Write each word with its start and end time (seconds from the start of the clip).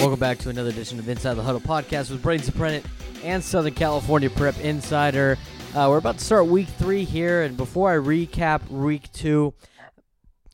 Welcome 0.00 0.18
back 0.18 0.38
to 0.38 0.48
another 0.48 0.70
edition 0.70 0.98
of 0.98 1.08
Inside 1.08 1.34
the 1.34 1.44
Huddle 1.44 1.60
podcast 1.60 2.10
with 2.10 2.22
Braden 2.22 2.44
Soprennett 2.44 2.84
and 3.22 3.42
Southern 3.42 3.74
California 3.74 4.28
Prep 4.28 4.58
Insider. 4.58 5.38
Uh, 5.74 5.86
we're 5.88 5.98
about 5.98 6.18
to 6.18 6.24
start 6.24 6.46
week 6.46 6.66
three 6.66 7.04
here, 7.04 7.42
and 7.44 7.56
before 7.56 7.92
I 7.92 7.96
recap 7.96 8.68
week 8.68 9.12
two, 9.12 9.54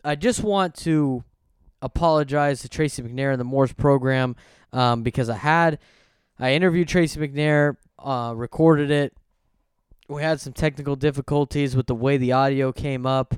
I 0.05 0.17
just 0.17 0.43
want 0.43 0.75
to 0.77 1.25
apologize 1.81 2.61
to 2.61 2.69
Tracy 2.69 3.03
McNair 3.03 3.31
and 3.31 3.41
the 3.41 3.45
Morse 3.45 3.73
program 3.73 4.37
um, 4.75 5.03
because 5.03 5.31
I 5.31 5.37
had 5.37 5.79
I 6.39 6.53
interviewed 6.53 6.89
Tracy 6.89 7.21
McNair, 7.21 7.77
uh, 7.99 8.35
recorded 8.37 8.91
it. 8.91 9.15
We 10.09 10.21
had 10.23 10.43
some 10.43 10.53
technical 10.53 10.95
difficulties 10.95 11.75
with 11.75 11.87
the 11.87 11.95
way 11.95 12.19
the 12.19 12.33
audio 12.33 12.71
came 12.71 13.07
up 13.07 13.35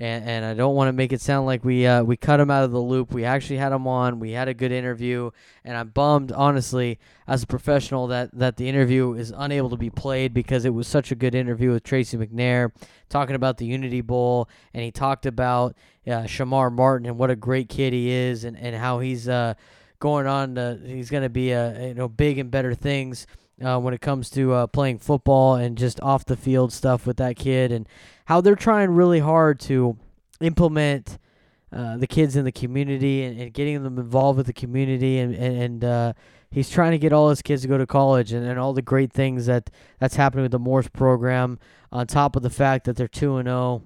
and, 0.00 0.24
and 0.24 0.44
I 0.46 0.54
don't 0.54 0.74
want 0.74 0.88
to 0.88 0.94
make 0.94 1.12
it 1.12 1.20
sound 1.20 1.44
like 1.44 1.62
we 1.62 1.86
uh, 1.86 2.02
we 2.02 2.16
cut 2.16 2.40
him 2.40 2.50
out 2.50 2.64
of 2.64 2.70
the 2.70 2.80
loop. 2.80 3.12
We 3.12 3.26
actually 3.26 3.58
had 3.58 3.70
him 3.70 3.86
on. 3.86 4.18
We 4.18 4.30
had 4.30 4.48
a 4.48 4.54
good 4.54 4.72
interview, 4.72 5.30
and 5.62 5.76
I'm 5.76 5.88
bummed, 5.88 6.32
honestly, 6.32 6.98
as 7.28 7.42
a 7.42 7.46
professional, 7.46 8.06
that 8.06 8.30
that 8.32 8.56
the 8.56 8.66
interview 8.66 9.12
is 9.12 9.30
unable 9.36 9.68
to 9.68 9.76
be 9.76 9.90
played 9.90 10.32
because 10.32 10.64
it 10.64 10.72
was 10.72 10.88
such 10.88 11.12
a 11.12 11.14
good 11.14 11.34
interview 11.34 11.72
with 11.72 11.82
Tracy 11.82 12.16
McNair, 12.16 12.72
talking 13.10 13.36
about 13.36 13.58
the 13.58 13.66
Unity 13.66 14.00
Bowl, 14.00 14.48
and 14.72 14.82
he 14.82 14.90
talked 14.90 15.26
about 15.26 15.76
uh, 16.06 16.22
Shamar 16.22 16.72
Martin 16.72 17.06
and 17.06 17.18
what 17.18 17.30
a 17.30 17.36
great 17.36 17.68
kid 17.68 17.92
he 17.92 18.10
is, 18.10 18.44
and 18.44 18.56
and 18.56 18.74
how 18.74 19.00
he's 19.00 19.28
uh, 19.28 19.52
going 19.98 20.26
on. 20.26 20.54
To, 20.54 20.80
he's 20.82 21.10
going 21.10 21.24
to 21.24 21.28
be 21.28 21.50
a 21.50 21.88
you 21.88 21.94
know 21.94 22.08
big 22.08 22.38
and 22.38 22.50
better 22.50 22.74
things. 22.74 23.26
Uh, 23.62 23.78
when 23.78 23.92
it 23.92 24.00
comes 24.00 24.30
to 24.30 24.54
uh, 24.54 24.66
playing 24.66 24.98
football 24.98 25.54
and 25.54 25.76
just 25.76 26.00
off 26.00 26.24
the 26.24 26.36
field 26.36 26.72
stuff 26.72 27.06
with 27.06 27.18
that 27.18 27.36
kid, 27.36 27.70
and 27.70 27.86
how 28.24 28.40
they're 28.40 28.54
trying 28.54 28.90
really 28.90 29.18
hard 29.18 29.60
to 29.60 29.98
implement 30.40 31.18
uh, 31.72 31.96
the 31.96 32.06
kids 32.06 32.36
in 32.36 32.44
the 32.44 32.52
community 32.52 33.22
and, 33.22 33.38
and, 33.38 33.52
getting 33.52 33.82
them 33.84 33.98
involved 33.98 34.36
with 34.36 34.46
the 34.46 34.52
community 34.52 35.18
and 35.18 35.34
and, 35.34 35.84
uh, 35.84 36.12
he's 36.50 36.68
trying 36.68 36.90
to 36.90 36.98
get 36.98 37.12
all 37.12 37.28
his 37.30 37.42
kids 37.42 37.62
to 37.62 37.68
go 37.68 37.78
to 37.78 37.86
college 37.86 38.32
and, 38.32 38.44
and 38.44 38.58
all 38.58 38.72
the 38.72 38.82
great 38.82 39.12
things 39.12 39.46
that 39.46 39.70
that's 40.00 40.16
happening 40.16 40.42
with 40.42 40.50
the 40.50 40.58
Morse 40.58 40.88
program 40.88 41.58
on 41.92 42.06
top 42.06 42.34
of 42.34 42.42
the 42.42 42.50
fact 42.50 42.86
that 42.86 42.96
they're 42.96 43.06
2 43.06 43.36
and 43.36 43.46
0 43.46 43.82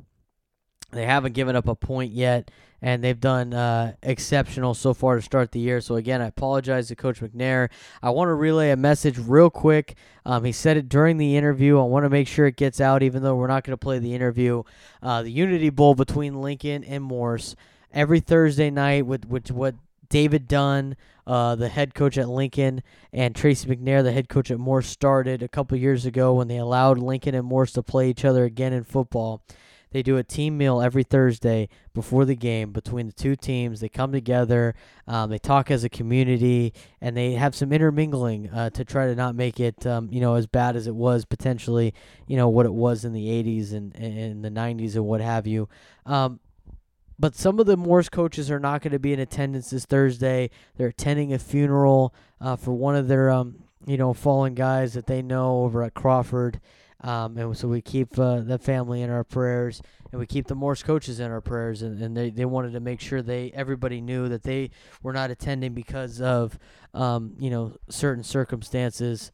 they 0.94 1.06
haven't 1.06 1.32
given 1.32 1.56
up 1.56 1.68
a 1.68 1.74
point 1.74 2.12
yet 2.12 2.50
and 2.84 3.02
they've 3.02 3.18
done 3.18 3.54
uh, 3.54 3.94
exceptional 4.02 4.74
so 4.74 4.92
far 4.92 5.16
to 5.16 5.22
start 5.22 5.52
the 5.52 5.58
year. 5.58 5.80
So 5.80 5.94
again, 5.94 6.20
I 6.20 6.26
apologize 6.26 6.88
to 6.88 6.94
Coach 6.94 7.20
McNair. 7.20 7.70
I 8.02 8.10
want 8.10 8.28
to 8.28 8.34
relay 8.34 8.72
a 8.72 8.76
message 8.76 9.18
real 9.18 9.48
quick. 9.48 9.96
Um, 10.26 10.44
he 10.44 10.52
said 10.52 10.76
it 10.76 10.90
during 10.90 11.16
the 11.16 11.34
interview. 11.34 11.78
I 11.78 11.84
want 11.84 12.04
to 12.04 12.10
make 12.10 12.28
sure 12.28 12.46
it 12.46 12.56
gets 12.56 12.82
out, 12.82 13.02
even 13.02 13.22
though 13.22 13.36
we're 13.36 13.46
not 13.46 13.64
going 13.64 13.72
to 13.72 13.82
play 13.82 13.98
the 13.98 14.14
interview. 14.14 14.64
Uh, 15.02 15.22
the 15.22 15.30
Unity 15.30 15.70
Bowl 15.70 15.94
between 15.94 16.42
Lincoln 16.42 16.84
and 16.84 17.02
Morse 17.02 17.56
every 17.90 18.20
Thursday 18.20 18.68
night 18.68 19.06
with 19.06 19.24
which 19.24 19.50
what 19.50 19.76
David 20.10 20.46
Dunn, 20.46 20.94
uh, 21.26 21.54
the 21.54 21.70
head 21.70 21.94
coach 21.94 22.18
at 22.18 22.28
Lincoln, 22.28 22.82
and 23.14 23.34
Tracy 23.34 23.66
McNair, 23.66 24.02
the 24.02 24.12
head 24.12 24.28
coach 24.28 24.50
at 24.50 24.58
Morse, 24.58 24.88
started 24.88 25.42
a 25.42 25.48
couple 25.48 25.78
years 25.78 26.04
ago 26.04 26.34
when 26.34 26.48
they 26.48 26.58
allowed 26.58 26.98
Lincoln 26.98 27.34
and 27.34 27.46
Morse 27.46 27.72
to 27.72 27.82
play 27.82 28.10
each 28.10 28.26
other 28.26 28.44
again 28.44 28.74
in 28.74 28.84
football. 28.84 29.40
They 29.94 30.02
do 30.02 30.16
a 30.16 30.24
team 30.24 30.58
meal 30.58 30.82
every 30.82 31.04
Thursday 31.04 31.68
before 31.94 32.24
the 32.24 32.34
game 32.34 32.72
between 32.72 33.06
the 33.06 33.12
two 33.12 33.36
teams. 33.36 33.78
They 33.78 33.88
come 33.88 34.10
together, 34.10 34.74
um, 35.06 35.30
they 35.30 35.38
talk 35.38 35.70
as 35.70 35.84
a 35.84 35.88
community, 35.88 36.74
and 37.00 37.16
they 37.16 37.34
have 37.34 37.54
some 37.54 37.72
intermingling 37.72 38.50
uh, 38.50 38.70
to 38.70 38.84
try 38.84 39.06
to 39.06 39.14
not 39.14 39.36
make 39.36 39.60
it, 39.60 39.86
um, 39.86 40.08
you 40.10 40.20
know, 40.20 40.34
as 40.34 40.48
bad 40.48 40.74
as 40.74 40.88
it 40.88 40.96
was 40.96 41.24
potentially, 41.24 41.94
you 42.26 42.36
know, 42.36 42.48
what 42.48 42.66
it 42.66 42.74
was 42.74 43.04
in 43.04 43.12
the 43.12 43.28
80s 43.28 43.72
and, 43.72 43.94
and 43.94 44.44
the 44.44 44.50
90s 44.50 44.96
and 44.96 45.04
what 45.04 45.20
have 45.20 45.46
you. 45.46 45.68
Um, 46.04 46.40
but 47.16 47.36
some 47.36 47.60
of 47.60 47.66
the 47.66 47.76
Morse 47.76 48.08
coaches 48.08 48.50
are 48.50 48.58
not 48.58 48.82
going 48.82 48.90
to 48.90 48.98
be 48.98 49.12
in 49.12 49.20
attendance 49.20 49.70
this 49.70 49.84
Thursday. 49.84 50.50
They're 50.76 50.88
attending 50.88 51.32
a 51.32 51.38
funeral 51.38 52.12
uh, 52.40 52.56
for 52.56 52.72
one 52.72 52.96
of 52.96 53.06
their, 53.06 53.30
um, 53.30 53.62
you 53.86 53.96
know, 53.96 54.12
fallen 54.12 54.54
guys 54.54 54.94
that 54.94 55.06
they 55.06 55.22
know 55.22 55.62
over 55.62 55.84
at 55.84 55.94
Crawford. 55.94 56.60
Um, 57.04 57.36
and 57.36 57.56
so 57.56 57.68
we 57.68 57.82
keep 57.82 58.18
uh, 58.18 58.40
the 58.40 58.58
family 58.58 59.02
in 59.02 59.10
our 59.10 59.24
prayers, 59.24 59.82
and 60.10 60.18
we 60.18 60.26
keep 60.26 60.46
the 60.46 60.54
Morse 60.54 60.82
coaches 60.82 61.20
in 61.20 61.30
our 61.30 61.42
prayers. 61.42 61.82
And, 61.82 62.02
and 62.02 62.16
they, 62.16 62.30
they 62.30 62.46
wanted 62.46 62.72
to 62.72 62.80
make 62.80 63.00
sure 63.00 63.20
they 63.20 63.50
everybody 63.52 64.00
knew 64.00 64.28
that 64.30 64.42
they 64.42 64.70
were 65.02 65.12
not 65.12 65.30
attending 65.30 65.74
because 65.74 66.22
of 66.22 66.58
um, 66.94 67.34
you 67.38 67.50
know 67.50 67.76
certain 67.90 68.24
circumstances 68.24 69.32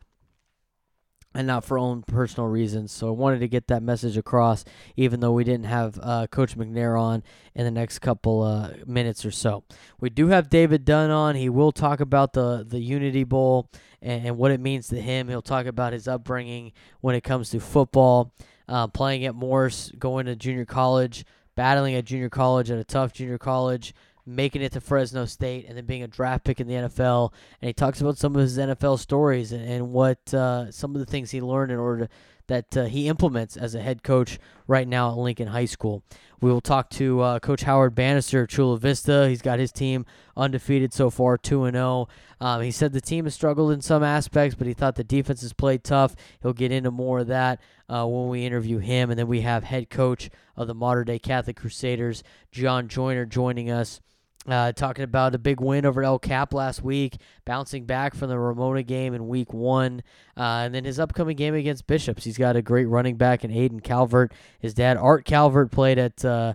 and 1.34 1.46
not 1.46 1.64
for 1.64 1.78
own 1.78 2.02
personal 2.02 2.48
reasons. 2.48 2.90
So 2.90 3.08
I 3.08 3.12
wanted 3.12 3.40
to 3.40 3.48
get 3.48 3.68
that 3.68 3.82
message 3.82 4.16
across, 4.16 4.64
even 4.96 5.20
though 5.20 5.32
we 5.32 5.44
didn't 5.44 5.66
have 5.66 5.98
uh, 6.02 6.26
Coach 6.26 6.56
McNair 6.56 7.00
on 7.00 7.22
in 7.54 7.64
the 7.64 7.70
next 7.70 8.00
couple 8.00 8.42
uh, 8.42 8.70
minutes 8.86 9.24
or 9.24 9.30
so. 9.30 9.62
We 10.00 10.10
do 10.10 10.28
have 10.28 10.50
David 10.50 10.84
Dunn 10.84 11.10
on. 11.10 11.36
He 11.36 11.48
will 11.48 11.72
talk 11.72 12.00
about 12.00 12.32
the 12.32 12.64
the 12.66 12.80
Unity 12.80 13.24
Bowl 13.24 13.68
and, 14.02 14.26
and 14.26 14.38
what 14.38 14.50
it 14.50 14.60
means 14.60 14.88
to 14.88 15.00
him. 15.00 15.28
He'll 15.28 15.42
talk 15.42 15.66
about 15.66 15.92
his 15.92 16.08
upbringing 16.08 16.72
when 17.00 17.14
it 17.14 17.22
comes 17.22 17.50
to 17.50 17.60
football, 17.60 18.32
uh, 18.68 18.88
playing 18.88 19.24
at 19.24 19.34
Morse, 19.34 19.92
going 19.98 20.26
to 20.26 20.34
junior 20.34 20.64
college, 20.64 21.24
battling 21.54 21.94
at 21.94 22.06
junior 22.06 22.30
college 22.30 22.70
at 22.70 22.78
a 22.78 22.84
tough 22.84 23.12
junior 23.12 23.38
college 23.38 23.94
making 24.34 24.62
it 24.62 24.72
to 24.72 24.80
Fresno 24.80 25.24
State 25.24 25.66
and 25.68 25.76
then 25.76 25.86
being 25.86 26.02
a 26.02 26.08
draft 26.08 26.44
pick 26.44 26.60
in 26.60 26.66
the 26.66 26.74
NFL. 26.74 27.32
And 27.60 27.68
he 27.68 27.72
talks 27.72 28.00
about 28.00 28.18
some 28.18 28.34
of 28.34 28.40
his 28.40 28.58
NFL 28.58 28.98
stories 28.98 29.52
and, 29.52 29.64
and 29.68 29.92
what 29.92 30.32
uh, 30.32 30.70
some 30.70 30.94
of 30.94 31.00
the 31.00 31.06
things 31.06 31.30
he 31.30 31.40
learned 31.40 31.72
in 31.72 31.78
order 31.78 32.06
to, 32.06 32.12
that 32.50 32.76
uh, 32.76 32.84
he 32.86 33.06
implements 33.06 33.56
as 33.56 33.76
a 33.76 33.80
head 33.80 34.02
coach 34.02 34.40
right 34.66 34.88
now 34.88 35.10
at 35.10 35.16
Lincoln 35.16 35.48
High 35.48 35.66
School. 35.66 36.02
We 36.40 36.50
will 36.50 36.60
talk 36.60 36.90
to 36.90 37.20
uh, 37.20 37.38
Coach 37.38 37.62
Howard 37.62 37.94
Bannister 37.94 38.42
of 38.42 38.48
Chula 38.48 38.76
Vista. 38.76 39.28
He's 39.28 39.40
got 39.40 39.60
his 39.60 39.70
team 39.70 40.04
undefeated 40.36 40.92
so 40.92 41.10
far, 41.10 41.38
2 41.38 41.64
and 41.64 41.76
0. 41.76 42.08
Um, 42.40 42.62
he 42.62 42.72
said 42.72 42.92
the 42.92 43.00
team 43.00 43.24
has 43.24 43.34
struggled 43.34 43.70
in 43.70 43.80
some 43.80 44.02
aspects, 44.02 44.56
but 44.56 44.66
he 44.66 44.72
thought 44.72 44.96
the 44.96 45.04
defense 45.04 45.42
has 45.42 45.52
played 45.52 45.84
tough. 45.84 46.16
He'll 46.42 46.52
get 46.52 46.72
into 46.72 46.90
more 46.90 47.20
of 47.20 47.28
that 47.28 47.60
uh, 47.88 48.06
when 48.06 48.28
we 48.28 48.44
interview 48.44 48.78
him. 48.78 49.10
And 49.10 49.18
then 49.18 49.28
we 49.28 49.42
have 49.42 49.62
head 49.62 49.88
coach 49.88 50.28
of 50.56 50.66
the 50.66 50.74
Mater 50.74 51.04
Dei 51.04 51.18
Catholic 51.18 51.56
Crusaders, 51.56 52.24
John 52.50 52.88
Joyner, 52.88 53.26
joining 53.26 53.70
us 53.70 54.00
uh, 54.48 54.72
talking 54.72 55.04
about 55.04 55.34
a 55.34 55.38
big 55.38 55.60
win 55.60 55.84
over 55.84 56.02
El 56.02 56.18
Cap 56.18 56.54
last 56.54 56.82
week, 56.82 57.18
bouncing 57.44 57.84
back 57.84 58.14
from 58.14 58.28
the 58.28 58.38
Ramona 58.38 58.82
game 58.82 59.14
in 59.14 59.28
week 59.28 59.52
one. 59.52 60.02
Uh, 60.36 60.62
and 60.64 60.74
then 60.74 60.84
his 60.84 60.98
upcoming 60.98 61.36
game 61.36 61.54
against 61.54 61.86
Bishops. 61.86 62.24
He's 62.24 62.38
got 62.38 62.56
a 62.56 62.62
great 62.62 62.86
running 62.86 63.16
back 63.16 63.44
in 63.44 63.50
Aiden 63.50 63.82
Calvert. 63.82 64.32
His 64.58 64.74
dad, 64.74 64.96
Art 64.96 65.24
Calvert, 65.24 65.70
played 65.70 65.98
at 65.98 66.24
uh, 66.24 66.54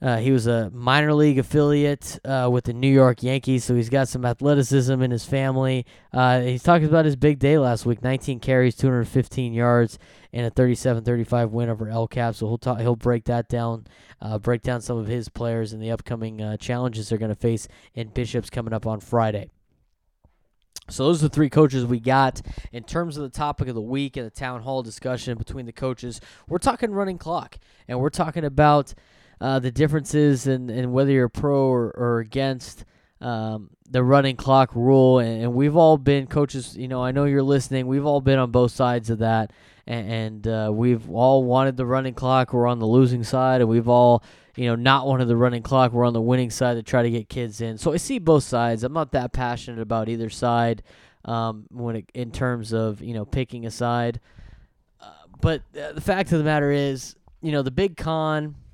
uh, 0.00 0.18
he 0.18 0.30
was 0.30 0.46
a 0.46 0.70
minor 0.70 1.12
league 1.12 1.38
affiliate 1.38 2.20
uh, 2.24 2.48
with 2.50 2.64
the 2.64 2.72
New 2.72 2.92
York 2.92 3.22
Yankees, 3.22 3.64
so 3.64 3.74
he's 3.74 3.88
got 3.88 4.06
some 4.06 4.24
athleticism 4.24 5.02
in 5.02 5.10
his 5.10 5.24
family. 5.24 5.84
Uh, 6.12 6.40
he's 6.40 6.62
talking 6.62 6.86
about 6.86 7.04
his 7.04 7.16
big 7.16 7.40
day 7.40 7.58
last 7.58 7.84
week 7.84 8.02
19 8.02 8.38
carries, 8.38 8.76
215 8.76 9.52
yards, 9.52 9.98
and 10.32 10.46
a 10.46 10.50
37 10.50 11.02
35 11.02 11.50
win 11.50 11.68
over 11.68 11.88
El 11.88 12.06
Cap. 12.06 12.36
So 12.36 12.46
he'll, 12.46 12.58
talk, 12.58 12.78
he'll 12.78 12.94
break 12.94 13.24
that 13.24 13.48
down, 13.48 13.86
uh, 14.22 14.38
break 14.38 14.62
down 14.62 14.80
some 14.80 14.98
of 14.98 15.08
his 15.08 15.28
players 15.28 15.72
and 15.72 15.82
the 15.82 15.90
upcoming 15.90 16.40
uh, 16.40 16.56
challenges 16.56 17.08
they're 17.08 17.18
going 17.18 17.30
to 17.30 17.34
face 17.34 17.66
in 17.94 18.08
Bishops 18.08 18.50
coming 18.50 18.72
up 18.72 18.86
on 18.86 19.00
Friday. 19.00 19.50
So 20.90 21.04
those 21.04 21.22
are 21.22 21.28
the 21.28 21.34
three 21.34 21.50
coaches 21.50 21.84
we 21.84 22.00
got. 22.00 22.40
In 22.72 22.84
terms 22.84 23.16
of 23.16 23.24
the 23.24 23.36
topic 23.36 23.68
of 23.68 23.74
the 23.74 23.82
week 23.82 24.16
and 24.16 24.24
the 24.24 24.30
town 24.30 24.62
hall 24.62 24.82
discussion 24.82 25.36
between 25.36 25.66
the 25.66 25.72
coaches, 25.72 26.20
we're 26.46 26.58
talking 26.58 26.92
running 26.92 27.18
clock, 27.18 27.58
and 27.88 27.98
we're 27.98 28.10
talking 28.10 28.44
about– 28.44 28.94
uh, 29.40 29.58
the 29.58 29.70
differences 29.70 30.46
in, 30.46 30.70
in 30.70 30.92
whether 30.92 31.10
you're 31.10 31.28
pro 31.28 31.66
or, 31.66 31.90
or 31.96 32.18
against 32.18 32.84
um, 33.20 33.70
the 33.88 34.02
running 34.02 34.36
clock 34.36 34.74
rule. 34.74 35.18
And, 35.18 35.42
and, 35.42 35.54
we've 35.54 35.76
all 35.76 35.96
been 35.96 36.26
coaches, 36.26 36.76
you 36.76 36.88
know, 36.88 37.02
I 37.02 37.12
know 37.12 37.24
you're 37.24 37.42
listening. 37.42 37.86
We've 37.86 38.06
all 38.06 38.20
been 38.20 38.38
on 38.38 38.50
both 38.50 38.72
sides 38.72 39.10
of 39.10 39.18
that. 39.18 39.52
And, 39.86 40.12
and 40.12 40.48
uh, 40.48 40.70
we've 40.72 41.08
all 41.10 41.44
wanted 41.44 41.76
the 41.76 41.86
running 41.86 42.14
clock. 42.14 42.52
We're 42.52 42.66
on 42.66 42.78
the 42.78 42.86
losing 42.86 43.24
side. 43.24 43.60
And 43.60 43.70
we've 43.70 43.88
all, 43.88 44.22
you 44.56 44.66
know, 44.66 44.74
not 44.74 45.06
wanted 45.06 45.26
the 45.26 45.36
running 45.36 45.62
clock. 45.62 45.92
We're 45.92 46.04
on 46.04 46.12
the 46.12 46.20
winning 46.20 46.50
side 46.50 46.74
to 46.74 46.82
try 46.82 47.02
to 47.02 47.10
get 47.10 47.28
kids 47.28 47.60
in. 47.60 47.78
So 47.78 47.92
I 47.92 47.96
see 47.96 48.18
both 48.18 48.44
sides. 48.44 48.84
I'm 48.84 48.92
not 48.92 49.12
that 49.12 49.32
passionate 49.32 49.80
about 49.80 50.08
either 50.08 50.30
side 50.30 50.82
um, 51.24 51.66
when 51.70 51.96
it, 51.96 52.10
in 52.14 52.30
terms 52.30 52.72
of, 52.72 53.02
you 53.02 53.14
know, 53.14 53.24
picking 53.24 53.66
a 53.66 53.70
side. 53.70 54.20
Uh, 55.00 55.12
but 55.40 55.62
uh, 55.80 55.92
the 55.92 56.00
fact 56.00 56.32
of 56.32 56.38
the 56.38 56.44
matter 56.44 56.70
is, 56.70 57.16
you 57.40 57.52
know, 57.52 57.62
the 57.62 57.70
big 57.70 57.96
con– 57.96 58.56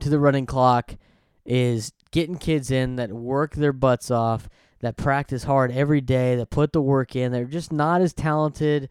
to 0.00 0.08
the 0.08 0.18
running 0.18 0.46
clock 0.46 0.96
is 1.44 1.92
getting 2.10 2.38
kids 2.38 2.70
in 2.70 2.96
that 2.96 3.10
work 3.10 3.54
their 3.54 3.72
butts 3.72 4.10
off, 4.10 4.48
that 4.80 4.96
practice 4.96 5.44
hard 5.44 5.70
every 5.72 6.00
day, 6.00 6.36
that 6.36 6.50
put 6.50 6.72
the 6.72 6.80
work 6.82 7.16
in. 7.16 7.32
They're 7.32 7.44
just 7.44 7.72
not 7.72 8.00
as 8.00 8.12
talented 8.12 8.88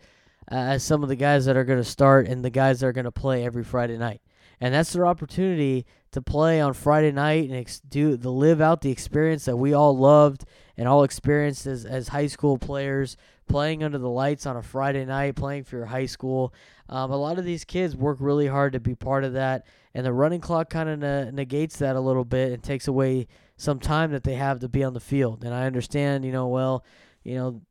uh, 0.51 0.55
as 0.55 0.83
some 0.83 1.03
of 1.03 1.09
the 1.09 1.15
guys 1.15 1.45
that 1.45 1.57
are 1.57 1.63
going 1.63 1.79
to 1.79 1.83
start 1.83 2.27
and 2.27 2.43
the 2.43 2.49
guys 2.49 2.79
that 2.79 2.87
are 2.87 2.93
going 2.93 3.05
to 3.05 3.11
play 3.11 3.45
every 3.45 3.63
Friday 3.63 3.97
night. 3.97 4.21
And 4.59 4.73
that's 4.73 4.93
their 4.93 5.07
opportunity 5.07 5.85
to 6.11 6.21
play 6.21 6.61
on 6.61 6.73
Friday 6.73 7.11
night 7.11 7.49
and 7.49 7.57
ex- 7.57 7.81
do 7.81 8.17
to 8.17 8.29
live 8.29 8.61
out 8.61 8.81
the 8.81 8.91
experience 8.91 9.45
that 9.45 9.57
we 9.57 9.73
all 9.73 9.97
loved 9.97 10.45
and 10.77 10.87
all 10.87 11.03
experienced 11.03 11.65
as, 11.65 11.85
as 11.85 12.09
high 12.09 12.27
school 12.27 12.57
players, 12.57 13.17
playing 13.47 13.83
under 13.83 13.97
the 13.97 14.09
lights 14.09 14.45
on 14.45 14.55
a 14.55 14.61
Friday 14.61 15.05
night, 15.05 15.35
playing 15.35 15.63
for 15.63 15.77
your 15.77 15.85
high 15.85 16.05
school. 16.05 16.53
Um, 16.87 17.11
a 17.11 17.17
lot 17.17 17.39
of 17.39 17.45
these 17.45 17.65
kids 17.65 17.95
work 17.95 18.17
really 18.19 18.47
hard 18.47 18.73
to 18.73 18.79
be 18.79 18.95
part 18.95 19.23
of 19.23 19.33
that, 19.33 19.65
and 19.93 20.05
the 20.05 20.13
running 20.13 20.41
clock 20.41 20.69
kind 20.69 20.89
of 20.89 20.99
ne- 20.99 21.31
negates 21.31 21.77
that 21.77 21.95
a 21.95 21.99
little 21.99 22.25
bit 22.25 22.51
and 22.51 22.63
takes 22.63 22.87
away 22.87 23.27
some 23.57 23.79
time 23.79 24.11
that 24.11 24.23
they 24.23 24.35
have 24.35 24.59
to 24.59 24.67
be 24.67 24.83
on 24.83 24.93
the 24.93 24.99
field. 24.99 25.43
And 25.43 25.53
I 25.53 25.65
understand, 25.65 26.25
you 26.25 26.31
know, 26.31 26.47
well, 26.47 26.83
you 27.23 27.35
know, 27.35 27.61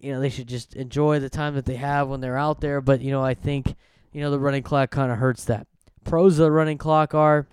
you 0.00 0.12
know 0.12 0.20
they 0.20 0.28
should 0.28 0.48
just 0.48 0.74
enjoy 0.74 1.20
the 1.20 1.30
time 1.30 1.54
that 1.54 1.64
they 1.64 1.76
have 1.76 2.08
when 2.08 2.20
they're 2.20 2.36
out 2.38 2.60
there. 2.60 2.80
But 2.80 3.00
you 3.00 3.10
know, 3.10 3.22
I 3.22 3.34
think 3.34 3.74
you 4.12 4.20
know 4.20 4.30
the 4.30 4.38
running 4.40 4.62
clock 4.62 4.90
kind 4.90 5.10
of 5.10 5.18
hurts 5.18 5.44
that. 5.44 5.66
Pros 6.04 6.38
of 6.38 6.44
the 6.44 6.50
running 6.50 6.78
clock 6.78 7.14
are 7.14 7.46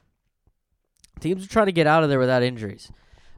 teams 1.19 1.45
are 1.45 1.49
trying 1.49 1.67
to 1.67 1.71
get 1.71 1.87
out 1.87 2.03
of 2.03 2.09
there 2.09 2.19
without 2.19 2.43
injuries. 2.43 2.91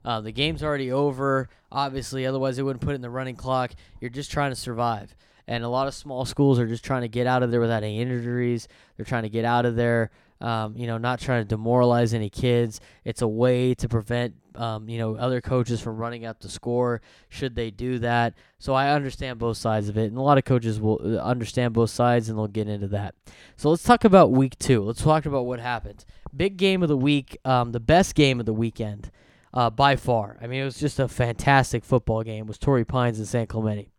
Uh, 0.03 0.21
the 0.21 0.31
game's 0.31 0.63
already 0.63 0.91
over, 0.91 1.49
obviously. 1.71 2.25
Otherwise, 2.25 2.55
they 2.55 2.63
wouldn't 2.63 2.81
put 2.81 2.95
in 2.95 3.01
the 3.01 3.09
running 3.09 3.35
clock. 3.35 3.71
You're 3.99 4.09
just 4.09 4.31
trying 4.31 4.51
to 4.51 4.55
survive. 4.55 5.15
And 5.47 5.63
a 5.63 5.69
lot 5.69 5.87
of 5.87 5.93
small 5.93 6.25
schools 6.25 6.59
are 6.59 6.67
just 6.67 6.83
trying 6.83 7.01
to 7.01 7.07
get 7.07 7.27
out 7.27 7.43
of 7.43 7.51
there 7.51 7.59
without 7.59 7.83
any 7.83 7.99
injuries. 7.99 8.67
They're 8.95 9.05
trying 9.05 9.23
to 9.23 9.29
get 9.29 9.45
out 9.45 9.65
of 9.65 9.75
there, 9.75 10.09
um, 10.41 10.75
you 10.75 10.87
know, 10.87 10.97
not 10.97 11.19
trying 11.19 11.41
to 11.41 11.47
demoralize 11.47 12.13
any 12.13 12.29
kids. 12.29 12.81
It's 13.05 13.21
a 13.21 13.27
way 13.27 13.73
to 13.75 13.87
prevent, 13.87 14.35
um, 14.55 14.89
you 14.89 14.97
know, 14.97 15.15
other 15.15 15.39
coaches 15.41 15.79
from 15.79 15.97
running 15.97 16.25
out 16.25 16.39
the 16.39 16.49
score 16.49 17.01
should 17.29 17.55
they 17.55 17.71
do 17.71 17.99
that. 17.99 18.33
So 18.59 18.73
I 18.73 18.91
understand 18.91 19.39
both 19.39 19.57
sides 19.57 19.87
of 19.87 19.97
it. 19.97 20.05
And 20.05 20.17
a 20.17 20.21
lot 20.21 20.37
of 20.37 20.45
coaches 20.45 20.79
will 20.79 20.99
uh, 21.03 21.21
understand 21.21 21.73
both 21.73 21.91
sides 21.91 22.29
and 22.29 22.37
they'll 22.37 22.47
get 22.47 22.67
into 22.67 22.87
that. 22.89 23.15
So 23.55 23.69
let's 23.69 23.83
talk 23.83 24.03
about 24.03 24.31
week 24.31 24.57
two. 24.57 24.83
Let's 24.83 25.03
talk 25.03 25.25
about 25.25 25.45
what 25.45 25.59
happened. 25.59 26.05
Big 26.35 26.57
game 26.57 26.81
of 26.81 26.89
the 26.89 26.97
week, 26.97 27.37
um, 27.45 27.71
the 27.71 27.79
best 27.79 28.15
game 28.15 28.39
of 28.39 28.45
the 28.45 28.53
weekend 28.53 29.11
uh, 29.53 29.69
by 29.69 29.95
far. 29.95 30.37
I 30.41 30.47
mean, 30.47 30.61
it 30.61 30.65
was 30.65 30.79
just 30.79 30.99
a 30.99 31.07
fantastic 31.07 31.83
football 31.83 32.23
game. 32.23 32.47
Was 32.47 32.57
Torrey 32.57 32.85
Pines 32.85 33.19
and 33.19 33.27
San 33.27 33.47
Clemente. 33.47 33.89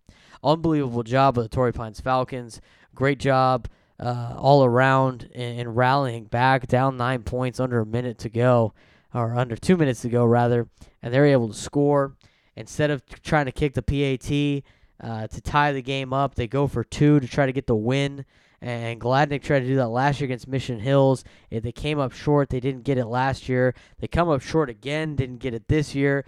Unbelievable 0.43 1.05
job 1.05 1.39
of 1.39 1.45
the 1.45 1.49
Torrey 1.49 1.73
Pines 1.73 2.01
Falcons. 2.01 2.61
Great 2.95 3.21
job 3.21 3.69
uh, 4.01 4.35
all 4.37 4.65
around 4.65 5.29
and, 5.35 5.61
in 5.61 5.69
rallying 5.69 6.25
back, 6.25 6.67
down 6.67 6.97
nine 6.97 7.23
points 7.23 7.61
under 7.61 7.81
a 7.81 7.87
minute 7.87 8.19
to 8.19 8.29
go, 8.29 8.75
or 9.15 9.35
under 9.35 9.57
two 9.57 9.77
minutes 9.77 10.03
to 10.03 10.09
go 10.09 10.25
rather, 10.25 10.69
and 11.03 11.13
they're 11.13 11.27
able 11.27 11.49
to 11.49 11.55
score. 11.55 12.17
Instead 12.57 12.91
of 12.91 13.03
trying 13.23 13.47
to 13.47 13.53
kick 13.53 13.75
the 13.75 13.83
PAT 13.83 14.63
uh, 15.01 15.27
to 15.27 15.41
tie 15.41 15.73
the 15.73 15.83
game 15.83 16.13
up, 16.13 16.35
they 16.35 16.47
go 16.47 16.67
for 16.67 16.85
two 16.85 17.19
to 17.21 17.27
try 17.27 17.47
to 17.47 17.53
get 17.53 17.67
the 17.67 17.77
win. 17.77 18.25
And 18.61 19.01
Gladnick 19.01 19.43
tried 19.43 19.61
to 19.61 19.67
do 19.67 19.77
that 19.77 19.89
last 19.89 20.21
year 20.21 20.27
against 20.27 20.47
Mission 20.47 20.79
Hills. 20.79 21.25
They 21.51 21.73
came 21.73 21.99
up 21.99 22.13
short. 22.13 22.49
They 22.49 22.61
didn't 22.61 22.85
get 22.85 22.97
it 22.97 23.07
last 23.07 23.49
year. 23.49 23.75
They 23.99 24.07
come 24.07 24.29
up 24.29 24.41
short 24.41 24.71
again. 24.71 25.17
Didn't 25.17 25.39
get 25.39 25.53
it 25.53 25.67
this 25.67 25.97
year. 25.97 26.25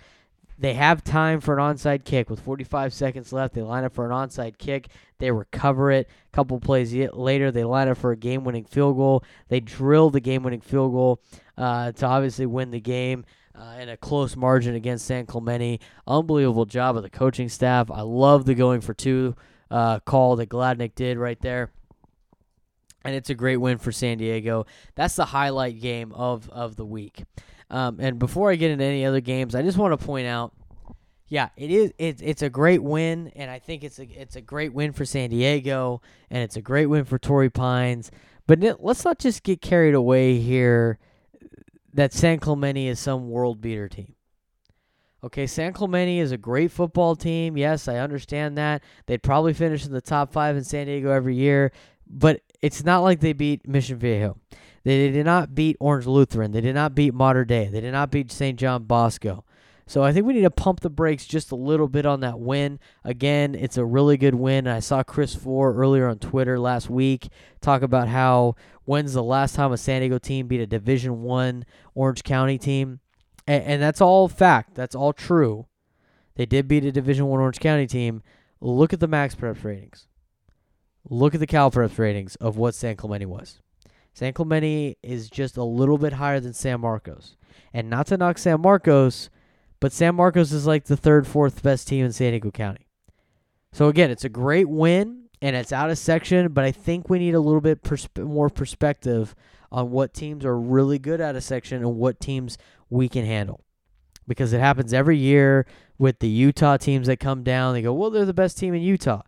They 0.58 0.74
have 0.74 1.02
time 1.02 1.40
for 1.40 1.58
an 1.58 1.74
onside 1.74 2.04
kick 2.04 2.30
with 2.30 2.40
45 2.40 2.92
seconds 2.92 3.32
left. 3.32 3.54
They 3.54 3.62
line 3.62 3.84
up 3.84 3.92
for 3.92 4.04
an 4.04 4.12
onside 4.12 4.58
kick. 4.58 4.88
They 5.18 5.30
recover 5.30 5.90
it. 5.90 6.08
A 6.08 6.36
couple 6.36 6.60
plays 6.60 6.94
later, 6.94 7.50
they 7.50 7.64
line 7.64 7.88
up 7.88 7.98
for 7.98 8.12
a 8.12 8.16
game-winning 8.16 8.64
field 8.64 8.96
goal. 8.96 9.24
They 9.48 9.60
drill 9.60 10.10
the 10.10 10.20
game-winning 10.20 10.60
field 10.60 10.92
goal 10.92 11.20
uh, 11.58 11.92
to 11.92 12.06
obviously 12.06 12.46
win 12.46 12.70
the 12.70 12.80
game. 12.80 13.24
Uh, 13.56 13.76
in 13.78 13.88
a 13.88 13.96
close 13.96 14.34
margin 14.34 14.74
against 14.74 15.06
San 15.06 15.26
Clemente. 15.26 15.78
Unbelievable 16.08 16.64
job 16.64 16.96
of 16.96 17.04
the 17.04 17.08
coaching 17.08 17.48
staff. 17.48 17.88
I 17.88 18.00
love 18.00 18.46
the 18.46 18.54
going 18.56 18.80
for 18.80 18.94
two 18.94 19.36
uh, 19.70 20.00
call 20.00 20.34
that 20.36 20.48
Gladnick 20.48 20.96
did 20.96 21.18
right 21.18 21.40
there 21.40 21.70
and 23.04 23.14
it's 23.14 23.30
a 23.30 23.34
great 23.34 23.58
win 23.58 23.78
for 23.78 23.92
San 23.92 24.18
Diego. 24.18 24.66
That's 24.94 25.16
the 25.16 25.26
highlight 25.26 25.80
game 25.80 26.12
of 26.12 26.48
of 26.50 26.76
the 26.76 26.86
week. 26.86 27.24
Um, 27.74 27.98
and 27.98 28.20
before 28.20 28.52
I 28.52 28.54
get 28.54 28.70
into 28.70 28.84
any 28.84 29.04
other 29.04 29.20
games, 29.20 29.56
I 29.56 29.62
just 29.62 29.76
want 29.76 29.98
to 29.98 30.06
point 30.06 30.28
out, 30.28 30.52
yeah, 31.26 31.48
it 31.56 31.72
is 31.72 31.92
it's 31.98 32.22
it's 32.22 32.42
a 32.42 32.48
great 32.48 32.80
win, 32.80 33.32
and 33.34 33.50
I 33.50 33.58
think 33.58 33.82
it's 33.82 33.98
a 33.98 34.04
it's 34.04 34.36
a 34.36 34.40
great 34.40 34.72
win 34.72 34.92
for 34.92 35.04
San 35.04 35.30
Diego, 35.30 36.00
and 36.30 36.40
it's 36.44 36.54
a 36.54 36.62
great 36.62 36.86
win 36.86 37.04
for 37.04 37.18
Torrey 37.18 37.50
Pines. 37.50 38.12
But 38.46 38.80
let's 38.80 39.04
not 39.04 39.18
just 39.18 39.42
get 39.42 39.60
carried 39.60 39.94
away 39.94 40.38
here 40.38 41.00
that 41.92 42.12
San 42.12 42.38
Clemente 42.38 42.86
is 42.86 43.00
some 43.00 43.28
world 43.28 43.60
beater 43.60 43.88
team. 43.88 44.14
Okay, 45.24 45.48
San 45.48 45.72
Clemente 45.72 46.20
is 46.20 46.30
a 46.30 46.38
great 46.38 46.70
football 46.70 47.16
team. 47.16 47.56
Yes, 47.56 47.88
I 47.88 47.96
understand 47.96 48.56
that. 48.56 48.84
They'd 49.06 49.22
probably 49.22 49.52
finish 49.52 49.84
in 49.84 49.90
the 49.90 50.00
top 50.00 50.32
five 50.32 50.56
in 50.56 50.62
San 50.62 50.86
Diego 50.86 51.10
every 51.10 51.34
year, 51.34 51.72
but 52.06 52.40
it's 52.62 52.84
not 52.84 53.00
like 53.00 53.18
they 53.18 53.32
beat 53.32 53.66
Mission 53.66 53.98
Viejo. 53.98 54.38
They 54.84 55.10
did 55.10 55.24
not 55.24 55.54
beat 55.54 55.76
Orange 55.80 56.06
Lutheran. 56.06 56.52
They 56.52 56.60
did 56.60 56.74
not 56.74 56.94
beat 56.94 57.14
Mater 57.14 57.44
Dei. 57.44 57.68
They 57.68 57.80
did 57.80 57.92
not 57.92 58.10
beat 58.10 58.30
St. 58.30 58.58
John 58.58 58.84
Bosco. 58.84 59.44
So 59.86 60.02
I 60.02 60.12
think 60.12 60.26
we 60.26 60.32
need 60.32 60.42
to 60.42 60.50
pump 60.50 60.80
the 60.80 60.90
brakes 60.90 61.26
just 61.26 61.52
a 61.52 61.56
little 61.56 61.88
bit 61.88 62.06
on 62.06 62.20
that 62.20 62.38
win. 62.38 62.78
Again, 63.02 63.54
it's 63.54 63.76
a 63.76 63.84
really 63.84 64.16
good 64.16 64.34
win. 64.34 64.66
I 64.66 64.80
saw 64.80 65.02
Chris 65.02 65.34
Fore 65.34 65.74
earlier 65.74 66.08
on 66.08 66.18
Twitter 66.18 66.58
last 66.58 66.88
week 66.88 67.28
talk 67.60 67.82
about 67.82 68.08
how 68.08 68.56
when's 68.84 69.12
the 69.12 69.22
last 69.22 69.54
time 69.54 69.72
a 69.72 69.76
San 69.76 70.00
Diego 70.00 70.18
team 70.18 70.46
beat 70.46 70.60
a 70.60 70.66
Division 70.66 71.22
One 71.22 71.66
Orange 71.94 72.22
County 72.22 72.56
team, 72.56 73.00
and, 73.46 73.62
and 73.64 73.82
that's 73.82 74.00
all 74.00 74.28
fact. 74.28 74.74
That's 74.74 74.94
all 74.94 75.12
true. 75.12 75.66
They 76.36 76.46
did 76.46 76.66
beat 76.66 76.84
a 76.84 76.92
Division 76.92 77.26
One 77.26 77.40
Orange 77.40 77.60
County 77.60 77.86
team. 77.86 78.22
Look 78.60 78.94
at 78.94 79.00
the 79.00 79.08
MaxPreps 79.08 79.64
ratings. 79.64 80.06
Look 81.08 81.34
at 81.34 81.40
the 81.40 81.46
CalPreps 81.46 81.98
ratings 81.98 82.36
of 82.36 82.56
what 82.56 82.74
San 82.74 82.96
Clemente 82.96 83.26
was. 83.26 83.60
San 84.14 84.32
Clemente 84.32 84.96
is 85.02 85.28
just 85.28 85.56
a 85.56 85.64
little 85.64 85.98
bit 85.98 86.14
higher 86.14 86.38
than 86.38 86.52
San 86.54 86.80
Marcos. 86.80 87.36
And 87.72 87.90
not 87.90 88.06
to 88.06 88.16
knock 88.16 88.38
San 88.38 88.60
Marcos, 88.60 89.28
but 89.80 89.92
San 89.92 90.14
Marcos 90.14 90.52
is 90.52 90.66
like 90.66 90.84
the 90.84 90.96
third, 90.96 91.26
fourth 91.26 91.62
best 91.62 91.88
team 91.88 92.04
in 92.04 92.12
San 92.12 92.30
Diego 92.30 92.52
County. 92.52 92.86
So 93.72 93.88
again, 93.88 94.12
it's 94.12 94.24
a 94.24 94.28
great 94.28 94.68
win 94.68 95.24
and 95.42 95.56
it's 95.56 95.72
out 95.72 95.90
of 95.90 95.98
section, 95.98 96.52
but 96.52 96.64
I 96.64 96.70
think 96.70 97.10
we 97.10 97.18
need 97.18 97.34
a 97.34 97.40
little 97.40 97.60
bit 97.60 97.80
more 98.16 98.48
perspective 98.48 99.34
on 99.72 99.90
what 99.90 100.14
teams 100.14 100.44
are 100.44 100.58
really 100.58 101.00
good 101.00 101.20
out 101.20 101.34
of 101.34 101.42
section 101.42 101.78
and 101.78 101.96
what 101.96 102.20
teams 102.20 102.56
we 102.88 103.08
can 103.08 103.26
handle. 103.26 103.64
Because 104.28 104.52
it 104.52 104.60
happens 104.60 104.94
every 104.94 105.18
year 105.18 105.66
with 105.98 106.20
the 106.20 106.28
Utah 106.28 106.76
teams 106.76 107.08
that 107.08 107.18
come 107.18 107.42
down. 107.42 107.74
They 107.74 107.82
go, 107.82 107.92
well, 107.92 108.10
they're 108.10 108.24
the 108.24 108.32
best 108.32 108.56
team 108.58 108.74
in 108.74 108.82
Utah. 108.82 109.22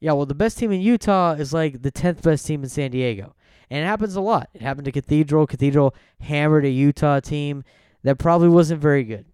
Yeah, 0.00 0.12
well, 0.12 0.26
the 0.26 0.34
best 0.34 0.58
team 0.58 0.70
in 0.70 0.82
Utah 0.82 1.32
is 1.32 1.54
like 1.54 1.82
the 1.82 1.90
10th 1.90 2.22
best 2.22 2.46
team 2.46 2.62
in 2.62 2.68
San 2.68 2.90
Diego. 2.90 3.34
And 3.70 3.84
it 3.84 3.86
happens 3.86 4.16
a 4.16 4.20
lot. 4.20 4.48
It 4.54 4.62
happened 4.62 4.86
to 4.86 4.92
Cathedral. 4.92 5.46
Cathedral 5.46 5.94
hammered 6.20 6.64
a 6.64 6.70
Utah 6.70 7.20
team 7.20 7.64
that 8.02 8.18
probably 8.18 8.48
wasn't 8.48 8.80
very 8.80 9.04
good. 9.04 9.26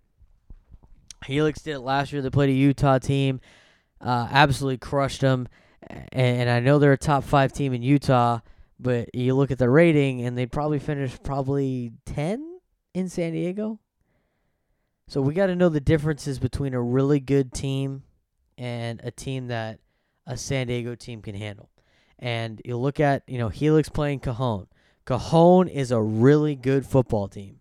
Helix 1.26 1.62
did 1.62 1.76
it 1.76 1.80
last 1.80 2.12
year. 2.12 2.22
They 2.22 2.30
played 2.30 2.50
a 2.50 2.54
Utah 2.54 2.98
team, 2.98 3.40
uh, 4.00 4.28
absolutely 4.30 4.78
crushed 4.78 5.20
them. 5.20 5.48
And 6.12 6.48
I 6.48 6.60
know 6.60 6.78
they're 6.78 6.92
a 6.92 6.98
top 6.98 7.24
five 7.24 7.52
team 7.52 7.72
in 7.72 7.82
Utah, 7.82 8.40
but 8.78 9.14
you 9.14 9.34
look 9.34 9.50
at 9.50 9.58
the 9.58 9.68
rating, 9.68 10.22
and 10.22 10.36
they 10.36 10.46
probably 10.46 10.78
finished 10.78 11.22
probably 11.22 11.92
10 12.06 12.60
in 12.94 13.08
San 13.08 13.32
Diego. 13.32 13.78
So 15.08 15.20
we 15.20 15.34
got 15.34 15.46
to 15.46 15.56
know 15.56 15.68
the 15.68 15.80
differences 15.80 16.38
between 16.38 16.72
a 16.72 16.80
really 16.80 17.20
good 17.20 17.52
team 17.52 18.04
and 18.56 19.00
a 19.04 19.10
team 19.10 19.48
that 19.48 19.80
a 20.26 20.36
San 20.36 20.68
Diego 20.68 20.94
team 20.94 21.20
can 21.20 21.34
handle. 21.34 21.68
And 22.24 22.62
you 22.64 22.78
look 22.78 23.00
at, 23.00 23.22
you 23.26 23.36
know, 23.36 23.50
Helix 23.50 23.90
playing 23.90 24.20
Cajon. 24.20 24.66
Cajon 25.04 25.68
is 25.68 25.90
a 25.90 26.00
really 26.00 26.56
good 26.56 26.86
football 26.86 27.28
team. 27.28 27.60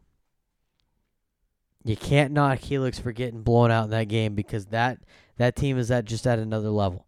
You 1.83 1.97
can't 1.97 2.31
knock 2.31 2.59
Helix 2.59 2.97
for 2.97 3.11
getting 3.11 3.43
blown 3.43 3.71
out 3.71 3.83
in 3.83 3.89
that 3.89 4.07
game 4.07 4.35
because 4.35 4.67
that 4.67 4.99
that 5.35 5.57
team 5.57 5.77
is 5.77 5.91
at 5.91 6.05
just 6.05 6.25
at 6.25 6.39
another 6.39 6.69
level. 6.69 7.05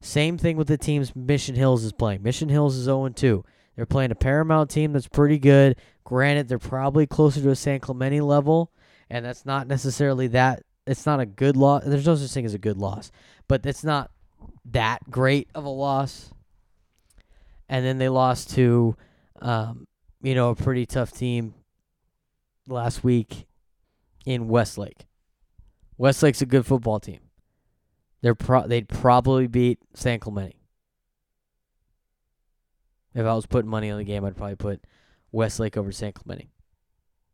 Same 0.00 0.38
thing 0.38 0.56
with 0.56 0.68
the 0.68 0.78
teams 0.78 1.16
Mission 1.16 1.56
Hills 1.56 1.82
is 1.82 1.92
playing. 1.92 2.22
Mission 2.22 2.48
Hills 2.48 2.76
is 2.76 2.84
0 2.84 3.08
2. 3.08 3.44
They're 3.74 3.84
playing 3.84 4.12
a 4.12 4.14
Paramount 4.14 4.70
team 4.70 4.92
that's 4.92 5.08
pretty 5.08 5.40
good. 5.40 5.74
Granted, 6.04 6.46
they're 6.46 6.60
probably 6.60 7.08
closer 7.08 7.40
to 7.40 7.50
a 7.50 7.56
San 7.56 7.80
Clemente 7.80 8.20
level, 8.20 8.70
and 9.10 9.24
that's 9.24 9.44
not 9.44 9.66
necessarily 9.66 10.28
that. 10.28 10.62
It's 10.86 11.04
not 11.04 11.18
a 11.18 11.26
good 11.26 11.56
loss. 11.56 11.82
There's 11.84 12.06
no 12.06 12.14
such 12.14 12.30
thing 12.30 12.44
as 12.44 12.54
a 12.54 12.58
good 12.58 12.78
loss, 12.78 13.10
but 13.48 13.66
it's 13.66 13.82
not 13.82 14.12
that 14.66 15.10
great 15.10 15.48
of 15.56 15.64
a 15.64 15.68
loss. 15.68 16.30
And 17.68 17.84
then 17.84 17.98
they 17.98 18.08
lost 18.08 18.50
to, 18.50 18.96
um, 19.40 19.86
you 20.22 20.34
know, 20.34 20.50
a 20.50 20.54
pretty 20.54 20.86
tough 20.86 21.12
team 21.12 21.54
last 22.68 23.02
week 23.04 23.46
in 24.26 24.48
Westlake. 24.48 25.06
Westlake's 25.96 26.42
a 26.42 26.46
good 26.46 26.66
football 26.66 27.00
team. 27.00 27.20
They're 28.20 28.34
pro- 28.34 28.66
they'd 28.66 28.88
probably 28.88 29.46
beat 29.46 29.78
San 29.94 30.18
Clemente. 30.18 30.56
If 33.14 33.24
I 33.24 33.34
was 33.34 33.46
putting 33.46 33.70
money 33.70 33.90
on 33.90 33.98
the 33.98 34.04
game, 34.04 34.24
I'd 34.24 34.36
probably 34.36 34.56
put 34.56 34.84
Westlake 35.30 35.76
over 35.76 35.92
San 35.92 36.12
Clemente. 36.12 36.50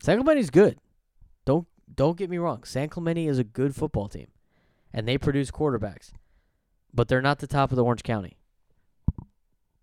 San 0.02 0.18
Clemente's 0.18 0.50
good. 0.50 0.78
Don't 1.44 1.66
don't 1.92 2.16
get 2.16 2.30
me 2.30 2.38
wrong. 2.38 2.64
San 2.64 2.88
Clemente 2.88 3.26
is 3.26 3.38
a 3.38 3.44
good 3.44 3.74
football 3.74 4.08
team, 4.08 4.28
and 4.92 5.08
they 5.08 5.16
produce 5.16 5.50
quarterbacks 5.50 6.12
but 6.92 7.08
they're 7.08 7.22
not 7.22 7.38
the 7.38 7.46
top 7.46 7.70
of 7.70 7.76
the 7.76 7.84
Orange 7.84 8.02
County. 8.02 8.36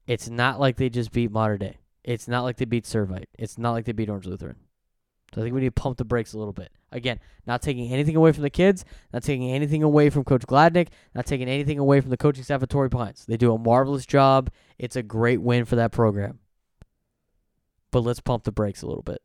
It's 0.08 0.30
not 0.30 0.60
like 0.60 0.78
they 0.78 0.90
just 0.90 1.12
beat 1.12 1.32
Mater 1.32 1.58
Dei. 1.58 1.78
It's 2.04 2.28
not 2.28 2.44
like 2.44 2.56
they 2.56 2.66
beat 2.66 2.86
Servite. 2.86 3.26
It's 3.38 3.58
not 3.58 3.72
like 3.72 3.86
they 3.86 3.92
beat 3.92 4.10
Orange 4.10 4.26
Lutheran. 4.26 4.56
So 5.34 5.42
I 5.42 5.44
think 5.44 5.54
we 5.54 5.62
need 5.62 5.76
to 5.76 5.82
pump 5.82 5.98
the 5.98 6.06
brakes 6.06 6.32
a 6.32 6.38
little 6.38 6.54
bit. 6.54 6.72
Again, 6.94 7.20
not 7.46 7.62
taking 7.62 7.92
anything 7.92 8.16
away 8.16 8.32
from 8.32 8.44
the 8.44 8.50
kids, 8.50 8.86
not 9.12 9.24
taking 9.24 9.52
anything 9.52 9.84
away 9.84 10.10
from 10.10 10.24
Coach 10.24 10.48
Gladnick, 10.48 10.88
not 11.14 11.26
taking 11.26 11.50
anything 11.50 11.78
away 11.80 12.00
from 12.00 12.12
the 12.12 12.18
coaching 12.18 12.46
staff 12.46 12.64
at 12.64 12.70
Torrey 12.70 12.90
Pines. 12.90 13.26
They 13.26 13.36
do 13.36 13.54
a 13.54 13.58
marvelous 13.58 14.06
job. 14.06 14.50
It's 14.80 14.96
a 14.96 15.04
great 15.04 15.42
win 15.42 15.66
for 15.66 15.76
that 15.76 15.92
program. 15.92 16.40
But 17.92 18.02
let's 18.02 18.22
pump 18.22 18.46
the 18.46 18.54
brakes 18.54 18.82
a 18.82 18.88
little 18.88 19.04
bit. 19.04 19.22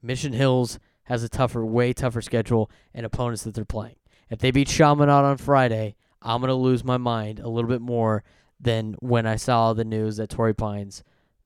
Mission 0.00 0.32
Hills 0.32 0.78
has 1.04 1.24
a 1.24 1.28
tougher, 1.28 1.66
way 1.66 1.92
tougher 1.92 2.22
schedule 2.22 2.70
and 2.94 3.04
opponents 3.04 3.42
that 3.42 3.54
they're 3.54 3.64
playing. 3.64 3.96
If 4.30 4.38
they 4.38 4.52
beat 4.52 4.68
Chaminade 4.68 5.10
on 5.10 5.38
Friday, 5.38 5.96
I'm 6.22 6.40
gonna 6.40 6.54
lose 6.54 6.84
my 6.84 6.96
mind 6.96 7.40
a 7.40 7.48
little 7.48 7.68
bit 7.68 7.80
more 7.80 8.22
than 8.60 8.94
when 9.00 9.26
I 9.26 9.36
saw 9.36 9.72
the 9.72 9.84
news 9.84 10.16
that 10.16 10.30
Torrey 10.30 10.54
Pines 10.54 11.02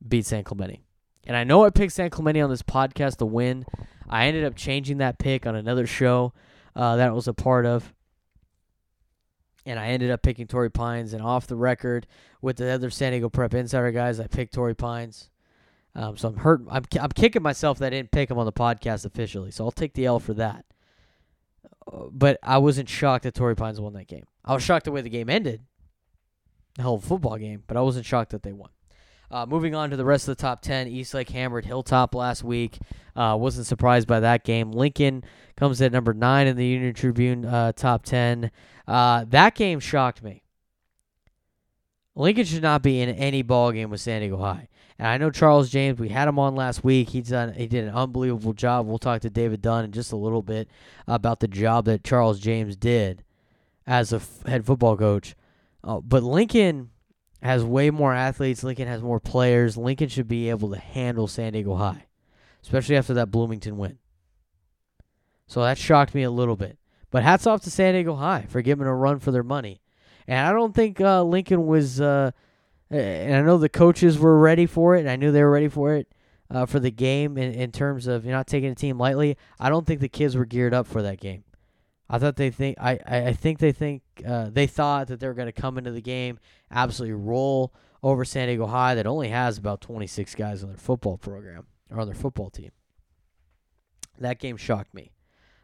beat 0.07 0.27
San 0.27 0.45
Clemente. 0.45 0.81
And 1.27 1.37
I 1.37 1.45
know 1.45 1.65
I 1.65 1.71
picked 1.71 1.93
San 1.93 2.11
Clemente 2.11 2.41
on 2.41 2.51
this 2.51 2.63
podcast 2.63 3.17
to 3.19 3.27
win. 3.27 3.65
I 4.09 4.27
ended 4.27 4.45
up 4.45 4.55
changing 4.57 4.99
that 4.99 5.19
pick 5.19 5.47
on 5.47 5.55
another 5.55 5.87
show 5.87 6.33
uh, 6.75 6.97
that 6.97 7.09
I 7.09 7.13
was 7.13 7.29
a 7.29 7.35
part 7.35 7.67
of. 7.67 7.93
And 9.67 9.79
I 9.79 9.89
ended 9.89 10.11
up 10.11 10.23
picking 10.23 10.47
Torrey 10.47 10.71
Pines. 10.71 11.13
And 11.13 11.23
off 11.23 11.47
the 11.47 11.57
record 11.57 12.07
with 12.41 12.57
the 12.57 12.71
other 12.71 12.91
San 12.91 13.13
Diego 13.13 13.29
Prep 13.29 13.55
Insider 13.55 13.93
guys, 13.93 14.19
I 14.19 14.27
picked 14.27 14.55
Torrey 14.55 14.75
Pines. 14.75 15.29
Um, 15.95 16.17
so 16.17 16.29
I'm 16.29 16.37
hurt. 16.37 16.63
I'm, 16.71 16.85
I'm 17.01 17.11
kicking 17.11 17.43
myself 17.43 17.79
that 17.79 17.89
I 17.89 17.91
didn't 17.91 18.13
pick 18.13 18.31
him 18.31 18.39
on 18.39 18.47
the 18.47 18.53
podcast 18.53 19.05
officially. 19.05 19.51
So 19.51 19.65
I'll 19.65 19.71
take 19.71 19.93
the 19.95 20.07
L 20.07 20.19
for 20.21 20.35
that. 20.35 20.65
Uh, 21.93 22.05
but 22.11 22.39
I 22.43 22.59
wasn't 22.59 22.89
shocked 22.89 23.25
that 23.25 23.35
Torrey 23.35 23.57
Pines 23.57 23.81
won 23.81 23.93
that 23.95 24.07
game. 24.07 24.25
I 24.45 24.55
was 24.55 24.63
shocked 24.63 24.87
the 24.87 24.93
way 24.93 25.03
the 25.03 25.11
game 25.11 25.29
ended. 25.29 25.63
The 26.77 26.83
whole 26.83 27.01
football 27.01 27.37
game, 27.37 27.63
but 27.67 27.77
I 27.77 27.81
wasn't 27.81 28.07
shocked 28.07 28.31
that 28.31 28.43
they 28.43 28.53
won. 28.53 28.71
Uh, 29.31 29.47
moving 29.47 29.75
on 29.75 29.91
to 29.91 29.97
the 29.97 30.05
rest 30.05 30.27
of 30.29 30.37
the 30.37 30.41
top 30.43 30.61
10, 30.61 30.89
Eastlake 30.89 31.31
hammered 31.31 31.65
Hilltop 31.65 32.15
last 32.15 32.43
week. 32.43 32.79
Uh, 33.15 33.37
wasn't 33.39 33.67
surprised 33.67 34.09
by 34.09 34.21
that 34.21 34.45
game. 34.45 34.73
Lincoln 34.73 35.23
comes 35.57 35.81
at 35.81 35.93
number 35.93 36.13
9 36.13 36.47
in 36.47 36.57
the 36.57 36.67
Union 36.67 36.95
Tribune 36.95 37.45
uh, 37.45 37.73
top 37.73 38.03
10. 38.03 38.51
Uh, 38.89 39.25
that 39.29 39.55
game 39.55 39.79
shocked 39.79 40.23
me. 40.23 40.43
Lincoln 42.17 42.45
should 42.45 42.63
not 42.63 42.83
be 42.83 43.01
in 43.01 43.09
any 43.09 43.43
ball 43.43 43.71
game 43.71 43.91
with 43.91 44.01
San 44.01 44.21
Diego 44.21 44.39
High. 44.39 44.69
And 44.99 45.09
I 45.09 45.17
know 45.17 45.31
Charles 45.31 45.71
James. 45.71 45.99
We 45.99 46.09
had 46.09 46.29
him 46.29 46.39
on 46.39 46.57
last 46.57 46.83
week. 46.83 47.11
He's 47.11 47.29
done. 47.29 47.55
He 47.55 47.67
did 47.67 47.85
an 47.85 47.95
unbelievable 47.95 48.53
job. 48.53 48.87
We'll 48.87 48.99
talk 48.99 49.23
to 49.23 49.31
David 49.31 49.63
Dunn 49.63 49.85
in 49.85 49.93
just 49.93 50.13
a 50.13 50.17
little 50.17 50.43
bit 50.43 50.69
about 51.07 51.41
the 51.41 51.49
job 51.49 51.85
that 51.87 52.05
Charles 52.05 52.41
James 52.41 52.77
did 52.77 53.23
as 53.87 54.13
a 54.13 54.17
f- 54.17 54.43
head 54.47 54.67
football 54.67 54.97
coach. 54.97 55.35
Uh, 55.83 56.01
but 56.01 56.23
Lincoln 56.23 56.91
has 57.43 57.65
way 57.65 57.91
more 57.91 58.15
athletes. 58.15 58.63
Lincoln 58.63 58.89
has 58.89 59.03
more 59.03 59.21
players. 59.21 59.77
Lincoln 59.77 60.09
should 60.09 60.29
be 60.29 60.51
able 60.51 60.71
to 60.71 60.79
handle 60.79 61.27
San 61.27 61.53
Diego 61.53 61.75
High, 61.75 62.07
especially 62.63 62.97
after 62.97 63.15
that 63.15 63.31
Bloomington 63.31 63.79
win. 63.79 63.99
So 65.47 65.63
that 65.63 65.79
shocked 65.79 66.15
me 66.15 66.23
a 66.23 66.31
little 66.31 66.57
bit. 66.57 66.79
But 67.11 67.23
hats 67.23 67.47
off 67.47 67.63
to 67.63 67.71
San 67.71 67.95
Diego 67.95 68.15
High 68.15 68.47
for 68.49 68.63
giving 68.63 68.87
a 68.87 68.95
run 68.95 69.19
for 69.19 69.33
their 69.33 69.43
money. 69.43 69.81
And 70.29 70.47
I 70.47 70.53
don't 70.53 70.75
think 70.75 71.01
uh, 71.01 71.23
Lincoln 71.23 71.67
was. 71.67 72.01
Uh, 72.01 72.31
and 72.91 73.37
I 73.37 73.41
know 73.43 73.57
the 73.57 73.69
coaches 73.69 74.19
were 74.19 74.39
ready 74.39 74.67
for 74.67 74.97
it, 74.97 75.01
and 75.01 75.11
I 75.11 75.17
knew 75.17 75.31
they 75.31 75.43
were 75.43 75.51
ready 75.51 75.69
for 75.69 75.95
it 75.95 76.13
uh, 76.51 76.67
for 76.67 76.81
the 76.81 76.91
game 76.91 77.39
in, 77.39 77.53
in 77.53 77.71
terms 77.71 78.07
of 78.07 78.25
you're 78.25 78.35
not 78.35 78.49
taking 78.49 78.71
the 78.71 78.75
team 78.75 78.99
lightly. 78.99 79.37
I 79.59 79.69
don't 79.69 79.87
think 79.87 80.01
the 80.01 80.09
kids 80.09 80.37
were 80.37 80.45
geared 80.45 80.75
up 80.75 80.87
for 80.87 81.03
that 81.03 81.21
game. 81.21 81.45
I 82.13 82.19
thought 82.19 82.35
they 82.35 82.51
think 82.51 82.77
I, 82.81 82.99
I 83.07 83.33
think 83.33 83.61
they 83.61 83.71
think 83.71 84.03
uh, 84.27 84.51
they 84.51 84.67
thought 84.67 85.07
that 85.07 85.21
they 85.21 85.29
were 85.29 85.35
going 85.35 85.47
to 85.47 85.53
come 85.53 85.79
into 85.79 85.93
the 85.93 86.03
game 86.03 86.41
absolutely 86.71 87.15
roll 87.15 87.73
over 88.03 88.25
San 88.25 88.49
Diego 88.49 88.67
High 88.67 88.97
that 88.97 89.07
only 89.07 89.29
has 89.29 89.59
about 89.59 89.81
26 89.81 90.35
guys 90.35 90.65
on 90.65 90.71
their 90.71 90.79
football 90.79 91.17
program 91.17 91.67
or 91.89 92.01
on 92.01 92.07
their 92.07 92.17
football 92.17 92.51
team. 92.51 92.73
That 94.19 94.41
game 94.41 94.57
shocked 94.57 94.93
me. 94.93 95.13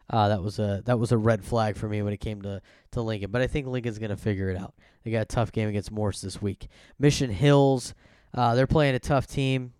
Uh, 0.08 0.28
that 0.28 0.40
was 0.40 0.60
a 0.60 0.82
that 0.84 1.00
was 1.00 1.10
a 1.10 1.18
red 1.18 1.44
flag 1.44 1.76
for 1.76 1.88
me 1.88 2.00
when 2.00 2.12
it 2.12 2.18
came 2.20 2.40
to, 2.42 2.62
to 2.92 3.02
Lincoln. 3.02 3.32
But 3.32 3.42
I 3.42 3.48
think 3.48 3.66
Lincoln's 3.66 3.98
going 3.98 4.10
to 4.10 4.16
figure 4.16 4.48
it 4.48 4.56
out. 4.56 4.74
They 5.02 5.10
got 5.10 5.22
a 5.22 5.24
tough 5.24 5.50
game 5.50 5.68
against 5.68 5.90
Morse 5.90 6.20
this 6.20 6.40
week. 6.40 6.68
Mission 6.96 7.28
Hills, 7.28 7.92
uh, 8.32 8.54
they're 8.54 8.68
playing 8.68 8.94
a 8.94 9.00
tough 9.00 9.26
team 9.26 9.72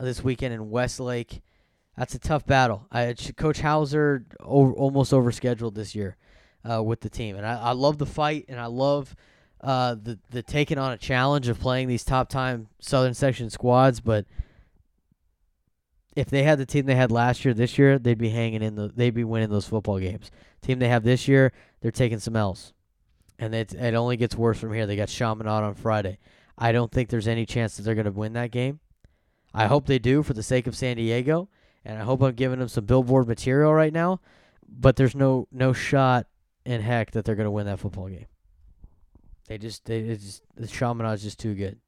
this 0.00 0.24
weekend 0.24 0.54
in 0.54 0.70
Westlake. 0.70 1.42
That's 1.96 2.14
a 2.14 2.18
tough 2.18 2.44
battle. 2.46 2.86
I, 2.90 3.14
Coach 3.36 3.60
Hauser 3.60 4.24
over, 4.40 4.72
almost 4.72 5.12
overscheduled 5.12 5.74
this 5.74 5.94
year 5.94 6.16
uh, 6.68 6.82
with 6.82 7.00
the 7.00 7.08
team, 7.08 7.36
and 7.36 7.46
I, 7.46 7.58
I 7.58 7.72
love 7.72 7.98
the 7.98 8.06
fight, 8.06 8.46
and 8.48 8.58
I 8.58 8.66
love 8.66 9.14
uh, 9.60 9.94
the 9.94 10.18
the 10.30 10.42
taking 10.42 10.78
on 10.78 10.92
a 10.92 10.98
challenge 10.98 11.48
of 11.48 11.60
playing 11.60 11.88
these 11.88 12.04
top 12.04 12.28
time 12.28 12.68
Southern 12.80 13.14
Section 13.14 13.48
squads, 13.48 14.00
but 14.00 14.26
if 16.16 16.28
they 16.28 16.42
had 16.42 16.58
the 16.58 16.66
team 16.66 16.86
they 16.86 16.94
had 16.94 17.10
last 17.10 17.44
year, 17.44 17.54
this 17.54 17.78
year 17.78 17.98
they'd 17.98 18.18
be 18.18 18.30
hanging 18.30 18.62
in 18.62 18.74
the 18.74 18.88
they'd 18.88 19.14
be 19.14 19.24
winning 19.24 19.50
those 19.50 19.66
football 19.66 19.98
games. 19.98 20.30
Team 20.62 20.78
they 20.78 20.88
have 20.88 21.04
this 21.04 21.28
year, 21.28 21.52
they're 21.80 21.90
taking 21.90 22.18
some 22.18 22.36
L's, 22.36 22.72
and 23.38 23.54
it 23.54 23.72
it 23.74 23.94
only 23.94 24.16
gets 24.16 24.36
worse 24.36 24.58
from 24.58 24.72
here. 24.72 24.86
They 24.86 24.96
got 24.96 25.08
Chaminade 25.08 25.64
on 25.64 25.74
Friday. 25.74 26.18
I 26.56 26.72
don't 26.72 26.90
think 26.90 27.08
there's 27.08 27.28
any 27.28 27.46
chance 27.46 27.76
that 27.76 27.82
they're 27.82 27.94
going 27.94 28.04
to 28.04 28.12
win 28.12 28.34
that 28.34 28.50
game. 28.50 28.80
I 29.52 29.66
hope 29.66 29.86
they 29.86 29.98
do 29.98 30.22
for 30.22 30.34
the 30.34 30.42
sake 30.42 30.66
of 30.66 30.76
San 30.76 30.96
Diego, 30.96 31.48
and 31.84 31.98
I 31.98 32.02
hope 32.02 32.22
I'm 32.22 32.34
giving 32.34 32.58
them 32.58 32.68
some 32.68 32.84
billboard 32.84 33.26
material 33.28 33.72
right 33.72 33.92
now. 33.92 34.20
But 34.66 34.96
there's 34.96 35.14
no 35.14 35.46
no 35.52 35.72
shot 35.72 36.26
in 36.64 36.80
heck 36.80 37.12
that 37.12 37.24
they're 37.24 37.34
going 37.34 37.44
to 37.44 37.50
win 37.50 37.66
that 37.66 37.78
football 37.78 38.08
game. 38.08 38.26
They 39.46 39.58
just 39.58 39.84
they 39.84 40.02
just 40.02 40.42
the 40.56 40.66
Chaminade 40.66 41.14
is 41.14 41.22
just 41.22 41.38
too 41.38 41.54
good. 41.54 41.78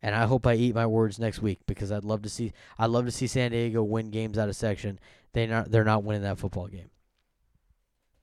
And 0.00 0.14
I 0.14 0.26
hope 0.26 0.46
I 0.46 0.54
eat 0.54 0.74
my 0.74 0.86
words 0.86 1.18
next 1.18 1.42
week 1.42 1.60
because 1.66 1.90
I'd 1.90 2.04
love 2.04 2.22
to 2.22 2.28
see 2.28 2.52
I'd 2.78 2.90
love 2.90 3.06
to 3.06 3.10
see 3.10 3.26
San 3.26 3.50
Diego 3.50 3.82
win 3.82 4.10
games 4.10 4.38
out 4.38 4.48
of 4.48 4.56
section. 4.56 5.00
They 5.32 5.46
not 5.46 5.70
they're 5.70 5.84
not 5.84 6.04
winning 6.04 6.22
that 6.22 6.38
football 6.38 6.68
game. 6.68 6.90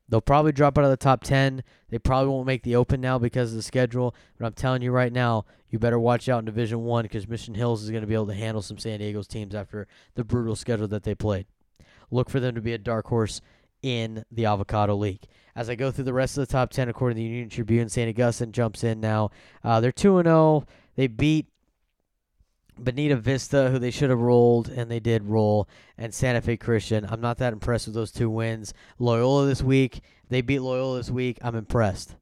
They'll 0.07 0.21
probably 0.21 0.51
drop 0.51 0.77
out 0.77 0.83
of 0.83 0.91
the 0.91 0.97
top 0.97 1.23
10. 1.23 1.63
They 1.89 1.99
probably 1.99 2.29
won't 2.29 2.45
make 2.45 2.63
the 2.63 2.75
open 2.75 3.01
now 3.01 3.17
because 3.17 3.51
of 3.51 3.57
the 3.57 3.63
schedule, 3.63 4.15
but 4.37 4.45
I'm 4.45 4.53
telling 4.53 4.81
you 4.81 4.91
right 4.91 5.11
now, 5.11 5.45
you 5.69 5.79
better 5.79 5.99
watch 5.99 6.29
out 6.29 6.39
in 6.39 6.45
Division 6.45 6.83
1 6.83 7.03
because 7.03 7.27
Mission 7.27 7.55
Hills 7.55 7.83
is 7.83 7.89
going 7.89 8.01
to 8.01 8.07
be 8.07 8.13
able 8.13 8.27
to 8.27 8.33
handle 8.33 8.61
some 8.61 8.77
San 8.77 8.99
Diego's 8.99 9.27
teams 9.27 9.55
after 9.55 9.87
the 10.13 10.23
brutal 10.23 10.55
schedule 10.55 10.87
that 10.89 11.03
they 11.03 11.15
played. 11.15 11.47
Look 12.11 12.29
for 12.29 12.39
them 12.39 12.55
to 12.55 12.61
be 12.61 12.73
a 12.73 12.77
dark 12.77 13.07
horse 13.07 13.41
in 13.81 14.25
the 14.31 14.45
Avocado 14.45 14.95
League. 14.95 15.23
As 15.55 15.69
I 15.69 15.75
go 15.75 15.91
through 15.91 16.03
the 16.05 16.13
rest 16.13 16.37
of 16.37 16.47
the 16.47 16.51
top 16.51 16.71
10 16.71 16.89
according 16.89 17.15
to 17.15 17.19
the 17.19 17.27
Union 17.27 17.49
Tribune, 17.49 17.89
St. 17.89 18.09
Augustine 18.09 18.51
jumps 18.51 18.83
in 18.83 18.99
now. 18.99 19.31
Uh, 19.63 19.79
they're 19.79 19.91
2 19.91 20.21
0. 20.23 20.65
They 20.95 21.07
beat 21.07 21.47
Bonita 22.77 23.15
Vista, 23.15 23.69
who 23.69 23.79
they 23.79 23.91
should 23.91 24.09
have 24.09 24.19
rolled, 24.19 24.69
and 24.69 24.89
they 24.89 24.99
did 24.99 25.23
roll, 25.23 25.67
and 25.97 26.13
Santa 26.13 26.41
Fe 26.41 26.57
Christian. 26.57 27.05
I'm 27.09 27.21
not 27.21 27.37
that 27.37 27.53
impressed 27.53 27.87
with 27.87 27.95
those 27.95 28.11
two 28.11 28.29
wins. 28.29 28.73
Loyola 28.99 29.45
this 29.45 29.61
week, 29.61 30.01
they 30.29 30.41
beat 30.41 30.59
Loyola 30.59 30.97
this 30.97 31.11
week. 31.11 31.37
I'm 31.41 31.55
impressed. 31.55 32.15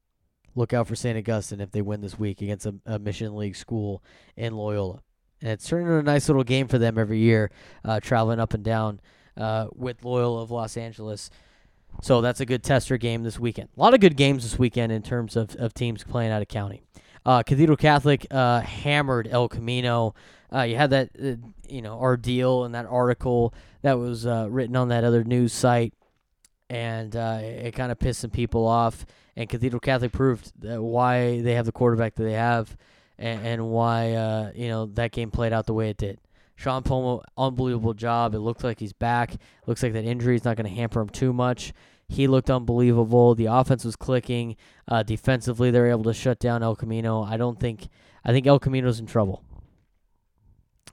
Look 0.54 0.72
out 0.72 0.86
for 0.86 0.94
St. 0.94 1.18
Augustine 1.18 1.60
if 1.60 1.72
they 1.72 1.82
win 1.82 2.00
this 2.00 2.18
week 2.18 2.40
against 2.40 2.66
a, 2.66 2.74
a 2.86 2.98
Mission 2.98 3.34
League 3.36 3.56
school 3.56 4.02
in 4.36 4.54
Loyola. 4.54 5.02
And 5.40 5.50
it's 5.50 5.68
turning 5.68 5.88
into 5.88 5.98
a 5.98 6.02
nice 6.02 6.28
little 6.28 6.44
game 6.44 6.68
for 6.68 6.78
them 6.78 6.96
every 6.96 7.18
year, 7.18 7.50
uh, 7.84 8.00
traveling 8.00 8.40
up 8.40 8.54
and 8.54 8.62
down 8.62 9.00
uh, 9.36 9.66
with 9.74 10.04
Loyola 10.04 10.42
of 10.42 10.50
Los 10.50 10.76
Angeles. 10.76 11.30
So 12.02 12.20
that's 12.20 12.40
a 12.40 12.46
good 12.46 12.62
tester 12.62 12.96
game 12.96 13.22
this 13.22 13.38
weekend. 13.38 13.68
A 13.76 13.80
lot 13.80 13.94
of 13.94 14.00
good 14.00 14.16
games 14.16 14.42
this 14.42 14.58
weekend 14.58 14.92
in 14.92 15.02
terms 15.02 15.36
of, 15.36 15.54
of 15.56 15.74
teams 15.74 16.04
playing 16.04 16.32
out 16.32 16.42
of 16.42 16.48
county. 16.48 16.82
Uh, 17.26 17.42
Cathedral 17.42 17.76
Catholic 17.76 18.26
uh, 18.30 18.60
hammered 18.60 19.28
El 19.30 19.48
Camino. 19.48 20.14
Uh, 20.54 20.62
you 20.62 20.76
had 20.76 20.90
that, 20.90 21.10
uh, 21.22 21.34
you 21.68 21.82
know, 21.82 21.98
ordeal 21.98 22.64
and 22.64 22.74
that 22.74 22.86
article 22.86 23.52
that 23.82 23.94
was 23.94 24.26
uh, 24.26 24.46
written 24.48 24.76
on 24.76 24.88
that 24.88 25.04
other 25.04 25.24
news 25.24 25.52
site, 25.52 25.94
and 26.70 27.16
uh, 27.16 27.38
it, 27.42 27.72
kind 27.72 27.90
of 27.90 27.98
pissed 27.98 28.20
some 28.20 28.30
people 28.30 28.66
off. 28.66 29.04
And 29.36 29.48
Cathedral 29.48 29.80
Catholic 29.80 30.12
proved 30.12 30.52
why 30.62 31.40
they 31.40 31.54
have 31.54 31.66
the 31.66 31.72
quarterback 31.72 32.14
that 32.14 32.22
they 32.22 32.34
have, 32.34 32.76
and, 33.18 33.44
and 33.44 33.68
why 33.68 34.52
you 34.54 34.68
know 34.68 34.86
that 34.86 35.10
game 35.10 35.32
played 35.32 35.52
out 35.52 35.66
the 35.66 35.74
way 35.74 35.90
it 35.90 35.96
did. 35.96 36.20
Sean 36.56 36.84
Pomo, 36.84 37.22
unbelievable 37.36 37.94
job. 37.94 38.34
It 38.34 38.38
looks 38.38 38.62
like 38.62 38.78
he's 38.78 38.92
back. 38.92 39.34
Looks 39.66 39.82
like 39.82 39.92
that 39.94 40.04
injury 40.04 40.36
is 40.36 40.44
not 40.44 40.56
going 40.56 40.68
to 40.68 40.74
hamper 40.74 41.00
him 41.00 41.08
too 41.08 41.32
much. 41.32 41.72
He 42.08 42.26
looked 42.28 42.50
unbelievable. 42.50 43.34
The 43.34 43.46
offense 43.46 43.84
was 43.84 43.96
clicking. 43.96 44.56
Uh, 44.86 45.02
defensively, 45.02 45.70
they 45.72 45.80
were 45.80 45.90
able 45.90 46.04
to 46.04 46.14
shut 46.14 46.38
down 46.38 46.62
El 46.62 46.76
Camino. 46.76 47.22
I 47.24 47.36
don't 47.36 47.58
think. 47.58 47.88
I 48.24 48.30
think 48.30 48.46
El 48.46 48.60
Camino's 48.60 49.00
in 49.00 49.06
trouble. 49.06 49.42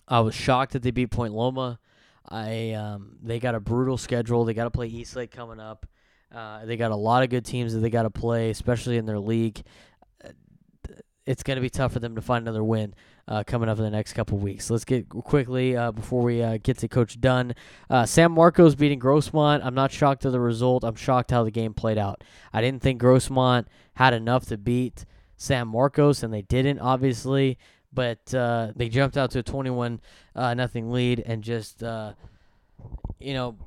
I 0.08 0.20
was 0.20 0.36
shocked 0.36 0.74
that 0.74 0.84
they 0.84 0.92
beat 0.92 1.12
Point 1.12 1.34
Loma. 1.34 1.80
I 2.28 2.72
um, 2.72 3.18
they 3.22 3.40
got 3.40 3.56
a 3.56 3.60
brutal 3.60 3.98
schedule. 3.98 4.46
They 4.46 4.54
got 4.54 4.66
to 4.66 4.72
play 4.72 4.88
Eastlake 4.88 5.32
coming 5.32 5.60
up. 5.60 5.86
Uh, 6.34 6.66
they 6.66 6.78
got 6.78 6.92
a 6.92 6.96
lot 6.96 7.24
of 7.24 7.30
good 7.30 7.46
teams 7.46 7.74
that 7.74 7.80
they 7.80 7.90
got 7.90 8.04
to 8.04 8.10
play, 8.10 8.50
especially 8.50 8.98
in 8.98 9.06
their 9.06 9.20
league. 9.20 9.62
It's 11.26 11.44
going 11.44 11.56
to 11.56 11.62
be 11.62 11.70
tough 11.70 11.94
for 11.94 12.00
them 12.00 12.16
to 12.16 12.22
find 12.22 12.44
another 12.44 12.64
win 12.64 12.96
uh, 13.28 13.44
coming 13.46 13.70
up 13.70 13.78
in 13.78 13.84
the 13.84 13.92
next 13.92 14.14
couple 14.14 14.38
weeks. 14.40 14.70
Let's 14.70 14.86
get 14.86 15.08
quickly 15.08 15.78
uh, 15.78 15.92
before 15.92 16.24
we 16.24 16.42
uh, 16.42 16.58
get 16.62 16.80
to 16.80 16.88
Coach 16.88 17.22
Dunn. 17.22 17.54
Uh, 17.90 18.06
San 18.06 18.32
Marcos 18.32 18.74
beating 18.76 19.00
Grossmont. 19.00 19.62
I'm 19.64 19.76
not 19.76 19.92
shocked 19.92 20.26
at 20.26 20.32
the 20.32 20.40
result. 20.40 20.84
I'm 20.84 20.96
shocked 20.96 21.32
how 21.32 21.44
the 21.44 21.52
game 21.52 21.74
played 21.74 21.98
out. 21.98 22.24
I 22.52 22.62
didn't 22.62 22.82
think 22.82 23.02
Grossmont 23.02 23.66
had 23.96 24.14
enough 24.14 24.48
to 24.48 24.58
beat 24.58 25.06
San 25.38 25.68
Marcos, 25.68 26.24
and 26.24 26.34
they 26.34 26.42
didn't, 26.42 26.80
obviously. 26.80 27.58
But 27.94 28.34
uh, 28.34 28.72
they 28.76 28.90
jumped 28.90 29.18
out 29.18 29.32
to 29.32 29.40
a 29.40 29.44
21 29.44 30.00
uh, 30.36 30.54
nothing 30.54 30.92
lead 30.92 31.22
and 31.26 31.44
just, 31.44 31.82
you 31.82 33.34
know, 33.34 33.58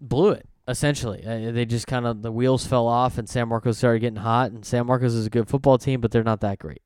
blew 0.00 0.30
it 0.30 0.46
essentially. 0.68 1.24
Uh, 1.24 1.52
they 1.52 1.64
just 1.64 1.86
kind 1.86 2.06
of 2.06 2.22
the 2.22 2.32
wheels 2.32 2.66
fell 2.66 2.86
off, 2.86 3.18
and 3.18 3.28
San 3.28 3.48
Marcos 3.48 3.78
started 3.78 4.00
getting 4.00 4.16
hot. 4.16 4.52
And 4.52 4.64
San 4.64 4.86
Marcos 4.86 5.14
is 5.14 5.26
a 5.26 5.30
good 5.30 5.48
football 5.48 5.78
team, 5.78 6.00
but 6.00 6.10
they're 6.10 6.22
not 6.22 6.40
that 6.40 6.58
great. 6.58 6.82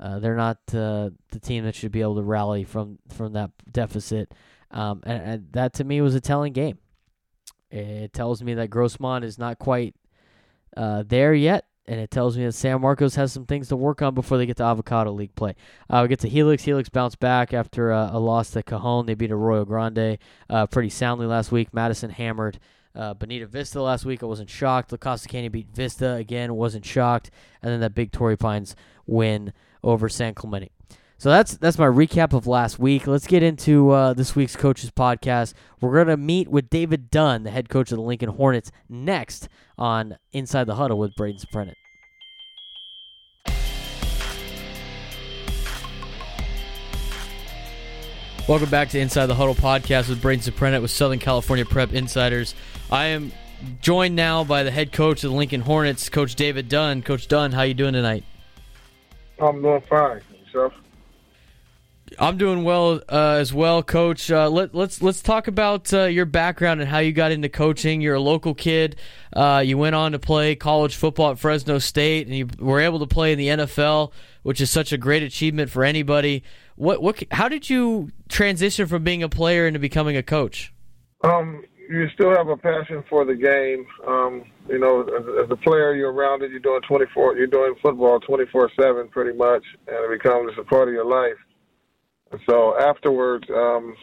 Uh, 0.00 0.18
they're 0.18 0.36
not 0.36 0.58
uh, 0.74 1.10
the 1.30 1.40
team 1.40 1.64
that 1.64 1.74
should 1.74 1.92
be 1.92 2.00
able 2.00 2.16
to 2.16 2.22
rally 2.22 2.64
from 2.64 2.98
from 3.08 3.34
that 3.34 3.50
deficit, 3.70 4.32
um, 4.70 5.00
and, 5.04 5.22
and, 5.22 5.52
that 5.52 5.74
to 5.74 5.84
me 5.84 6.00
was 6.00 6.14
a 6.14 6.20
telling 6.20 6.52
game. 6.52 6.78
It 7.70 8.12
tells 8.12 8.42
me 8.42 8.54
that 8.54 8.68
Grossmont 8.68 9.22
is 9.22 9.38
not 9.38 9.58
quite 9.58 9.94
uh, 10.76 11.04
there 11.06 11.32
yet, 11.34 11.66
and 11.86 12.00
it 12.00 12.10
tells 12.10 12.36
me 12.36 12.44
that 12.44 12.52
San 12.52 12.80
Marcos 12.80 13.16
has 13.16 13.32
some 13.32 13.44
things 13.44 13.68
to 13.68 13.76
work 13.76 14.02
on 14.02 14.14
before 14.14 14.38
they 14.38 14.46
get 14.46 14.56
to 14.58 14.62
Avocado 14.62 15.12
League 15.12 15.34
play. 15.34 15.54
Uh, 15.90 16.00
we 16.02 16.08
get 16.08 16.20
to 16.20 16.28
Helix. 16.28 16.62
Helix 16.62 16.88
bounced 16.88 17.18
back 17.18 17.52
after 17.52 17.92
uh, 17.92 18.10
a 18.12 18.18
loss 18.18 18.50
to 18.52 18.62
Cajon. 18.62 19.06
They 19.06 19.14
beat 19.14 19.32
Arroyo 19.32 19.64
Grande 19.64 20.18
uh, 20.48 20.66
pretty 20.66 20.90
soundly 20.90 21.26
last 21.26 21.50
week. 21.50 21.74
Madison 21.74 22.10
hammered 22.10 22.60
uh, 22.94 23.14
Bonita 23.14 23.46
Vista 23.46 23.82
last 23.82 24.04
week. 24.04 24.22
I 24.22 24.26
wasn't 24.26 24.50
shocked. 24.50 24.92
La 24.92 24.98
Costa 24.98 25.28
Canyon 25.28 25.52
beat 25.52 25.68
Vista 25.74 26.14
again. 26.14 26.54
Wasn't 26.54 26.84
shocked. 26.84 27.30
And 27.62 27.72
then 27.72 27.80
that 27.80 27.94
big 27.94 28.12
Torrey 28.12 28.36
Pines 28.36 28.76
win 29.06 29.52
over 29.82 30.08
San 30.08 30.34
Clemente. 30.34 30.70
So 31.22 31.30
that's 31.30 31.56
that's 31.56 31.78
my 31.78 31.86
recap 31.86 32.32
of 32.32 32.48
last 32.48 32.80
week. 32.80 33.06
Let's 33.06 33.28
get 33.28 33.44
into 33.44 33.90
uh, 33.90 34.12
this 34.12 34.34
week's 34.34 34.56
coaches 34.56 34.90
podcast. 34.90 35.54
We're 35.80 35.96
gonna 36.02 36.16
meet 36.16 36.48
with 36.48 36.68
David 36.68 37.12
Dunn, 37.12 37.44
the 37.44 37.52
head 37.52 37.68
coach 37.68 37.92
of 37.92 37.98
the 37.98 38.02
Lincoln 38.02 38.30
Hornets, 38.30 38.72
next 38.88 39.48
on 39.78 40.16
Inside 40.32 40.64
the 40.64 40.74
Huddle 40.74 40.98
with 40.98 41.14
Braden 41.14 41.40
Soprenet. 41.40 41.74
Welcome 48.48 48.70
back 48.70 48.88
to 48.88 48.98
Inside 48.98 49.26
the 49.26 49.36
Huddle 49.36 49.54
podcast 49.54 50.08
with 50.08 50.20
Braden 50.20 50.42
Soprenet 50.42 50.82
with 50.82 50.90
Southern 50.90 51.20
California 51.20 51.64
Prep 51.64 51.92
Insiders. 51.92 52.56
I 52.90 53.04
am 53.04 53.30
joined 53.80 54.16
now 54.16 54.42
by 54.42 54.64
the 54.64 54.72
head 54.72 54.90
coach 54.90 55.22
of 55.22 55.30
the 55.30 55.36
Lincoln 55.36 55.60
Hornets, 55.60 56.08
Coach 56.08 56.34
David 56.34 56.68
Dunn. 56.68 57.00
Coach 57.00 57.28
Dunn, 57.28 57.52
how 57.52 57.62
you 57.62 57.74
doing 57.74 57.92
tonight? 57.92 58.24
I'm 59.38 59.62
doing 59.62 59.82
fine. 59.82 60.20
Yourself? 60.46 60.81
I'm 62.18 62.36
doing 62.36 62.64
well 62.64 63.00
uh, 63.08 63.36
as 63.40 63.52
well, 63.52 63.82
Coach. 63.82 64.30
Uh, 64.30 64.48
let, 64.48 64.74
let's 64.74 65.02
let's 65.02 65.22
talk 65.22 65.48
about 65.48 65.92
uh, 65.92 66.04
your 66.04 66.26
background 66.26 66.80
and 66.80 66.88
how 66.88 66.98
you 66.98 67.12
got 67.12 67.32
into 67.32 67.48
coaching. 67.48 68.00
You're 68.00 68.16
a 68.16 68.20
local 68.20 68.54
kid. 68.54 68.96
Uh, 69.32 69.62
you 69.64 69.78
went 69.78 69.94
on 69.94 70.12
to 70.12 70.18
play 70.18 70.54
college 70.54 70.96
football 70.96 71.32
at 71.32 71.38
Fresno 71.38 71.78
State, 71.78 72.26
and 72.26 72.36
you 72.36 72.48
were 72.58 72.80
able 72.80 72.98
to 73.00 73.06
play 73.06 73.32
in 73.32 73.38
the 73.38 73.48
NFL, 73.48 74.12
which 74.42 74.60
is 74.60 74.70
such 74.70 74.92
a 74.92 74.98
great 74.98 75.22
achievement 75.22 75.70
for 75.70 75.84
anybody. 75.84 76.42
What 76.76 77.02
what? 77.02 77.22
How 77.30 77.48
did 77.48 77.70
you 77.70 78.10
transition 78.28 78.86
from 78.86 79.04
being 79.04 79.22
a 79.22 79.28
player 79.28 79.66
into 79.66 79.78
becoming 79.78 80.16
a 80.16 80.22
coach? 80.22 80.72
Um, 81.24 81.64
you 81.88 82.08
still 82.14 82.34
have 82.34 82.48
a 82.48 82.56
passion 82.56 83.04
for 83.08 83.24
the 83.24 83.34
game. 83.34 83.86
Um, 84.06 84.44
you 84.68 84.78
know, 84.78 85.02
as, 85.02 85.44
as, 85.44 85.50
a 85.50 85.56
player, 85.56 85.94
you're 85.94 86.12
around 86.12 86.42
it. 86.42 86.50
You're 86.50 86.60
doing 86.60 86.80
24. 86.88 87.36
You're 87.36 87.46
doing 87.46 87.74
football 87.82 88.20
24/7, 88.20 89.10
pretty 89.10 89.36
much, 89.36 89.62
and 89.86 89.96
it 89.96 90.22
becomes 90.22 90.52
a 90.58 90.64
part 90.64 90.88
of 90.88 90.94
your 90.94 91.04
life 91.04 91.36
so 92.48 92.78
afterwards, 92.78 93.44
um, 93.50 93.94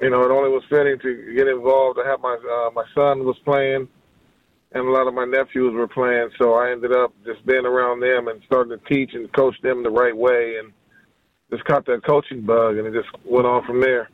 you 0.00 0.10
know, 0.10 0.22
it 0.22 0.30
only 0.30 0.50
was 0.50 0.62
fitting 0.68 0.98
to 1.00 1.34
get 1.36 1.48
involved. 1.48 1.98
I 2.04 2.08
had 2.08 2.20
my 2.20 2.34
uh, 2.34 2.70
my 2.74 2.84
son 2.94 3.24
was 3.24 3.36
playing, 3.44 3.88
and 4.72 4.88
a 4.88 4.90
lot 4.90 5.06
of 5.06 5.14
my 5.14 5.24
nephews 5.24 5.72
were 5.74 5.88
playing. 5.88 6.30
So 6.38 6.54
I 6.54 6.72
ended 6.72 6.92
up 6.92 7.14
just 7.24 7.44
being 7.46 7.66
around 7.66 8.00
them 8.00 8.28
and 8.28 8.40
starting 8.46 8.76
to 8.76 8.84
teach 8.92 9.10
and 9.14 9.32
coach 9.32 9.54
them 9.62 9.82
the 9.82 9.90
right 9.90 10.16
way, 10.16 10.56
and 10.58 10.72
just 11.50 11.64
caught 11.64 11.86
that 11.86 12.04
coaching 12.04 12.42
bug, 12.42 12.78
and 12.78 12.86
it 12.86 12.94
just 12.94 13.08
went 13.24 13.46
on 13.46 13.64
from 13.64 13.80
there. 13.80 14.08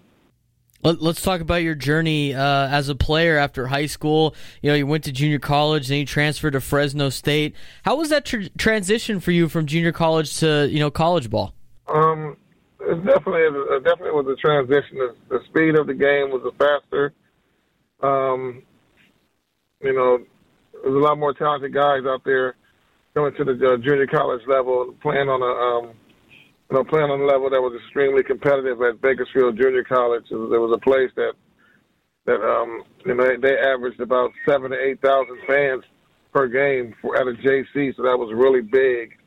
Let's 0.80 1.22
talk 1.22 1.40
about 1.40 1.62
your 1.62 1.74
journey 1.74 2.34
uh, 2.34 2.68
as 2.68 2.88
a 2.88 2.94
player 2.94 3.36
after 3.36 3.66
high 3.66 3.86
school. 3.86 4.36
You 4.62 4.70
know, 4.70 4.76
you 4.76 4.86
went 4.86 5.02
to 5.04 5.12
junior 5.12 5.40
college, 5.40 5.88
then 5.88 5.98
you 5.98 6.06
transferred 6.06 6.52
to 6.52 6.60
Fresno 6.60 7.08
State. 7.08 7.56
How 7.82 7.96
was 7.96 8.10
that 8.10 8.24
tr- 8.24 8.42
transition 8.56 9.18
for 9.18 9.32
you 9.32 9.48
from 9.48 9.66
junior 9.66 9.90
college 9.90 10.36
to 10.38 10.68
you 10.70 10.78
know 10.78 10.90
college 10.90 11.30
ball? 11.30 11.52
Um, 11.88 12.36
it's 12.80 13.04
definitely 13.06 13.42
it 13.42 13.84
definitely 13.84 14.12
was 14.12 14.26
a 14.26 14.36
transition. 14.36 14.98
The, 15.28 15.40
speed 15.48 15.76
of 15.76 15.86
the 15.86 15.94
game 15.94 16.30
was 16.30 16.42
faster. 16.58 17.12
Um, 18.02 18.62
you 19.82 19.92
know, 19.92 20.18
there's 20.72 20.94
a 20.94 20.98
lot 20.98 21.18
more 21.18 21.34
talented 21.34 21.74
guys 21.74 22.02
out 22.06 22.22
there 22.24 22.54
coming 23.14 23.34
to 23.34 23.44
the 23.44 23.72
uh, 23.72 23.76
junior 23.78 24.06
college 24.06 24.42
level, 24.46 24.94
playing 25.02 25.28
on 25.28 25.42
a 25.42 25.86
um, 25.86 25.94
you 26.70 26.76
know 26.76 26.84
playing 26.84 27.10
on 27.10 27.20
a 27.20 27.24
level 27.24 27.50
that 27.50 27.60
was 27.60 27.78
extremely 27.82 28.22
competitive 28.22 28.80
at 28.82 29.00
Bakersfield 29.00 29.58
Junior 29.58 29.82
College. 29.82 30.24
It 30.30 30.36
was, 30.36 30.52
it 30.52 30.58
was 30.58 30.72
a 30.74 30.80
place 30.80 31.10
that 31.16 31.32
that 32.26 32.40
um, 32.40 32.84
you 33.04 33.14
know 33.14 33.24
they, 33.24 33.36
they 33.36 33.58
averaged 33.58 34.00
about 34.00 34.30
seven 34.48 34.70
to 34.70 34.78
eight 34.78 35.00
thousand 35.00 35.38
fans 35.48 35.82
per 36.32 36.46
game 36.46 36.94
for, 37.02 37.16
at 37.16 37.26
a 37.26 37.32
JC, 37.32 37.96
so 37.96 38.02
that 38.02 38.16
was 38.16 38.32
really 38.32 38.60
big. 38.60 39.17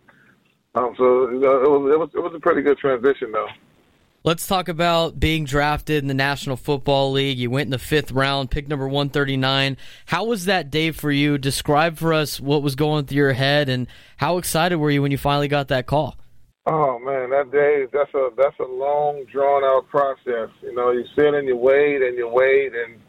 Um, 0.75 0.93
so 0.97 1.29
you 1.29 1.39
know, 1.39 1.61
it 1.63 1.69
was 1.69 1.91
it 1.91 1.99
was 1.99 2.09
it 2.15 2.19
was 2.19 2.33
a 2.35 2.39
pretty 2.39 2.61
good 2.61 2.77
transition 2.77 3.31
though. 3.31 3.47
Let's 4.23 4.45
talk 4.45 4.67
about 4.67 5.19
being 5.19 5.45
drafted 5.45 6.03
in 6.03 6.07
the 6.07 6.13
National 6.13 6.55
Football 6.55 7.11
League. 7.11 7.39
You 7.39 7.49
went 7.49 7.65
in 7.65 7.71
the 7.71 7.79
fifth 7.79 8.11
round, 8.11 8.51
pick 8.51 8.67
number 8.67 8.87
139. 8.87 9.77
How 10.05 10.25
was 10.25 10.45
that 10.45 10.69
day 10.69 10.91
for 10.91 11.11
you? 11.11 11.39
Describe 11.39 11.97
for 11.97 12.13
us 12.13 12.39
what 12.39 12.61
was 12.61 12.75
going 12.75 13.05
through 13.05 13.17
your 13.17 13.33
head 13.33 13.67
and 13.67 13.87
how 14.17 14.37
excited 14.37 14.77
were 14.77 14.91
you 14.91 15.01
when 15.01 15.11
you 15.11 15.17
finally 15.17 15.47
got 15.47 15.69
that 15.69 15.87
call? 15.87 16.17
Oh 16.67 16.99
man, 16.99 17.31
that 17.31 17.51
day 17.51 17.87
that's 17.91 18.13
a 18.13 18.29
that's 18.37 18.59
a 18.59 18.71
long 18.71 19.25
drawn 19.31 19.63
out 19.63 19.87
process. 19.89 20.49
You 20.61 20.75
know, 20.75 20.91
you 20.91 21.03
sit 21.15 21.33
and 21.33 21.47
you 21.47 21.57
wait 21.57 22.03
and 22.03 22.15
you 22.15 22.29
wait 22.29 22.73
and 22.75 22.99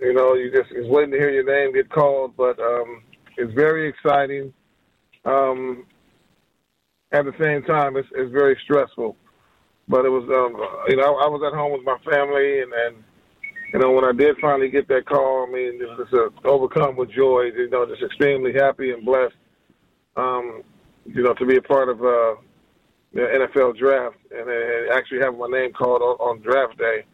you 0.00 0.12
know 0.12 0.34
you 0.34 0.50
just 0.50 0.72
is 0.72 0.88
waiting 0.88 1.12
to 1.12 1.18
hear 1.18 1.30
your 1.30 1.44
name 1.44 1.72
get 1.72 1.88
called. 1.88 2.36
But 2.36 2.58
um, 2.58 3.04
it's 3.36 3.54
very 3.54 3.88
exciting. 3.88 4.52
Um, 5.24 5.86
at 7.12 7.24
the 7.24 7.34
same 7.40 7.62
time, 7.62 7.96
it's, 7.96 8.08
it's 8.14 8.32
very 8.32 8.58
stressful. 8.64 9.16
But 9.88 10.06
it 10.06 10.10
was, 10.10 10.24
um, 10.24 10.56
you 10.88 10.96
know, 10.96 11.16
I, 11.16 11.24
I 11.24 11.28
was 11.28 11.42
at 11.46 11.56
home 11.56 11.72
with 11.72 11.84
my 11.84 11.98
family, 12.10 12.60
and, 12.60 12.72
and 12.72 13.04
you 13.72 13.80
know, 13.80 13.90
when 13.92 14.04
I 14.04 14.12
did 14.12 14.36
finally 14.40 14.70
get 14.70 14.88
that 14.88 15.06
call, 15.06 15.46
I 15.48 15.52
mean, 15.52 15.80
just, 15.80 16.10
just 16.10 16.14
uh, 16.14 16.48
overcome 16.48 16.96
with 16.96 17.10
joy. 17.10 17.50
You 17.54 17.68
know, 17.70 17.86
just 17.86 18.02
extremely 18.02 18.52
happy 18.52 18.92
and 18.92 19.04
blessed. 19.04 19.34
Um, 20.16 20.62
you 21.06 21.22
know, 21.22 21.34
to 21.34 21.46
be 21.46 21.56
a 21.56 21.62
part 21.62 21.88
of 21.88 21.98
uh, 22.00 22.36
the 23.12 23.20
NFL 23.20 23.76
draft 23.78 24.16
and, 24.30 24.48
and 24.48 24.90
actually 24.92 25.20
having 25.20 25.38
my 25.38 25.48
name 25.48 25.72
called 25.72 26.02
on, 26.02 26.16
on 26.16 26.40
draft 26.42 26.78
day. 26.78 27.04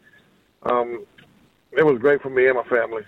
Um, 0.70 1.06
it 1.72 1.84
was 1.84 1.98
great 2.00 2.22
for 2.22 2.30
me 2.30 2.46
and 2.46 2.56
my 2.56 2.64
family. 2.64 3.02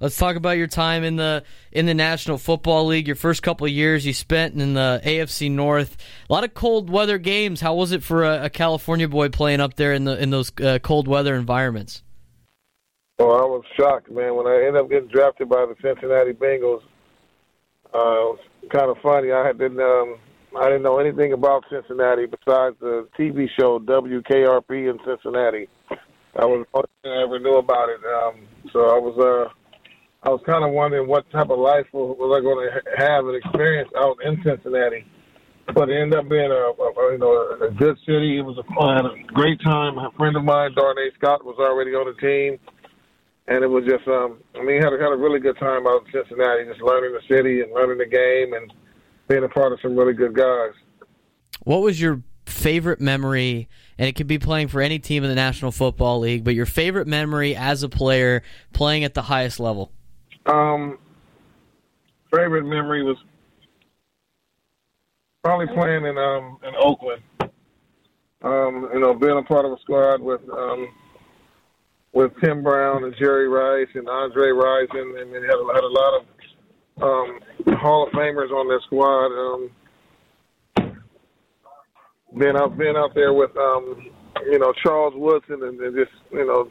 Let's 0.00 0.16
talk 0.16 0.36
about 0.36 0.56
your 0.58 0.66
time 0.66 1.04
in 1.04 1.16
the 1.16 1.44
in 1.70 1.86
the 1.86 1.94
National 1.94 2.36
Football 2.36 2.86
League. 2.86 3.06
Your 3.06 3.16
first 3.16 3.42
couple 3.42 3.66
of 3.66 3.72
years 3.72 4.04
you 4.04 4.12
spent 4.12 4.60
in 4.60 4.74
the 4.74 5.00
AFC 5.04 5.50
North. 5.50 5.96
A 6.28 6.32
lot 6.32 6.44
of 6.44 6.52
cold 6.52 6.90
weather 6.90 7.16
games. 7.18 7.60
How 7.60 7.74
was 7.74 7.92
it 7.92 8.02
for 8.02 8.24
a, 8.24 8.46
a 8.46 8.50
California 8.50 9.08
boy 9.08 9.28
playing 9.28 9.60
up 9.60 9.74
there 9.74 9.92
in 9.92 10.04
the 10.04 10.20
in 10.20 10.30
those 10.30 10.52
uh, 10.60 10.78
cold 10.82 11.06
weather 11.06 11.36
environments? 11.36 12.02
Well, 13.18 13.32
I 13.32 13.44
was 13.44 13.62
shocked, 13.76 14.10
man, 14.10 14.34
when 14.34 14.48
I 14.48 14.56
ended 14.66 14.76
up 14.76 14.90
getting 14.90 15.08
drafted 15.08 15.48
by 15.48 15.64
the 15.66 15.76
Cincinnati 15.80 16.32
Bengals. 16.32 16.82
Uh, 17.94 17.94
it 17.94 18.34
was 18.34 18.38
kind 18.72 18.90
of 18.90 18.96
funny. 19.00 19.30
I 19.30 19.52
didn't 19.52 19.80
um, 19.80 20.16
I 20.56 20.64
didn't 20.64 20.82
know 20.82 20.98
anything 20.98 21.32
about 21.32 21.64
Cincinnati 21.70 22.26
besides 22.26 22.74
the 22.80 23.08
TV 23.16 23.48
show 23.58 23.78
WKRP 23.78 24.90
in 24.90 24.98
Cincinnati. 25.04 25.68
That 26.34 26.48
was 26.48 26.66
the 26.72 26.78
only 26.78 26.88
thing 27.02 27.12
I 27.12 27.22
ever 27.22 27.38
knew 27.38 27.56
about 27.56 27.88
it. 27.88 28.00
Um, 28.04 28.48
so 28.72 28.80
I 28.90 28.98
was 28.98 29.16
uh, 29.18 29.52
I 30.24 30.30
was 30.30 30.40
kind 30.46 30.64
of 30.64 30.72
wondering 30.72 31.06
what 31.06 31.30
type 31.30 31.50
of 31.50 31.58
life 31.58 31.84
was, 31.92 32.16
I 32.16 32.40
going 32.40 32.64
to 32.64 32.80
have 32.96 33.26
and 33.26 33.36
experience 33.36 33.90
out 33.96 34.16
in 34.24 34.40
Cincinnati. 34.42 35.04
But 35.74 35.90
it 35.90 36.00
ended 36.00 36.18
up 36.18 36.28
being 36.28 36.50
a, 36.50 36.72
a 36.72 37.12
you 37.12 37.18
know 37.18 37.56
a 37.60 37.70
good 37.70 37.96
city. 38.06 38.38
It 38.38 38.42
was 38.42 38.56
a, 38.56 38.64
I 38.80 38.96
had 38.96 39.04
a 39.04 39.32
great 39.32 39.60
time. 39.62 39.98
A 39.98 40.10
friend 40.16 40.36
of 40.36 40.44
mine, 40.44 40.72
Darnay 40.74 41.10
Scott, 41.16 41.44
was 41.44 41.56
already 41.58 41.92
on 41.92 42.04
the 42.04 42.20
team, 42.20 42.58
and 43.48 43.64
it 43.64 43.68
was 43.68 43.84
just 43.84 44.06
um 44.06 44.40
I 44.54 44.62
mean 44.62 44.82
had 44.82 44.92
a, 44.92 44.98
had 44.98 45.12
a 45.12 45.16
really 45.16 45.40
good 45.40 45.58
time 45.58 45.86
out 45.86 46.04
in 46.04 46.12
Cincinnati, 46.12 46.64
just 46.68 46.82
learning 46.82 47.16
the 47.16 47.34
city 47.34 47.62
and 47.62 47.72
learning 47.72 47.96
the 47.96 48.06
game 48.06 48.52
and 48.52 48.72
being 49.28 49.44
a 49.44 49.48
part 49.48 49.72
of 49.72 49.78
some 49.80 49.96
really 49.96 50.12
good 50.12 50.34
guys. 50.34 50.72
What 51.64 51.80
was 51.80 51.98
your 51.98 52.22
favorite 52.44 53.00
memory? 53.00 53.68
And 53.96 54.06
it 54.06 54.16
could 54.16 54.26
be 54.26 54.38
playing 54.38 54.68
for 54.68 54.82
any 54.82 54.98
team 54.98 55.24
in 55.24 55.30
the 55.30 55.34
National 55.34 55.72
Football 55.72 56.20
League, 56.20 56.44
but 56.44 56.54
your 56.54 56.66
favorite 56.66 57.06
memory 57.06 57.56
as 57.56 57.82
a 57.82 57.88
player 57.88 58.42
playing 58.74 59.04
at 59.04 59.14
the 59.14 59.22
highest 59.22 59.60
level. 59.60 59.92
Um, 60.46 60.98
favorite 62.32 62.64
memory 62.64 63.02
was 63.02 63.16
probably 65.42 65.66
playing 65.68 66.04
in 66.06 66.18
um 66.18 66.58
in 66.62 66.74
Oakland. 66.78 67.22
Um, 68.42 68.90
you 68.92 69.00
know, 69.00 69.14
being 69.14 69.38
a 69.38 69.42
part 69.42 69.64
of 69.64 69.72
a 69.72 69.80
squad 69.80 70.20
with 70.20 70.40
um 70.50 70.88
with 72.12 72.32
Tim 72.42 72.62
Brown 72.62 73.04
and 73.04 73.14
Jerry 73.18 73.48
Rice 73.48 73.88
and 73.94 74.08
Andre 74.08 74.50
Rison, 74.50 75.20
and 75.20 75.32
they 75.32 75.40
had 75.40 75.58
a, 75.58 75.74
had 75.74 75.84
a 75.84 75.86
lot 75.86 76.20
of 76.20 76.26
um, 77.02 77.76
Hall 77.78 78.06
of 78.06 78.12
Famers 78.12 78.50
on 78.50 78.68
their 78.68 78.80
squad. 78.86 79.32
Um, 79.32 79.70
being 82.38 82.56
out 82.56 82.78
being 82.78 82.96
out 82.96 83.14
there 83.14 83.32
with 83.32 83.56
um, 83.56 84.10
you 84.46 84.58
know 84.58 84.72
Charles 84.82 85.14
Woodson 85.16 85.62
and, 85.62 85.80
and 85.80 85.96
just 85.96 86.12
you 86.32 86.46
know 86.46 86.68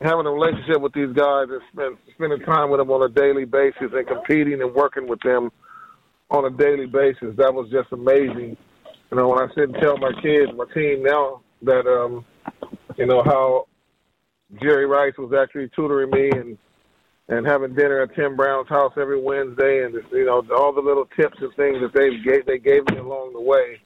having 0.00 0.26
a 0.26 0.30
relationship 0.30 0.80
with 0.80 0.92
these 0.92 1.12
guys 1.14 1.46
and 1.50 1.60
spend, 1.72 1.96
spending 2.14 2.40
time 2.40 2.70
with 2.70 2.80
them 2.80 2.90
on 2.90 3.08
a 3.08 3.12
daily 3.12 3.44
basis 3.44 3.92
and 3.92 4.06
competing 4.06 4.60
and 4.60 4.74
working 4.74 5.08
with 5.08 5.20
them 5.20 5.50
on 6.30 6.44
a 6.44 6.50
daily 6.50 6.86
basis, 6.86 7.36
that 7.36 7.52
was 7.52 7.70
just 7.70 7.92
amazing. 7.92 8.56
You 9.10 9.16
know, 9.16 9.28
when 9.28 9.38
I 9.38 9.48
sit 9.54 9.68
and 9.70 9.76
tell 9.80 9.96
my 9.98 10.12
kids, 10.20 10.50
my 10.56 10.64
team 10.74 11.02
now, 11.02 11.42
that 11.62 11.86
um, 11.86 12.24
you 12.96 13.06
know 13.06 13.22
how 13.22 13.66
Jerry 14.60 14.86
Rice 14.86 15.14
was 15.18 15.32
actually 15.32 15.70
tutoring 15.74 16.10
me 16.10 16.30
and 16.30 16.58
and 17.28 17.46
having 17.46 17.74
dinner 17.74 18.02
at 18.02 18.14
Tim 18.14 18.36
Brown's 18.36 18.68
house 18.68 18.92
every 18.98 19.20
Wednesday, 19.20 19.84
and 19.84 19.94
you 20.12 20.26
know 20.26 20.42
all 20.56 20.72
the 20.72 20.80
little 20.80 21.06
tips 21.16 21.36
and 21.40 21.54
things 21.54 21.78
that 21.80 21.92
they 21.94 22.18
gave 22.18 22.46
they 22.46 22.58
gave 22.58 22.86
me 22.90 22.98
along 22.98 23.32
the 23.32 23.40
way. 23.40 23.80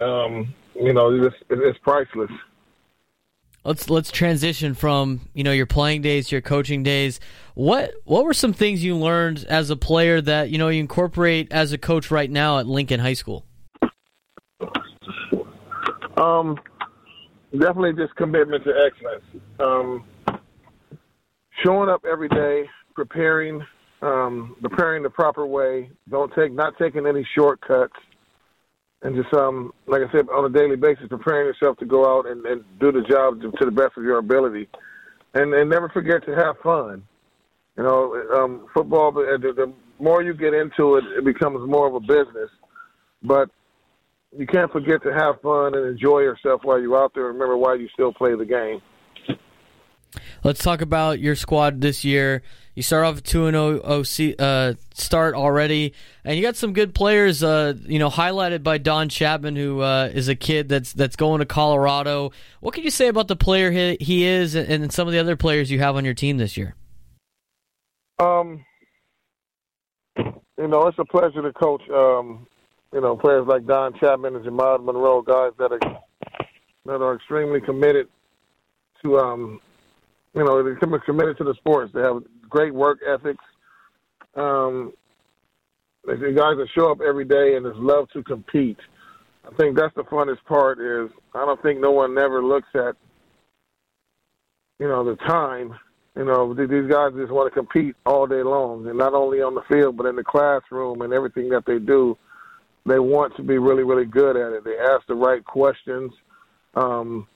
Um, 0.00 0.54
you 0.74 0.92
know, 0.92 1.14
it's, 1.14 1.36
it's 1.48 1.78
priceless. 1.78 2.30
Let's 3.64 3.88
let's 3.88 4.10
transition 4.10 4.74
from 4.74 5.20
you 5.34 5.44
know 5.44 5.52
your 5.52 5.66
playing 5.66 6.02
days 6.02 6.28
to 6.28 6.34
your 6.34 6.42
coaching 6.42 6.82
days. 6.82 7.20
What 7.54 7.92
what 8.04 8.24
were 8.24 8.34
some 8.34 8.52
things 8.52 8.82
you 8.82 8.96
learned 8.96 9.46
as 9.48 9.70
a 9.70 9.76
player 9.76 10.20
that 10.20 10.50
you 10.50 10.58
know 10.58 10.68
you 10.68 10.80
incorporate 10.80 11.52
as 11.52 11.72
a 11.72 11.78
coach 11.78 12.10
right 12.10 12.30
now 12.30 12.58
at 12.58 12.66
Lincoln 12.66 12.98
High 12.98 13.12
School? 13.12 13.46
Um, 16.16 16.58
definitely 17.52 17.92
just 17.94 18.14
commitment 18.16 18.64
to 18.64 18.72
excellence. 18.86 19.24
Um, 19.60 20.04
showing 21.64 21.88
up 21.88 22.04
every 22.10 22.28
day, 22.28 22.68
preparing, 22.94 23.64
um, 24.02 24.56
preparing 24.60 25.02
the 25.02 25.10
proper 25.10 25.46
way. 25.46 25.90
Don't 26.08 26.32
take, 26.34 26.52
not 26.52 26.74
taking 26.78 27.06
any 27.06 27.26
shortcuts, 27.34 27.94
and 29.02 29.16
just 29.16 29.32
um, 29.34 29.72
like 29.86 30.02
I 30.02 30.12
said, 30.12 30.26
on 30.28 30.44
a 30.44 30.48
daily 30.48 30.76
basis, 30.76 31.06
preparing 31.08 31.46
yourself 31.46 31.76
to 31.78 31.86
go 31.86 32.06
out 32.06 32.26
and, 32.26 32.44
and 32.46 32.64
do 32.80 32.92
the 32.92 33.02
job 33.02 33.40
to, 33.42 33.50
to 33.50 33.64
the 33.64 33.70
best 33.70 33.96
of 33.96 34.04
your 34.04 34.18
ability, 34.18 34.68
and 35.34 35.52
and 35.54 35.68
never 35.68 35.88
forget 35.88 36.24
to 36.26 36.34
have 36.34 36.56
fun. 36.62 37.02
You 37.76 37.84
know, 37.84 38.14
um, 38.34 38.66
football. 38.74 39.12
The, 39.12 39.38
the 39.40 39.72
more 39.98 40.22
you 40.22 40.34
get 40.34 40.54
into 40.54 40.96
it, 40.96 41.04
it 41.18 41.24
becomes 41.24 41.68
more 41.68 41.86
of 41.88 41.94
a 41.94 42.00
business. 42.00 42.50
But 43.22 43.50
you 44.36 44.46
can't 44.46 44.70
forget 44.72 45.02
to 45.02 45.12
have 45.12 45.40
fun 45.40 45.74
and 45.74 45.86
enjoy 45.86 46.20
yourself 46.20 46.62
while 46.64 46.80
you're 46.80 46.96
out 46.96 47.12
there. 47.14 47.24
Remember 47.24 47.56
why 47.56 47.74
you 47.74 47.88
still 47.92 48.12
play 48.12 48.34
the 48.34 48.44
game. 48.44 48.80
Let's 50.44 50.62
talk 50.62 50.80
about 50.80 51.20
your 51.20 51.36
squad 51.36 51.80
this 51.80 52.04
year. 52.04 52.42
You 52.74 52.82
start 52.82 53.04
off 53.04 53.22
two 53.22 53.46
and 53.46 53.54
zero 53.54 53.80
oh 53.84 54.02
uh, 54.42 54.74
start 54.94 55.34
already, 55.34 55.92
and 56.24 56.36
you 56.36 56.42
got 56.42 56.56
some 56.56 56.72
good 56.72 56.94
players. 56.94 57.42
Uh, 57.42 57.74
you 57.84 57.98
know, 57.98 58.10
highlighted 58.10 58.62
by 58.62 58.78
Don 58.78 59.08
Chapman, 59.08 59.56
who 59.56 59.80
uh, 59.80 60.10
is 60.12 60.28
a 60.28 60.34
kid 60.34 60.68
that's 60.68 60.92
that's 60.92 61.14
going 61.14 61.40
to 61.40 61.46
Colorado. 61.46 62.32
What 62.60 62.74
can 62.74 62.82
you 62.82 62.90
say 62.90 63.08
about 63.08 63.28
the 63.28 63.36
player 63.36 63.70
he, 63.70 63.96
he 64.00 64.24
is, 64.24 64.56
and 64.56 64.92
some 64.92 65.06
of 65.06 65.12
the 65.12 65.20
other 65.20 65.36
players 65.36 65.70
you 65.70 65.78
have 65.80 65.96
on 65.96 66.04
your 66.04 66.14
team 66.14 66.38
this 66.38 66.56
year? 66.56 66.74
Um, 68.18 68.64
you 70.16 70.68
know, 70.68 70.86
it's 70.86 70.98
a 70.98 71.04
pleasure 71.04 71.42
to 71.42 71.52
coach. 71.52 71.82
Um, 71.90 72.46
you 72.92 73.00
know, 73.00 73.16
players 73.16 73.46
like 73.46 73.66
Don 73.66 73.98
Chapman 73.98 74.34
and 74.34 74.44
Jamal 74.44 74.78
Monroe, 74.78 75.22
guys 75.22 75.52
that 75.58 75.72
are 75.72 76.00
that 76.86 77.00
are 77.02 77.14
extremely 77.14 77.60
committed 77.60 78.08
to 79.02 79.18
um, 79.18 79.60
you 80.34 80.44
know, 80.44 80.62
they're 80.62 80.76
committed 80.76 81.36
to 81.38 81.44
the 81.44 81.54
sports. 81.54 81.92
They 81.94 82.00
have 82.00 82.22
great 82.48 82.74
work 82.74 83.00
ethics. 83.06 83.44
Um, 84.34 84.92
they 86.06 86.16
guys 86.16 86.56
that 86.56 86.68
show 86.74 86.90
up 86.90 87.00
every 87.00 87.24
day 87.24 87.54
and 87.54 87.64
just 87.64 87.78
love 87.78 88.08
to 88.10 88.22
compete. 88.22 88.78
I 89.44 89.54
think 89.56 89.76
that's 89.76 89.94
the 89.94 90.04
funnest 90.04 90.44
part. 90.46 90.78
Is 90.80 91.10
I 91.34 91.44
don't 91.44 91.62
think 91.62 91.80
no 91.80 91.92
one 91.92 92.14
never 92.14 92.42
looks 92.42 92.68
at 92.74 92.96
you 94.78 94.88
know 94.88 95.04
the 95.04 95.16
time. 95.16 95.74
You 96.16 96.26
know, 96.26 96.52
these 96.52 96.90
guys 96.90 97.12
just 97.16 97.32
want 97.32 97.52
to 97.52 97.58
compete 97.58 97.94
all 98.04 98.26
day 98.26 98.42
long, 98.42 98.86
and 98.86 98.98
not 98.98 99.14
only 99.14 99.40
on 99.40 99.54
the 99.54 99.62
field, 99.70 99.96
but 99.96 100.06
in 100.06 100.16
the 100.16 100.24
classroom 100.24 101.00
and 101.02 101.12
everything 101.12 101.48
that 101.50 101.64
they 101.66 101.78
do. 101.78 102.18
They 102.84 102.98
want 102.98 103.36
to 103.36 103.42
be 103.42 103.58
really, 103.58 103.84
really 103.84 104.04
good 104.04 104.36
at 104.36 104.52
it. 104.52 104.64
They 104.64 104.76
ask 104.76 105.06
the 105.06 105.14
right 105.14 105.42
questions. 105.44 106.12
Um, 106.74 107.28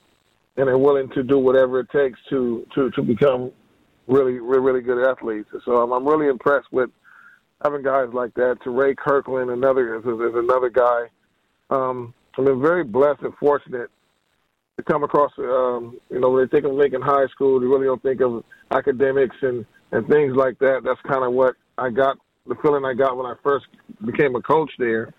and 0.56 0.68
they're 0.68 0.78
willing 0.78 1.08
to 1.10 1.22
do 1.22 1.38
whatever 1.38 1.80
it 1.80 1.90
takes 1.90 2.18
to 2.30 2.66
to 2.74 2.90
to 2.92 3.02
become 3.02 3.52
really 4.06 4.38
really, 4.38 4.60
really 4.60 4.80
good 4.80 5.08
athletes. 5.08 5.48
So 5.64 5.82
I'm, 5.82 5.92
I'm 5.92 6.06
really 6.06 6.28
impressed 6.28 6.68
with 6.72 6.90
having 7.62 7.82
guys 7.82 8.08
like 8.12 8.34
that. 8.34 8.58
To 8.64 8.70
Ray 8.70 8.94
Kirkland, 8.94 9.50
another 9.50 9.96
is, 9.96 10.04
is 10.04 10.34
another 10.34 10.70
guy. 10.70 11.06
Um, 11.70 12.14
I've 12.38 12.44
been 12.44 12.60
very 12.60 12.84
blessed 12.84 13.22
and 13.22 13.34
fortunate 13.38 13.90
to 14.76 14.82
come 14.82 15.02
across. 15.02 15.32
Um, 15.38 15.98
you 16.10 16.20
know, 16.20 16.30
when 16.30 16.44
they 16.44 16.50
think 16.50 16.66
of 16.66 16.72
Lincoln 16.72 17.02
High 17.02 17.26
School, 17.28 17.58
they 17.60 17.66
really 17.66 17.86
don't 17.86 18.02
think 18.02 18.20
of 18.20 18.44
academics 18.70 19.36
and 19.42 19.64
and 19.92 20.06
things 20.08 20.34
like 20.36 20.58
that. 20.58 20.82
That's 20.84 21.00
kind 21.02 21.24
of 21.24 21.32
what 21.32 21.54
I 21.78 21.90
got. 21.90 22.18
The 22.46 22.56
feeling 22.62 22.84
I 22.84 22.94
got 22.94 23.16
when 23.16 23.26
I 23.26 23.34
first 23.42 23.66
became 24.04 24.36
a 24.36 24.42
coach 24.42 24.70
there. 24.78 25.12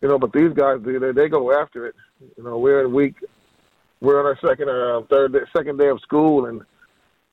You 0.00 0.08
know, 0.08 0.18
but 0.18 0.32
these 0.32 0.52
guys, 0.54 0.78
they 0.84 1.12
they 1.12 1.28
go 1.28 1.58
after 1.58 1.86
it. 1.86 1.94
You 2.36 2.44
know, 2.44 2.58
we're 2.58 2.84
in 2.84 2.92
week 2.92 3.16
we're 4.04 4.20
on 4.20 4.26
our 4.26 4.38
second 4.46 4.68
or 4.68 4.98
uh, 4.98 5.02
third 5.10 5.32
day, 5.32 5.40
second 5.56 5.78
day 5.78 5.88
of 5.88 6.00
school, 6.00 6.46
and 6.46 6.60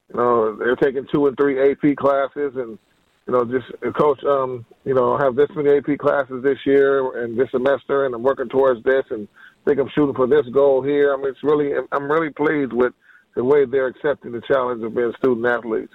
you 0.10 0.16
know 0.16 0.56
they're 0.56 0.76
taking 0.76 1.06
two 1.14 1.28
and 1.28 1.38
three 1.38 1.72
AP 1.72 1.96
classes, 1.98 2.54
and 2.56 2.80
you 3.28 3.34
know 3.34 3.44
just 3.46 3.72
uh, 3.86 3.92
coach, 3.92 4.24
um, 4.24 4.66
you 4.86 4.94
know, 4.94 5.18
have 5.18 5.36
this 5.36 5.50
many 5.56 5.78
AP 5.78 6.00
classes 6.00 6.44
this 6.44 6.58
year 6.66 7.24
and 7.24 7.38
this 7.38 7.52
semester, 7.52 8.06
and 8.06 8.16
I'm 8.16 8.24
working 8.24 8.50
towards 8.50 8.84
this, 8.84 9.04
and 9.12 9.28
think 9.66 9.80
I'm 9.80 9.90
shooting 9.94 10.16
for 10.16 10.28
this 10.28 10.46
goal 10.54 10.82
here. 10.82 11.14
I 11.14 11.18
mean, 11.18 11.28
it's 11.28 11.44
really, 11.44 11.72
I'm 11.92 12.12
really 12.12 12.32
pleased 12.32 12.74
with 12.74 12.94
the 13.36 13.44
way 13.44 13.66
they're 13.66 13.88
accepting 13.88 14.32
the 14.32 14.42
challenge 14.48 14.84
of 14.84 14.96
being 14.96 15.14
student 15.18 15.46
athletes. 15.46 15.94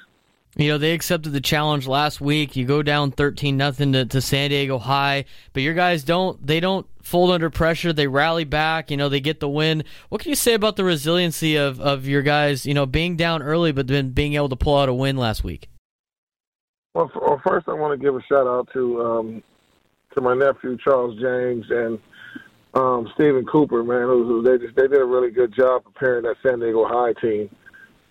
You 0.57 0.69
know, 0.69 0.79
they 0.79 0.95
accepted 0.95 1.35
the 1.35 1.40
challenge 1.42 1.87
last 1.87 2.19
week. 2.19 2.57
You 2.57 2.64
go 2.64 2.83
down 2.83 3.11
13 3.11 3.59
nothing 3.59 3.92
to, 3.92 4.21
San 4.23 4.49
Diego 4.49 4.79
High, 4.79 5.27
but 5.53 5.62
your 5.62 5.75
guys 5.75 6.03
don't 6.03 6.45
they 6.45 6.61
don't 6.61 6.87
fold 7.03 7.31
under 7.31 7.51
pressure. 7.51 7.92
They 7.92 8.07
rally 8.07 8.45
back, 8.45 8.90
you 8.90 8.97
know, 8.97 9.11
they 9.11 9.21
get 9.21 9.40
the 9.40 9.51
win. 9.51 9.85
What 10.09 10.23
can 10.23 10.31
you 10.31 10.35
say 10.35 10.55
about 10.55 10.77
the 10.77 10.85
resiliency 10.85 11.57
of, 11.57 11.79
of 11.79 12.07
your 12.07 12.23
guys, 12.23 12.64
you 12.64 12.73
know, 12.73 12.87
being 12.87 13.16
down 13.16 13.42
early 13.42 13.71
but 13.71 13.87
then 13.87 14.11
being 14.11 14.33
able 14.33 14.49
to 14.49 14.57
pull 14.57 14.79
out 14.79 14.88
a 14.88 14.95
win 14.95 15.19
last 15.19 15.45
week? 15.45 15.69
Well, 16.95 17.11
well 17.14 17.40
first 17.47 17.69
I 17.69 17.75
want 17.75 17.99
to 17.99 18.03
give 18.03 18.16
a 18.16 18.23
shout 18.23 18.47
out 18.47 18.71
to 18.73 19.03
um, 19.03 19.42
to 20.14 20.23
my 20.23 20.35
nephew 20.35 20.79
Charles 20.83 21.21
James 21.21 21.66
and 21.69 21.99
um, 22.73 23.11
Stephen 23.14 23.45
Cooper, 23.45 23.85
man, 23.85 24.03
who, 24.03 24.25
who 24.25 24.42
they 24.42 24.57
just 24.57 24.75
they 24.75 24.88
did 24.88 25.03
a 25.03 25.05
really 25.05 25.31
good 25.31 25.55
job 25.55 25.85
preparing 25.85 26.23
that 26.23 26.37
San 26.42 26.61
Diego 26.61 26.87
High 26.88 27.12
team. 27.21 27.55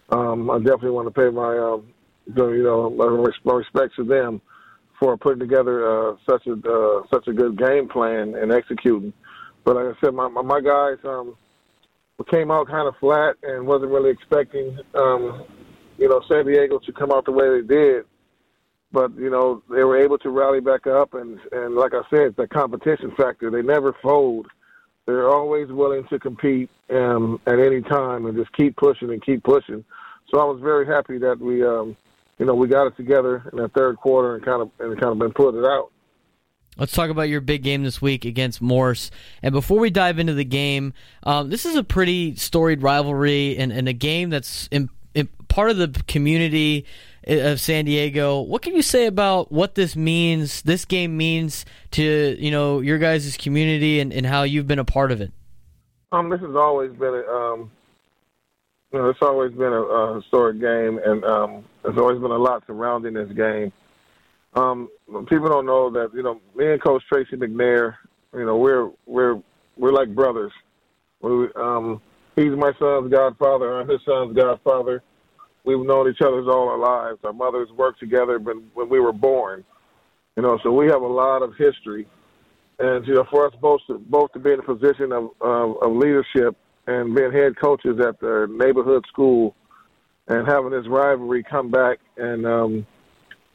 Um, 0.09 0.51
I 0.51 0.59
definitely 0.59 0.91
want 0.91 1.07
to 1.07 1.11
pay 1.11 1.29
my 1.31 1.57
um, 1.57 1.87
you 2.27 2.63
know, 2.63 2.89
my 2.89 3.05
respects 3.53 3.95
to 3.97 4.03
them 4.03 4.41
for 4.99 5.17
putting 5.17 5.39
together 5.39 5.87
uh, 5.87 6.15
such 6.27 6.47
a 6.47 6.53
uh, 6.53 7.01
such 7.13 7.27
a 7.27 7.33
good 7.33 7.57
game 7.57 7.87
plan 7.87 8.35
and 8.35 8.51
executing. 8.51 9.13
But 9.63 9.75
like 9.75 9.85
I 9.85 10.01
said, 10.01 10.13
my 10.13 10.27
my 10.29 10.61
guys 10.61 10.97
um, 11.03 11.35
came 12.31 12.51
out 12.51 12.67
kind 12.67 12.87
of 12.87 12.95
flat 12.99 13.35
and 13.43 13.67
wasn't 13.67 13.91
really 13.91 14.11
expecting, 14.11 14.77
um, 14.95 15.45
you 15.97 16.07
know, 16.07 16.21
San 16.29 16.45
Diego 16.45 16.79
to 16.79 16.91
come 16.93 17.11
out 17.11 17.25
the 17.25 17.31
way 17.31 17.49
they 17.49 17.67
did. 17.67 18.05
But 18.91 19.15
you 19.15 19.29
know, 19.29 19.61
they 19.69 19.83
were 19.83 20.01
able 20.01 20.17
to 20.19 20.29
rally 20.29 20.61
back 20.61 20.87
up, 20.87 21.13
and 21.13 21.39
and 21.51 21.75
like 21.75 21.93
I 21.93 22.01
said, 22.09 22.35
the 22.37 22.47
competition 22.47 23.11
factor. 23.17 23.51
They 23.51 23.61
never 23.61 23.95
fold. 24.01 24.47
They're 25.05 25.29
always 25.29 25.67
willing 25.69 26.03
to 26.09 26.17
compete 26.17 26.69
um, 26.89 27.39
at 27.45 27.59
any 27.59 27.81
time 27.81 28.25
and 28.25 28.35
just 28.35 28.51
keep 28.53 28.75
pushing 28.75 29.11
and 29.11 29.23
keep 29.23 29.43
pushing. 29.43 29.83
So 30.31 30.39
I 30.39 30.45
was 30.45 30.59
very 30.63 30.87
happy 30.87 31.19
that 31.19 31.39
we 31.39 31.63
um, 31.63 31.95
you 32.37 32.45
know, 32.45 32.55
we 32.55 32.67
got 32.67 32.87
it 32.87 32.97
together 32.97 33.49
in 33.51 33.59
that 33.59 33.73
third 33.73 33.97
quarter 33.97 34.35
and 34.35 34.45
kind 34.45 34.61
of 34.61 34.71
and 34.79 34.99
kind 34.99 35.11
of 35.11 35.19
been 35.19 35.33
putting 35.33 35.61
it 35.61 35.65
out. 35.65 35.91
Let's 36.77 36.91
talk 36.91 37.09
about 37.09 37.29
your 37.29 37.39
big 37.39 37.63
game 37.63 37.83
this 37.83 38.01
week 38.01 38.25
against 38.25 38.61
Morse. 38.61 39.09
And 39.41 39.53
before 39.53 39.79
we 39.79 39.89
dive 39.89 40.19
into 40.19 40.33
the 40.33 40.43
game, 40.43 40.93
um, 41.23 41.49
this 41.49 41.65
is 41.65 41.77
a 41.77 41.83
pretty 41.83 42.35
storied 42.35 42.83
rivalry 42.83 43.57
and, 43.57 43.71
and 43.71 43.87
a 43.87 43.93
game 43.93 44.29
that's 44.29 44.67
in, 44.71 44.89
in 45.13 45.29
part 45.47 45.69
of 45.69 45.77
the 45.77 46.03
community 46.07 46.85
of 47.25 47.61
San 47.61 47.85
Diego. 47.85 48.41
What 48.41 48.61
can 48.61 48.75
you 48.75 48.81
say 48.81 49.05
about 49.05 49.53
what 49.53 49.75
this 49.75 49.95
means? 49.95 50.63
This 50.63 50.83
game 50.83 51.15
means 51.15 51.65
to 51.91 52.35
you 52.37 52.51
know 52.51 52.81
your 52.81 52.97
guys' 52.97 53.37
community 53.37 54.01
and, 54.01 54.11
and 54.11 54.25
how 54.25 54.43
you've 54.43 54.67
been 54.67 54.79
a 54.79 54.85
part 54.85 55.13
of 55.13 55.21
it. 55.21 55.31
Um, 56.11 56.29
this 56.29 56.41
has 56.41 56.55
always 56.55 56.91
been 56.91 57.13
a, 57.13 57.31
um, 57.31 57.71
you 58.95 59.01
know, 59.01 59.09
it's 59.09 59.21
always 59.21 59.51
been 59.51 59.73
a, 59.73 59.81
a 59.81 60.21
historic 60.21 60.61
game, 60.61 61.01
and 61.05 61.25
um, 61.25 61.65
there's 61.83 61.97
always 61.97 62.17
been 62.17 62.31
a 62.31 62.37
lot 62.37 62.63
surrounding 62.65 63.13
this 63.13 63.29
game. 63.33 63.73
Um, 64.53 64.87
people 65.27 65.49
don't 65.49 65.65
know 65.65 65.89
that 65.89 66.11
you 66.13 66.23
know 66.23 66.39
me 66.55 66.71
and 66.71 66.81
Coach 66.81 67.03
Tracy 67.11 67.35
McNair, 67.35 67.95
you 68.33 68.45
know, 68.45 68.55
we're 68.55 68.89
we're 69.05 69.41
we're 69.75 69.91
like 69.91 70.15
brothers. 70.15 70.53
We, 71.19 71.49
um, 71.57 72.01
he's 72.37 72.51
my 72.51 72.71
son's 72.79 73.11
godfather. 73.11 73.77
I'm 73.77 73.89
his 73.89 73.99
son's 74.05 74.33
godfather. 74.33 75.03
We've 75.65 75.85
known 75.85 76.09
each 76.09 76.21
other 76.21 76.49
all 76.49 76.69
our 76.69 76.77
lives. 76.77 77.19
Our 77.25 77.33
mothers 77.33 77.67
worked 77.75 77.99
together 77.99 78.39
when 78.39 78.71
when 78.75 78.87
we 78.87 79.01
were 79.01 79.11
born. 79.11 79.65
You 80.37 80.43
know, 80.43 80.57
so 80.63 80.71
we 80.71 80.87
have 80.87 81.01
a 81.01 81.05
lot 81.05 81.43
of 81.43 81.53
history, 81.57 82.07
and 82.79 83.05
you 83.05 83.15
know, 83.15 83.25
for 83.29 83.45
us 83.45 83.53
both 83.59 83.81
to 83.87 83.97
both 83.97 84.31
to 84.31 84.39
be 84.39 84.53
in 84.53 84.59
a 84.59 84.63
position 84.63 85.11
of 85.11 85.31
of, 85.41 85.75
of 85.81 85.91
leadership 85.91 86.55
and 86.87 87.15
being 87.15 87.31
head 87.31 87.53
coaches 87.59 87.99
at 87.99 88.19
the 88.19 88.47
neighborhood 88.49 89.03
school 89.11 89.55
and 90.27 90.47
having 90.47 90.71
this 90.71 90.87
rivalry 90.87 91.43
come 91.43 91.69
back 91.69 91.99
and 92.17 92.45
um 92.45 92.85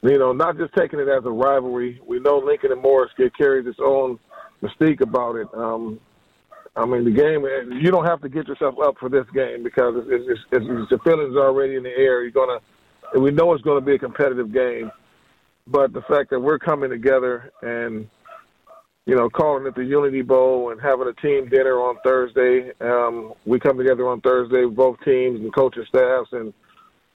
you 0.01 0.17
know 0.17 0.33
not 0.33 0.57
just 0.57 0.73
taking 0.75 0.99
it 0.99 1.07
as 1.07 1.23
a 1.25 1.29
rivalry 1.29 2.01
we 2.05 2.19
know 2.19 2.37
lincoln 2.37 2.71
and 2.71 2.81
morris 2.81 3.11
get 3.17 3.35
carries 3.35 3.67
its 3.67 3.79
own 3.83 4.19
mystique 4.63 5.01
about 5.01 5.35
it 5.35 5.47
um 5.53 5.99
I 6.75 6.85
mean, 6.85 7.03
the 7.03 7.11
game. 7.11 7.43
You 7.81 7.91
don't 7.91 8.05
have 8.05 8.21
to 8.21 8.29
get 8.29 8.47
yourself 8.47 8.75
up 8.81 8.95
for 8.97 9.09
this 9.09 9.25
game 9.33 9.63
because 9.63 9.93
it's, 9.97 10.07
it's, 10.09 10.39
it's, 10.51 10.65
it's 10.69 10.89
the 10.89 10.99
feelings 10.99 11.35
already 11.35 11.75
in 11.75 11.83
the 11.83 11.89
air. 11.89 12.23
You're 12.23 12.31
gonna. 12.31 12.59
We 13.19 13.31
know 13.31 13.53
it's 13.53 13.63
going 13.63 13.77
to 13.77 13.85
be 13.85 13.95
a 13.95 13.99
competitive 13.99 14.53
game, 14.53 14.89
but 15.67 15.91
the 15.91 16.01
fact 16.03 16.29
that 16.29 16.39
we're 16.39 16.59
coming 16.59 16.89
together 16.89 17.51
and 17.61 18.07
you 19.05 19.15
know 19.15 19.29
calling 19.29 19.65
it 19.65 19.75
the 19.75 19.83
Unity 19.83 20.21
Bowl 20.21 20.71
and 20.71 20.81
having 20.81 21.07
a 21.07 21.13
team 21.21 21.49
dinner 21.49 21.79
on 21.79 21.97
Thursday. 22.03 22.71
Um, 22.81 23.33
we 23.45 23.59
come 23.59 23.77
together 23.77 24.07
on 24.07 24.21
Thursday, 24.21 24.65
both 24.65 24.97
teams 25.03 25.39
and 25.39 25.53
coaching 25.53 25.85
staffs, 25.87 26.29
and 26.31 26.53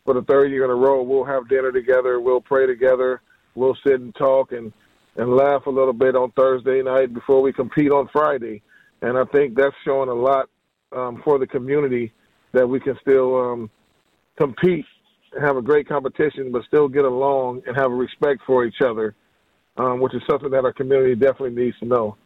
for 0.04 0.14
the 0.14 0.22
third 0.22 0.50
year 0.50 0.64
in 0.64 0.70
a 0.70 0.74
row, 0.74 1.02
we'll 1.02 1.24
have 1.24 1.48
dinner 1.48 1.72
together. 1.72 2.20
We'll 2.20 2.40
pray 2.40 2.66
together. 2.66 3.22
We'll 3.54 3.76
sit 3.86 4.00
and 4.00 4.14
talk 4.14 4.52
and 4.52 4.72
and 5.16 5.34
laugh 5.34 5.66
a 5.66 5.70
little 5.70 5.94
bit 5.94 6.14
on 6.14 6.30
Thursday 6.32 6.82
night 6.82 7.14
before 7.14 7.40
we 7.40 7.52
compete 7.52 7.90
on 7.90 8.08
Friday. 8.12 8.62
And 9.02 9.16
I 9.16 9.24
think 9.24 9.54
that's 9.54 9.74
showing 9.84 10.08
a 10.08 10.14
lot 10.14 10.48
um, 10.94 11.22
for 11.24 11.38
the 11.38 11.46
community 11.46 12.12
that 12.52 12.68
we 12.68 12.80
can 12.80 12.98
still 13.00 13.36
um, 13.36 13.70
compete 14.36 14.84
have 15.40 15.56
a 15.56 15.62
great 15.62 15.88
competition, 15.88 16.50
but 16.52 16.64
still 16.64 16.88
get 16.88 17.04
along 17.04 17.62
and 17.66 17.76
have 17.76 17.90
a 17.90 17.94
respect 17.94 18.40
for 18.46 18.64
each 18.64 18.80
other, 18.80 19.14
um, 19.76 20.00
which 20.00 20.14
is 20.14 20.22
something 20.28 20.50
that 20.50 20.64
our 20.64 20.72
community 20.72 21.14
definitely 21.14 21.64
needs 21.64 21.78
to 21.78 21.86
know. 21.86 22.16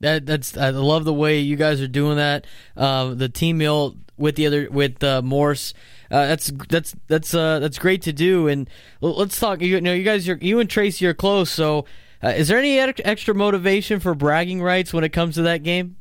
That 0.00 0.26
that's 0.26 0.56
I 0.56 0.70
love 0.70 1.04
the 1.04 1.14
way 1.14 1.40
you 1.40 1.56
guys 1.56 1.80
are 1.80 1.88
doing 1.88 2.16
that. 2.16 2.46
Uh, 2.76 3.14
the 3.14 3.28
team 3.28 3.58
meal 3.58 3.96
with 4.18 4.36
the 4.36 4.46
other 4.46 4.68
with 4.70 5.02
uh, 5.02 5.22
Morse. 5.22 5.74
Uh, 6.10 6.26
that's 6.26 6.52
that's 6.68 6.94
that's 7.08 7.34
uh, 7.34 7.58
that's 7.60 7.78
great 7.78 8.02
to 8.02 8.12
do. 8.12 8.48
And 8.48 8.68
let's 9.00 9.38
talk. 9.40 9.62
You 9.62 9.80
know, 9.80 9.92
you 9.92 10.04
guys, 10.04 10.28
are, 10.28 10.38
you 10.40 10.60
and 10.60 10.68
Tracy 10.68 11.06
are 11.06 11.14
close. 11.14 11.50
So, 11.50 11.86
uh, 12.22 12.28
is 12.28 12.48
there 12.48 12.58
any 12.58 12.78
extra 12.78 13.34
motivation 13.34 14.00
for 14.00 14.14
bragging 14.14 14.62
rights 14.62 14.92
when 14.92 15.04
it 15.04 15.10
comes 15.10 15.34
to 15.36 15.42
that 15.42 15.62
game? 15.62 15.96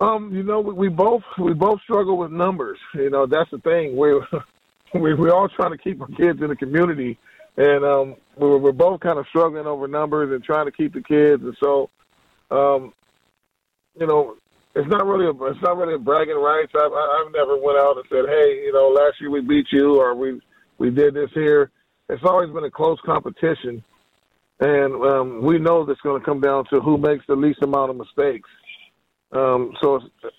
Um, 0.00 0.32
you 0.32 0.42
know, 0.42 0.60
we, 0.60 0.72
we 0.74 0.88
both 0.88 1.22
we 1.38 1.54
both 1.54 1.80
struggle 1.82 2.16
with 2.16 2.30
numbers. 2.30 2.78
You 2.94 3.10
know, 3.10 3.26
that's 3.26 3.50
the 3.50 3.58
thing. 3.58 3.96
We 3.96 4.14
we 4.94 5.14
we 5.14 5.30
all 5.30 5.48
trying 5.48 5.72
to 5.72 5.78
keep 5.78 6.00
our 6.00 6.08
kids 6.08 6.40
in 6.40 6.48
the 6.48 6.56
community, 6.56 7.18
and 7.56 7.84
um, 7.84 8.16
we're, 8.36 8.58
we're 8.58 8.72
both 8.72 9.00
kind 9.00 9.18
of 9.18 9.26
struggling 9.28 9.66
over 9.66 9.88
numbers 9.88 10.32
and 10.32 10.42
trying 10.42 10.66
to 10.66 10.72
keep 10.72 10.94
the 10.94 11.02
kids. 11.02 11.42
And 11.42 11.56
so, 11.60 11.90
um, 12.50 12.92
you 13.98 14.06
know, 14.06 14.36
it's 14.74 14.88
not 14.88 15.06
really 15.06 15.26
a 15.26 15.44
it's 15.50 15.62
not 15.62 15.76
really 15.76 15.94
a 15.94 15.98
bragging 15.98 16.36
rights. 16.36 16.72
I've 16.74 16.92
I've 16.92 17.32
never 17.32 17.56
went 17.56 17.78
out 17.78 17.96
and 17.96 18.04
said, 18.08 18.24
hey, 18.28 18.62
you 18.64 18.72
know, 18.72 18.88
last 18.88 19.20
year 19.20 19.30
we 19.30 19.40
beat 19.40 19.66
you 19.70 20.00
or 20.00 20.14
we 20.14 20.40
we 20.78 20.90
did 20.90 21.14
this 21.14 21.30
here. 21.32 21.70
It's 22.08 22.24
always 22.24 22.50
been 22.50 22.64
a 22.64 22.70
close 22.70 22.98
competition, 23.06 23.82
and 24.60 24.94
um, 24.94 25.42
we 25.42 25.58
know 25.58 25.86
that's 25.86 26.00
going 26.00 26.20
to 26.20 26.26
come 26.26 26.40
down 26.40 26.64
to 26.70 26.80
who 26.80 26.98
makes 26.98 27.24
the 27.26 27.36
least 27.36 27.62
amount 27.62 27.90
of 27.90 27.96
mistakes. 27.96 28.48
Um, 29.32 29.72
so 29.80 29.96
it's 29.96 30.34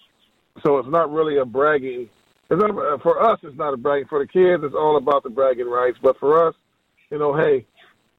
so 0.63 0.77
it's 0.77 0.89
not 0.89 1.11
really 1.11 1.37
a 1.37 1.45
bragging. 1.45 2.09
It's 2.49 2.61
not, 2.61 3.01
for 3.01 3.23
us, 3.23 3.39
it's 3.41 3.57
not 3.57 3.73
a 3.73 3.77
bragging. 3.77 4.07
For 4.07 4.19
the 4.19 4.27
kids, 4.27 4.63
it's 4.63 4.75
all 4.75 4.97
about 4.97 5.23
the 5.23 5.29
bragging 5.29 5.69
rights. 5.69 5.97
But 6.01 6.19
for 6.19 6.47
us, 6.47 6.55
you 7.09 7.17
know, 7.17 7.35
hey, 7.35 7.65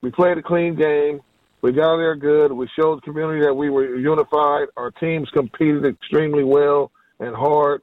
we 0.06 0.12
played 0.12 0.38
a 0.38 0.42
clean 0.42 0.76
game. 0.76 1.20
We 1.62 1.72
got 1.72 1.96
there 1.96 2.14
good. 2.14 2.52
We 2.52 2.68
showed 2.78 2.98
the 2.98 3.00
community 3.00 3.44
that 3.44 3.52
we 3.52 3.70
were 3.70 3.96
unified. 3.96 4.68
Our 4.76 4.92
teams 4.92 5.28
competed 5.30 5.84
extremely 5.84 6.44
well 6.44 6.92
and 7.18 7.34
hard. 7.34 7.82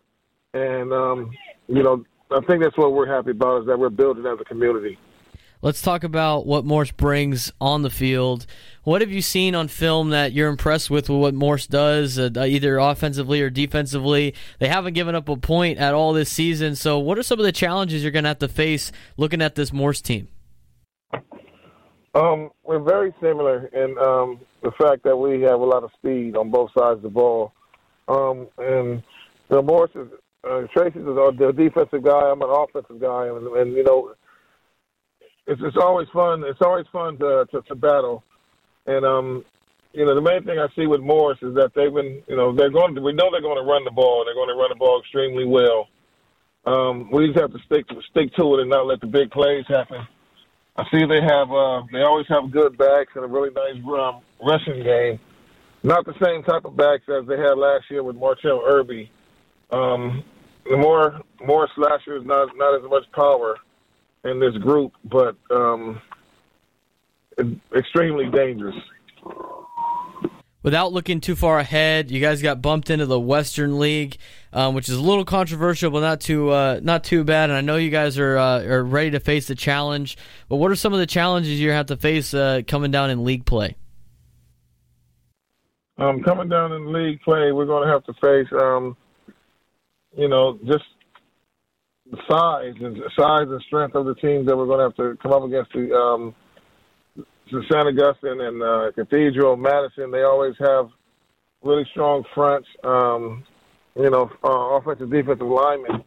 And, 0.54 0.94
um, 0.94 1.32
you 1.68 1.84
know, 1.84 2.06
I 2.32 2.40
think 2.48 2.64
that's 2.64 2.78
what 2.78 2.94
we're 2.94 3.14
happy 3.14 3.32
about 3.32 3.64
is 3.64 3.68
that 3.68 3.78
we're 3.78 3.90
building 3.90 4.26
as 4.26 4.40
a 4.40 4.46
community. 4.46 4.98
Let's 5.62 5.82
talk 5.82 6.06
about 6.06 6.46
what 6.46 6.64
Morse 6.64 6.92
brings 6.92 7.52
on 7.60 7.82
the 7.82 7.90
field. 7.90 8.46
What 8.84 9.02
have 9.02 9.12
you 9.12 9.22
seen 9.22 9.54
on 9.54 9.68
film 9.68 10.12
that 10.12 10.32
you're 10.32 10.50
impressed 10.50 10.90
with, 10.90 11.10
what 11.10 11.34
Morse 11.34 11.68
does, 11.68 12.18
uh, 12.18 12.30
either 12.38 12.78
offensively 12.78 13.42
or 13.42 13.50
defensively? 13.50 14.34
They 14.60 14.70
haven't 14.70 14.94
given 14.94 15.14
up 15.14 15.28
a 15.28 15.36
point 15.36 15.78
at 15.78 15.94
all 15.94 16.14
this 16.14 16.30
season. 16.30 16.78
So, 16.78 17.00
what 17.00 17.18
are 17.18 17.24
some 17.24 17.40
of 17.40 17.46
the 17.46 17.52
challenges 17.52 18.02
you're 18.02 18.12
going 18.14 18.24
to 18.24 18.30
have 18.30 18.40
to 18.40 18.48
face 18.48 18.94
looking 19.18 19.42
at 19.42 19.56
this 19.56 19.74
Morse 19.74 20.02
team? 20.02 20.30
Um, 22.16 22.52
we're 22.64 22.80
very 22.80 23.14
similar 23.22 23.68
in 23.68 23.98
um, 23.98 24.40
the 24.62 24.72
fact 24.80 25.04
that 25.04 25.18
we 25.18 25.42
have 25.42 25.60
a 25.60 25.66
lot 25.66 25.84
of 25.84 25.92
speed 25.98 26.38
on 26.38 26.52
both 26.52 26.70
sides 26.78 26.98
of 26.98 27.02
the 27.02 27.10
ball. 27.10 27.52
Um, 28.08 28.48
and 28.58 29.02
know, 29.54 29.62
Morris 29.62 29.92
is 29.96 30.08
uh, 30.44 30.64
Tracy's 30.74 31.02
is 31.02 31.06
the 31.06 31.54
defensive 31.56 32.04
guy. 32.04 32.30
I'm 32.30 32.42
an 32.42 32.50
offensive 32.50 33.00
guy, 33.00 33.28
and, 33.28 33.48
and 33.56 33.74
you 33.74 33.84
know, 33.84 34.14
it's 35.48 35.62
it's 35.64 35.78
always 35.78 36.08
fun. 36.14 36.44
It's 36.46 36.62
always 36.62 36.86
fun 36.92 37.18
to 37.20 37.46
to, 37.52 37.62
to 37.62 37.76
battle. 37.76 38.24
And 38.86 39.06
um, 39.06 39.46
you 39.94 40.06
know, 40.06 40.16
the 40.16 40.22
main 40.22 40.44
thing 40.44 40.60
I 40.60 40.68
see 40.76 40.88
with 40.88 41.02
Morris 41.02 41.40
is 41.42 41.56
that 41.56 41.72
they've 41.76 41.94
been, 41.94 42.22
you 42.28 42.36
know, 42.36 42.54
they're 42.54 42.72
going. 42.72 42.96
To, 42.96 43.02
we 43.02 43.14
know 43.14 43.30
they're 43.32 43.42
going 43.42 43.64
to 43.64 43.70
run 43.70 43.86
the 43.86 43.92
ball. 43.92 44.26
They're 44.26 44.34
going 44.34 44.50
to 44.50 44.56
run 44.56 44.70
the 44.70 44.76
ball 44.76 45.00
extremely 45.00 45.46
well. 45.46 45.88
Um, 46.66 47.10
we 47.12 47.28
just 47.28 47.40
have 47.40 47.52
to 47.52 47.60
stick 47.66 47.88
to, 47.90 47.96
stick 48.10 48.34
to 48.36 48.56
it 48.56 48.62
and 48.62 48.70
not 48.70 48.88
let 48.88 49.02
the 49.02 49.08
big 49.08 49.32
plays 49.32 49.66
happen. 49.68 50.08
I 50.76 50.84
see 50.92 51.06
they 51.06 51.22
have 51.22 51.52
uh, 51.52 51.84
they 51.92 52.02
always 52.02 52.26
have 52.30 52.52
good 52.52 52.78
backs 52.78 53.12
and 53.16 53.24
a 53.24 53.28
really 53.28 53.52
nice 53.52 53.76
um, 53.86 54.22
rushing 54.44 54.84
game. 54.84 55.20
Not 55.84 56.06
the 56.06 56.14
same 56.24 56.44
type 56.44 56.66
of 56.66 56.76
backs 56.76 57.04
as 57.10 57.28
they 57.28 57.38
had 57.38 57.58
last 57.58 57.86
year 57.92 58.04
with 58.04 58.16
Martell 58.16 58.64
Irby. 58.66 59.12
Um, 59.72 60.24
more 60.66 61.22
more 61.46 61.70
slashers, 61.76 62.26
not 62.26 62.50
not 62.56 62.76
as 62.76 62.90
much 62.90 63.04
power 63.12 63.58
in 64.24 64.40
this 64.40 64.56
group, 64.58 64.94
but 65.06 65.36
um, 65.52 66.02
extremely 67.76 68.30
dangerous 68.30 68.76
without 70.64 70.94
looking 70.94 71.20
too 71.20 71.36
far 71.36 71.60
ahead, 71.60 72.10
you 72.10 72.20
guys 72.20 72.42
got 72.42 72.62
bumped 72.62 72.90
into 72.90 73.06
the 73.06 73.20
Western 73.20 73.78
League, 73.78 74.18
um, 74.52 74.74
which 74.74 74.90
is 74.90 74.96
a 74.96 75.02
little 75.02 75.26
controversial, 75.26 75.92
but 75.92 76.00
not 76.00 76.22
too 76.22 76.50
uh, 76.50 76.80
not 76.82 77.04
too 77.04 77.24
bad. 77.24 77.50
And 77.50 77.58
I 77.58 77.62
know 77.62 77.76
you 77.76 77.92
guys 77.92 78.18
are 78.18 78.38
uh, 78.38 78.64
are 78.64 78.84
ready 78.84 79.12
to 79.12 79.20
face 79.20 79.48
the 79.48 79.56
challenge. 79.56 80.18
But 80.50 80.56
what 80.56 80.72
are 80.72 80.76
some 80.76 80.94
of 80.94 81.00
the 81.00 81.06
challenges 81.06 81.60
you 81.60 81.72
have 81.72 81.88
to 81.88 81.98
face 81.98 82.34
uh, 82.34 82.62
coming 82.66 82.90
down 82.90 83.12
in 83.12 83.24
league 83.24 83.46
play? 83.46 83.76
Um, 85.98 86.24
coming 86.24 86.50
down 86.50 86.72
in 86.72 86.92
league 86.92 87.22
play, 87.22 87.52
we're 87.52 87.68
going 87.68 87.88
to 87.88 87.94
have 87.94 88.04
to 88.06 88.14
face, 88.14 88.52
um, 88.60 88.98
you 90.18 90.28
know, 90.28 90.58
just 90.66 90.84
the 92.10 92.18
size 92.28 92.74
and 92.82 92.98
size 93.18 93.48
and 93.48 93.62
strength 93.68 93.96
of 93.96 94.06
the 94.06 94.16
teams 94.16 94.48
that 94.48 94.58
we're 94.58 94.66
going 94.66 94.80
to 94.80 94.84
have 94.86 94.96
to 94.96 95.18
come 95.22 95.34
up 95.34 95.44
against. 95.44 95.72
The 95.74 96.34
St. 97.48 97.74
Augustine 97.74 98.42
and 98.42 98.64
uh, 98.64 98.92
Cathedral, 98.96 99.58
Madison, 99.58 100.12
they 100.12 100.24
always 100.24 100.56
have 100.60 100.90
really 101.64 101.86
strong 101.92 102.24
fronts, 102.34 102.68
um, 102.84 103.44
you 103.96 104.10
know, 104.10 104.32
uh, 104.44 104.78
offensive, 104.78 105.12
defensive 105.12 105.48
linemen. 105.48 106.04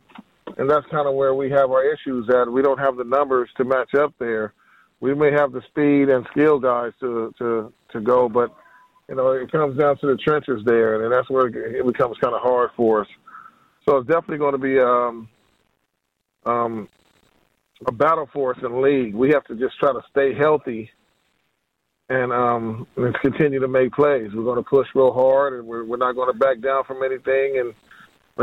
And 0.58 0.70
that's 0.70 0.86
kind 0.90 1.06
of 1.06 1.14
where 1.14 1.34
we 1.34 1.50
have 1.50 1.70
our 1.70 1.84
issues 1.84 2.28
at. 2.30 2.50
We 2.50 2.62
don't 2.62 2.78
have 2.78 2.96
the 2.96 3.04
numbers 3.04 3.50
to 3.56 3.64
match 3.64 3.94
up 3.94 4.14
there. 4.18 4.54
We 5.00 5.14
may 5.14 5.30
have 5.32 5.52
the 5.52 5.60
speed 5.68 6.08
and 6.08 6.26
skill 6.30 6.58
guys 6.58 6.92
to, 7.00 7.34
to, 7.38 7.72
to 7.92 8.00
go, 8.00 8.28
but, 8.28 8.54
you 9.08 9.14
know, 9.14 9.32
it 9.32 9.52
comes 9.52 9.78
down 9.78 9.98
to 9.98 10.06
the 10.06 10.16
trenches 10.16 10.62
there, 10.64 11.04
and 11.04 11.12
that's 11.12 11.28
where 11.28 11.48
it 11.48 11.86
becomes 11.86 12.16
kind 12.18 12.34
of 12.34 12.40
hard 12.40 12.70
for 12.76 13.02
us. 13.02 13.08
So 13.86 13.98
it's 13.98 14.08
definitely 14.08 14.38
going 14.38 14.52
to 14.52 14.58
be 14.58 14.80
um, 14.80 15.28
um, 16.46 16.88
a 17.86 17.92
battle 17.92 18.28
for 18.32 18.54
us 18.54 18.62
in 18.62 18.72
the 18.72 18.78
league. 18.78 19.14
We 19.14 19.30
have 19.30 19.44
to 19.44 19.54
just 19.54 19.78
try 19.78 19.92
to 19.92 20.00
stay 20.10 20.34
healthy 20.34 20.90
and 22.08 22.32
um, 22.32 22.86
let's 22.96 23.18
continue 23.18 23.58
to 23.58 23.68
make 23.68 23.92
plays. 23.92 24.30
We're 24.32 24.44
going 24.44 24.62
to 24.62 24.68
push 24.68 24.86
real 24.94 25.12
hard, 25.12 25.54
and 25.54 25.66
we're 25.66 25.84
we're 25.84 25.96
not 25.96 26.14
going 26.14 26.32
to 26.32 26.38
back 26.38 26.60
down 26.60 26.84
from 26.84 27.02
anything. 27.02 27.58
And 27.58 27.74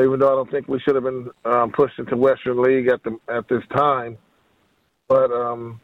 even 0.04 0.20
though 0.20 0.32
I 0.32 0.36
don't 0.36 0.52
think 0.52 0.68
we 0.68 0.80
should 0.80 0.96
have 0.96 1.04
been 1.04 1.30
um, 1.46 1.72
pushed 1.72 1.98
into 2.00 2.18
Western 2.18 2.62
League 2.62 2.88
at 2.88 3.02
the 3.04 3.18
at 3.30 3.48
this 3.48 3.64
time, 3.74 4.18
but 5.08 5.32
um, 5.32 5.80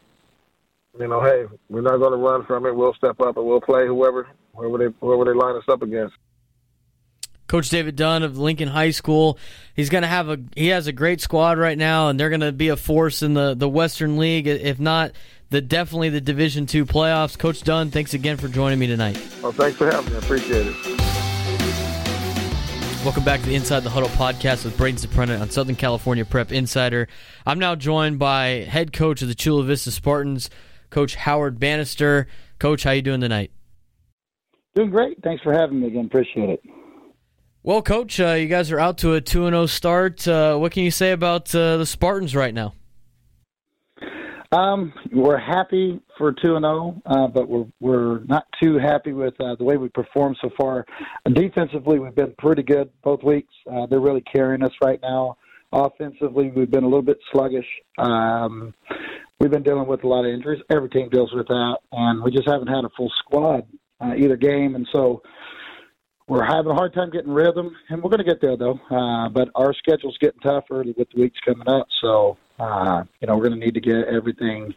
you 0.99 1.07
know, 1.07 1.21
hey, 1.21 1.45
we're 1.69 1.81
not 1.81 1.97
going 1.97 2.11
to 2.11 2.17
run 2.17 2.45
from 2.45 2.65
it. 2.65 2.75
We'll 2.75 2.93
step 2.95 3.19
up 3.21 3.37
and 3.37 3.45
we'll 3.45 3.61
play 3.61 3.87
whoever 3.87 4.27
whoever 4.55 4.77
they 4.77 4.95
whoever 4.99 5.25
they 5.25 5.37
line 5.37 5.55
us 5.55 5.63
up 5.69 5.81
against. 5.81 6.15
Coach 7.47 7.69
David 7.69 7.95
Dunn 7.95 8.21
of 8.21 8.37
Lincoln 8.37 8.67
High 8.67 8.91
School. 8.91 9.39
He's 9.73 9.89
going 9.89 10.03
to 10.03 10.07
have 10.07 10.29
a 10.29 10.37
he 10.55 10.67
has 10.67 10.87
a 10.87 10.91
great 10.91 11.19
squad 11.21 11.57
right 11.57 11.77
now, 11.77 12.09
and 12.09 12.19
they're 12.19 12.29
going 12.29 12.41
to 12.41 12.51
be 12.51 12.67
a 12.69 12.75
force 12.75 13.23
in 13.23 13.33
the 13.33 13.55
the 13.55 13.69
Western 13.69 14.17
League. 14.17 14.47
If 14.47 14.79
not 14.79 15.13
the 15.49 15.61
definitely 15.61 16.09
the 16.09 16.21
Division 16.21 16.65
Two 16.65 16.85
playoffs. 16.85 17.37
Coach 17.37 17.63
Dunn, 17.63 17.91
thanks 17.91 18.13
again 18.13 18.37
for 18.37 18.47
joining 18.47 18.79
me 18.79 18.87
tonight. 18.87 19.19
Well, 19.41 19.51
thanks 19.51 19.77
for 19.77 19.89
having 19.89 20.11
me. 20.11 20.15
I 20.15 20.19
appreciate 20.19 20.67
it. 20.67 21.09
Welcome 23.03 23.23
back 23.23 23.39
to 23.39 23.45
the 23.45 23.55
Inside 23.55 23.79
the 23.81 23.89
Huddle 23.89 24.09
podcast 24.09 24.65
with 24.65 24.77
Braden 24.77 24.97
Soprano 24.97 25.39
on 25.39 25.49
Southern 25.49 25.75
California 25.75 26.25
Prep 26.25 26.51
Insider. 26.51 27.07
I'm 27.45 27.57
now 27.57 27.75
joined 27.75 28.19
by 28.19 28.65
head 28.69 28.91
coach 28.91 29.21
of 29.21 29.29
the 29.29 29.35
Chula 29.35 29.63
Vista 29.63 29.89
Spartans, 29.89 30.49
Coach 30.89 31.15
Howard 31.15 31.59
Bannister. 31.59 32.27
Coach, 32.59 32.83
how 32.83 32.91
you 32.91 33.01
doing 33.01 33.21
tonight? 33.21 33.51
Doing 34.75 34.89
great. 34.89 35.17
Thanks 35.23 35.41
for 35.41 35.53
having 35.53 35.79
me 35.79 35.87
again. 35.87 36.05
Appreciate 36.05 36.49
it. 36.49 36.61
Well, 37.63 37.81
Coach, 37.81 38.19
uh, 38.19 38.33
you 38.33 38.47
guys 38.47 38.69
are 38.71 38.79
out 38.79 38.97
to 38.99 39.13
a 39.13 39.21
2 39.21 39.45
0 39.45 39.65
start. 39.65 40.27
Uh, 40.27 40.57
what 40.57 40.73
can 40.73 40.83
you 40.83 40.91
say 40.91 41.11
about 41.11 41.53
uh, 41.55 41.77
the 41.77 41.85
Spartans 41.85 42.35
right 42.35 42.53
now? 42.53 42.73
Um, 44.51 44.91
we're 45.11 45.37
happy 45.37 46.01
for 46.17 46.33
two 46.33 46.55
and 46.55 46.63
zero, 46.63 46.99
uh, 47.05 47.27
but 47.27 47.47
we're 47.47 47.67
we're 47.79 48.19
not 48.23 48.47
too 48.61 48.79
happy 48.79 49.13
with 49.13 49.39
uh, 49.39 49.55
the 49.55 49.63
way 49.63 49.77
we 49.77 49.89
performed 49.89 50.37
so 50.41 50.49
far. 50.57 50.85
Defensively, 51.31 51.99
we've 51.99 52.15
been 52.15 52.33
pretty 52.39 52.63
good 52.63 52.89
both 53.03 53.21
weeks. 53.23 53.53
Uh, 53.71 53.85
they're 53.85 53.99
really 53.99 54.21
carrying 54.21 54.63
us 54.63 54.71
right 54.83 54.99
now. 55.03 55.37
Offensively, 55.71 56.49
we've 56.49 56.71
been 56.71 56.83
a 56.83 56.87
little 56.87 57.03
bit 57.03 57.19
sluggish. 57.31 57.67
Um, 57.99 58.73
we've 59.39 59.51
been 59.51 59.61
dealing 59.61 59.87
with 59.87 60.03
a 60.03 60.07
lot 60.07 60.25
of 60.25 60.33
injuries. 60.33 60.63
Every 60.71 60.89
team 60.89 61.09
deals 61.09 61.31
with 61.31 61.47
that, 61.47 61.77
and 61.91 62.23
we 62.23 62.31
just 62.31 62.49
haven't 62.49 62.69
had 62.69 62.85
a 62.85 62.89
full 62.97 63.11
squad 63.19 63.67
uh, 64.01 64.15
either 64.17 64.35
game, 64.35 64.73
and 64.73 64.87
so 64.91 65.21
we're 66.29 66.45
having 66.45 66.71
a 66.71 66.75
hard 66.75 66.93
time 66.93 67.09
getting 67.09 67.31
rhythm, 67.31 67.75
and 67.89 68.01
we're 68.01 68.09
going 68.09 68.23
to 68.23 68.23
get 68.23 68.39
there 68.39 68.55
though. 68.55 68.79
Uh, 68.89 69.29
but 69.29 69.49
our 69.55 69.73
schedule's 69.73 70.17
getting 70.21 70.39
tougher 70.41 70.83
with 70.95 71.09
the 71.13 71.19
weeks 71.19 71.37
coming 71.43 71.67
up, 71.67 71.87
so 72.01 72.37
uh, 72.59 73.03
you 73.19 73.27
know 73.27 73.35
we're 73.35 73.47
going 73.47 73.59
to 73.59 73.65
need 73.65 73.73
to 73.73 73.81
get 73.81 74.07
everything 74.07 74.73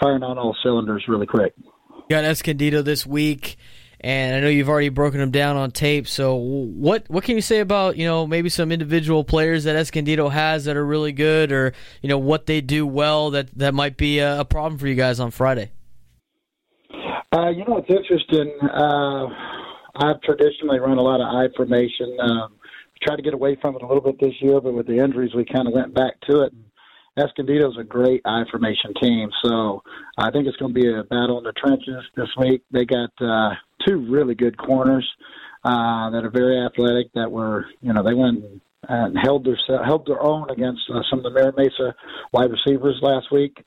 firing 0.00 0.24
on 0.24 0.36
all 0.36 0.54
cylinders 0.62 1.04
really 1.08 1.26
quick. 1.26 1.54
You 1.58 2.04
got 2.10 2.24
Escondido 2.24 2.82
this 2.82 3.06
week, 3.06 3.56
and 4.00 4.34
I 4.34 4.40
know 4.40 4.48
you've 4.48 4.68
already 4.68 4.88
broken 4.88 5.20
them 5.20 5.30
down 5.30 5.56
on 5.56 5.70
tape. 5.70 6.08
So 6.08 6.34
what 6.34 7.04
what 7.08 7.22
can 7.22 7.36
you 7.36 7.42
say 7.42 7.60
about 7.60 7.96
you 7.96 8.04
know 8.04 8.26
maybe 8.26 8.48
some 8.48 8.72
individual 8.72 9.22
players 9.22 9.64
that 9.64 9.76
Escondido 9.76 10.28
has 10.28 10.64
that 10.64 10.76
are 10.76 10.84
really 10.84 11.12
good, 11.12 11.52
or 11.52 11.72
you 12.02 12.08
know 12.08 12.18
what 12.18 12.46
they 12.46 12.60
do 12.60 12.84
well 12.84 13.30
that 13.30 13.56
that 13.56 13.74
might 13.74 13.96
be 13.96 14.18
a, 14.18 14.40
a 14.40 14.44
problem 14.44 14.76
for 14.76 14.88
you 14.88 14.96
guys 14.96 15.20
on 15.20 15.30
Friday? 15.30 15.70
Uh, 17.32 17.50
you 17.50 17.64
know, 17.64 17.76
it's 17.76 17.90
interesting. 17.90 18.50
I've 19.98 20.20
traditionally 20.22 20.78
run 20.78 20.98
a 20.98 21.02
lot 21.02 21.20
of 21.20 21.26
I 21.26 21.54
formation. 21.56 22.16
Um, 22.20 22.56
tried 23.02 23.16
to 23.16 23.22
get 23.22 23.34
away 23.34 23.56
from 23.60 23.76
it 23.76 23.82
a 23.82 23.86
little 23.86 24.02
bit 24.02 24.20
this 24.20 24.34
year, 24.40 24.60
but 24.60 24.74
with 24.74 24.86
the 24.86 25.02
injuries, 25.02 25.34
we 25.34 25.44
kind 25.44 25.68
of 25.68 25.74
went 25.74 25.94
back 25.94 26.20
to 26.28 26.42
it. 26.42 26.52
Escondido's 27.18 27.78
a 27.78 27.84
great 27.84 28.20
I 28.26 28.42
formation 28.50 28.92
team, 29.00 29.30
so 29.42 29.82
I 30.18 30.30
think 30.30 30.46
it's 30.46 30.56
going 30.58 30.74
to 30.74 30.80
be 30.80 30.88
a 30.88 31.02
battle 31.04 31.38
in 31.38 31.44
the 31.44 31.52
trenches 31.52 32.04
this 32.14 32.28
week. 32.38 32.62
They 32.70 32.84
got 32.84 33.10
uh, 33.20 33.54
two 33.86 34.06
really 34.10 34.34
good 34.34 34.58
corners 34.58 35.06
uh, 35.64 36.10
that 36.10 36.24
are 36.24 36.30
very 36.30 36.60
athletic. 36.60 37.12
That 37.14 37.30
were, 37.30 37.66
you 37.80 37.94
know, 37.94 38.02
they 38.02 38.12
went 38.12 38.44
and 38.88 39.16
held 39.18 39.46
their 39.46 39.56
held 39.82 40.06
their 40.06 40.22
own 40.22 40.50
against 40.50 40.82
uh, 40.94 41.00
some 41.08 41.20
of 41.20 41.24
the 41.24 41.30
Mira 41.30 41.52
Mesa 41.56 41.94
wide 42.32 42.50
receivers 42.50 42.98
last 43.00 43.32
week. 43.32 43.64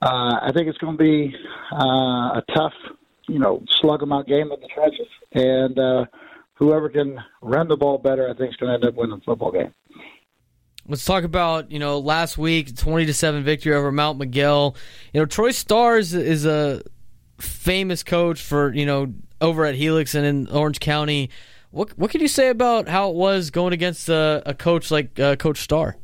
Uh, 0.00 0.34
I 0.42 0.50
think 0.52 0.66
it's 0.66 0.78
going 0.78 0.98
to 0.98 1.02
be 1.02 1.32
uh, 1.72 2.40
a 2.40 2.42
tough 2.52 2.72
you 3.28 3.38
know, 3.38 3.62
slug 3.80 4.00
them 4.00 4.12
out 4.12 4.26
game 4.26 4.50
in 4.52 4.60
the 4.60 4.68
trenches. 4.74 5.06
And 5.32 5.78
uh, 5.78 6.04
whoever 6.54 6.88
can 6.88 7.18
run 7.40 7.68
the 7.68 7.76
ball 7.76 7.98
better, 7.98 8.28
I 8.28 8.34
think, 8.34 8.50
is 8.50 8.56
going 8.56 8.70
to 8.70 8.74
end 8.74 8.84
up 8.84 8.94
winning 8.94 9.18
the 9.18 9.24
football 9.24 9.52
game. 9.52 9.72
Let's 10.88 11.04
talk 11.04 11.22
about 11.22 11.70
you 11.70 11.78
know 11.78 12.00
last 12.00 12.36
week 12.36 12.76
twenty 12.76 13.06
to 13.06 13.14
seven 13.14 13.44
victory 13.44 13.72
over 13.72 13.92
Mount 13.92 14.18
Miguel. 14.18 14.74
You 15.12 15.20
know 15.20 15.26
Troy 15.26 15.52
Stars 15.52 16.12
is 16.12 16.44
a 16.44 16.82
famous 17.38 18.02
coach 18.02 18.42
for 18.42 18.74
you 18.74 18.84
know 18.84 19.14
over 19.40 19.64
at 19.64 19.76
Helix 19.76 20.16
and 20.16 20.26
in 20.26 20.48
Orange 20.48 20.80
County. 20.80 21.30
What 21.70 21.96
what 21.96 22.10
can 22.10 22.20
you 22.20 22.26
say 22.26 22.48
about 22.48 22.88
how 22.88 23.10
it 23.10 23.14
was 23.14 23.50
going 23.50 23.72
against 23.72 24.08
a, 24.08 24.42
a 24.44 24.54
coach 24.54 24.90
like 24.90 25.20
uh, 25.20 25.36
Coach 25.36 25.58
Starr? 25.58 25.96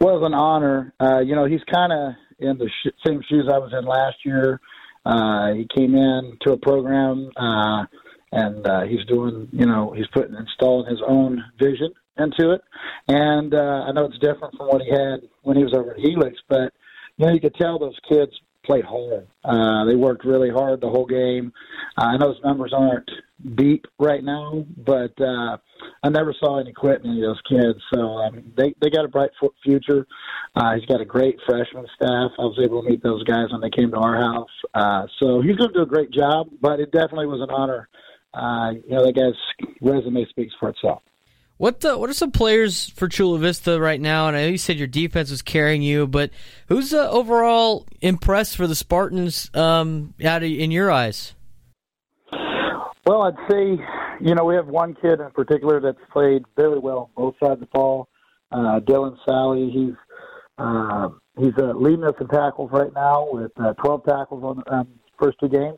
Well, 0.00 0.16
it 0.16 0.20
was 0.20 0.26
an 0.26 0.34
honor. 0.34 0.94
Uh, 1.00 1.18
you 1.18 1.34
know 1.34 1.46
he's 1.46 1.64
kind 1.72 1.92
of 1.92 2.14
in 2.38 2.58
the 2.58 2.68
sh- 2.68 2.92
same 3.04 3.22
shoes 3.28 3.48
I 3.52 3.58
was 3.58 3.72
in 3.76 3.84
last 3.84 4.18
year. 4.24 4.60
Uh, 5.04 5.54
he 5.54 5.66
came 5.74 5.94
in 5.94 6.36
to 6.42 6.52
a 6.52 6.56
program, 6.56 7.30
uh, 7.36 7.84
and 8.32 8.66
uh, 8.66 8.82
he's 8.82 9.04
doing, 9.06 9.48
you 9.52 9.66
know, 9.66 9.92
he's 9.96 10.06
putting 10.12 10.36
installing 10.36 10.88
his 10.88 11.00
own 11.06 11.42
vision 11.58 11.92
into 12.18 12.52
it. 12.52 12.60
And 13.08 13.54
uh, 13.54 13.84
I 13.88 13.92
know 13.92 14.04
it's 14.04 14.18
different 14.18 14.56
from 14.56 14.68
what 14.68 14.82
he 14.82 14.90
had 14.90 15.20
when 15.42 15.56
he 15.56 15.64
was 15.64 15.74
over 15.74 15.92
at 15.92 16.00
Helix, 16.00 16.38
but 16.48 16.72
you 17.16 17.26
know, 17.26 17.32
you 17.32 17.40
could 17.40 17.54
tell 17.54 17.78
those 17.78 17.98
kids 18.08 18.32
played 18.64 18.84
hard. 18.84 19.26
Uh, 19.44 19.84
they 19.84 19.96
worked 19.96 20.24
really 20.24 20.50
hard 20.50 20.80
the 20.80 20.88
whole 20.88 21.06
game. 21.06 21.52
Uh, 21.96 22.04
I 22.04 22.16
know 22.16 22.32
those 22.32 22.44
numbers 22.44 22.72
aren't 22.76 23.10
deep 23.56 23.86
right 23.98 24.22
now, 24.22 24.64
but 24.76 25.12
uh, 25.20 25.56
I 26.02 26.08
never 26.08 26.34
saw 26.38 26.60
any 26.60 26.72
quitting 26.72 27.10
any 27.10 27.22
of 27.22 27.30
those 27.30 27.42
kids. 27.48 27.78
So 27.94 28.00
um, 28.00 28.52
they 28.56 28.74
they 28.80 28.90
got 28.90 29.04
a 29.04 29.08
bright 29.08 29.30
future. 29.64 30.06
Uh, 30.54 30.74
he's 30.74 30.86
got 30.86 31.00
a 31.00 31.04
great 31.04 31.38
freshman 31.46 31.86
staff. 31.94 32.32
I 32.38 32.42
was 32.42 32.58
able 32.62 32.82
to 32.82 32.90
meet 32.90 33.02
those 33.02 33.24
guys 33.24 33.46
when 33.50 33.60
they 33.60 33.70
came 33.70 33.90
to 33.90 33.96
our 33.96 34.16
house. 34.16 34.50
Uh, 34.74 35.06
so 35.18 35.40
he's 35.40 35.56
going 35.56 35.72
to 35.72 35.78
do 35.78 35.82
a 35.82 35.86
great 35.86 36.10
job. 36.10 36.48
But 36.60 36.80
it 36.80 36.92
definitely 36.92 37.26
was 37.26 37.40
an 37.40 37.50
honor. 37.50 37.88
Uh, 38.32 38.72
you 38.86 38.94
know, 38.94 39.04
that 39.04 39.14
guy's 39.14 39.68
resume 39.80 40.24
speaks 40.26 40.54
for 40.60 40.68
itself. 40.68 41.02
What 41.60 41.84
what 41.84 42.08
are 42.08 42.14
some 42.14 42.30
players 42.30 42.88
for 42.88 43.06
Chula 43.06 43.38
Vista 43.38 43.78
right 43.78 44.00
now? 44.00 44.28
And 44.28 44.34
I 44.34 44.44
know 44.44 44.48
you 44.48 44.56
said 44.56 44.78
your 44.78 44.86
defense 44.86 45.30
was 45.30 45.42
carrying 45.42 45.82
you, 45.82 46.06
but 46.06 46.30
who's 46.68 46.94
uh, 46.94 47.10
overall 47.10 47.86
impressed 48.00 48.56
for 48.56 48.66
the 48.66 48.74
Spartans 48.74 49.50
um, 49.52 50.14
out 50.24 50.42
of, 50.42 50.50
in 50.50 50.70
your 50.70 50.90
eyes? 50.90 51.34
Well, 53.04 53.24
I'd 53.24 53.50
say 53.50 53.78
you 54.22 54.34
know 54.34 54.46
we 54.46 54.54
have 54.54 54.68
one 54.68 54.94
kid 55.02 55.20
in 55.20 55.30
particular 55.32 55.80
that's 55.82 55.98
played 56.10 56.46
very 56.56 56.78
well 56.78 57.10
both 57.14 57.34
sides 57.38 57.52
of 57.52 57.60
the 57.60 57.66
ball. 57.66 58.08
Uh, 58.50 58.80
Dylan 58.80 59.18
Sally, 59.28 59.68
he's 59.68 59.96
uh, 60.56 61.10
he's 61.38 61.52
uh, 61.58 61.74
leading 61.74 62.04
us 62.04 62.14
in 62.22 62.28
tackles 62.28 62.70
right 62.72 62.94
now 62.94 63.28
with 63.30 63.52
uh, 63.62 63.74
12 63.74 64.04
tackles 64.06 64.42
on 64.42 64.62
the 64.64 64.74
um, 64.76 64.88
first 65.22 65.36
two 65.38 65.50
games. 65.50 65.76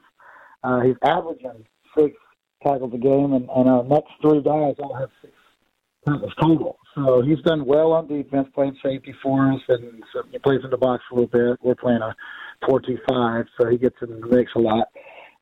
Uh, 0.63 0.79
he's 0.83 0.95
averaging 1.05 1.67
six 1.99 2.15
tackles 2.63 2.95
a 2.95 2.99
game, 2.99 3.33
and, 3.33 3.49
and 3.51 3.69
our 3.69 3.83
next 3.83 4.13
three 4.23 4.41
guys 4.45 4.77
all 4.79 4.95
have 4.97 5.11
six 5.21 5.33
tackles 6.07 6.33
total. 6.41 6.79
So 6.95 7.23
he's 7.23 7.41
done 7.41 7.65
well 7.65 7.93
on 7.93 8.07
defense, 8.07 8.49
playing 8.55 8.77
safety 8.83 9.15
for 9.23 9.53
us, 9.53 9.61
and 9.69 10.03
so 10.13 10.23
he 10.31 10.39
plays 10.39 10.61
in 10.65 10.71
the 10.71 10.77
box 10.77 11.03
a 11.11 11.15
little 11.15 11.29
bit. 11.29 11.59
We're 11.63 11.75
playing 11.75 12.03
a 12.03 12.15
four-two-five, 12.67 13.47
so 13.61 13.69
he 13.69 13.79
gets 13.79 13.97
in 14.03 14.21
the 14.21 14.27
mix 14.27 14.53
a 14.57 14.59
lot. 14.59 14.89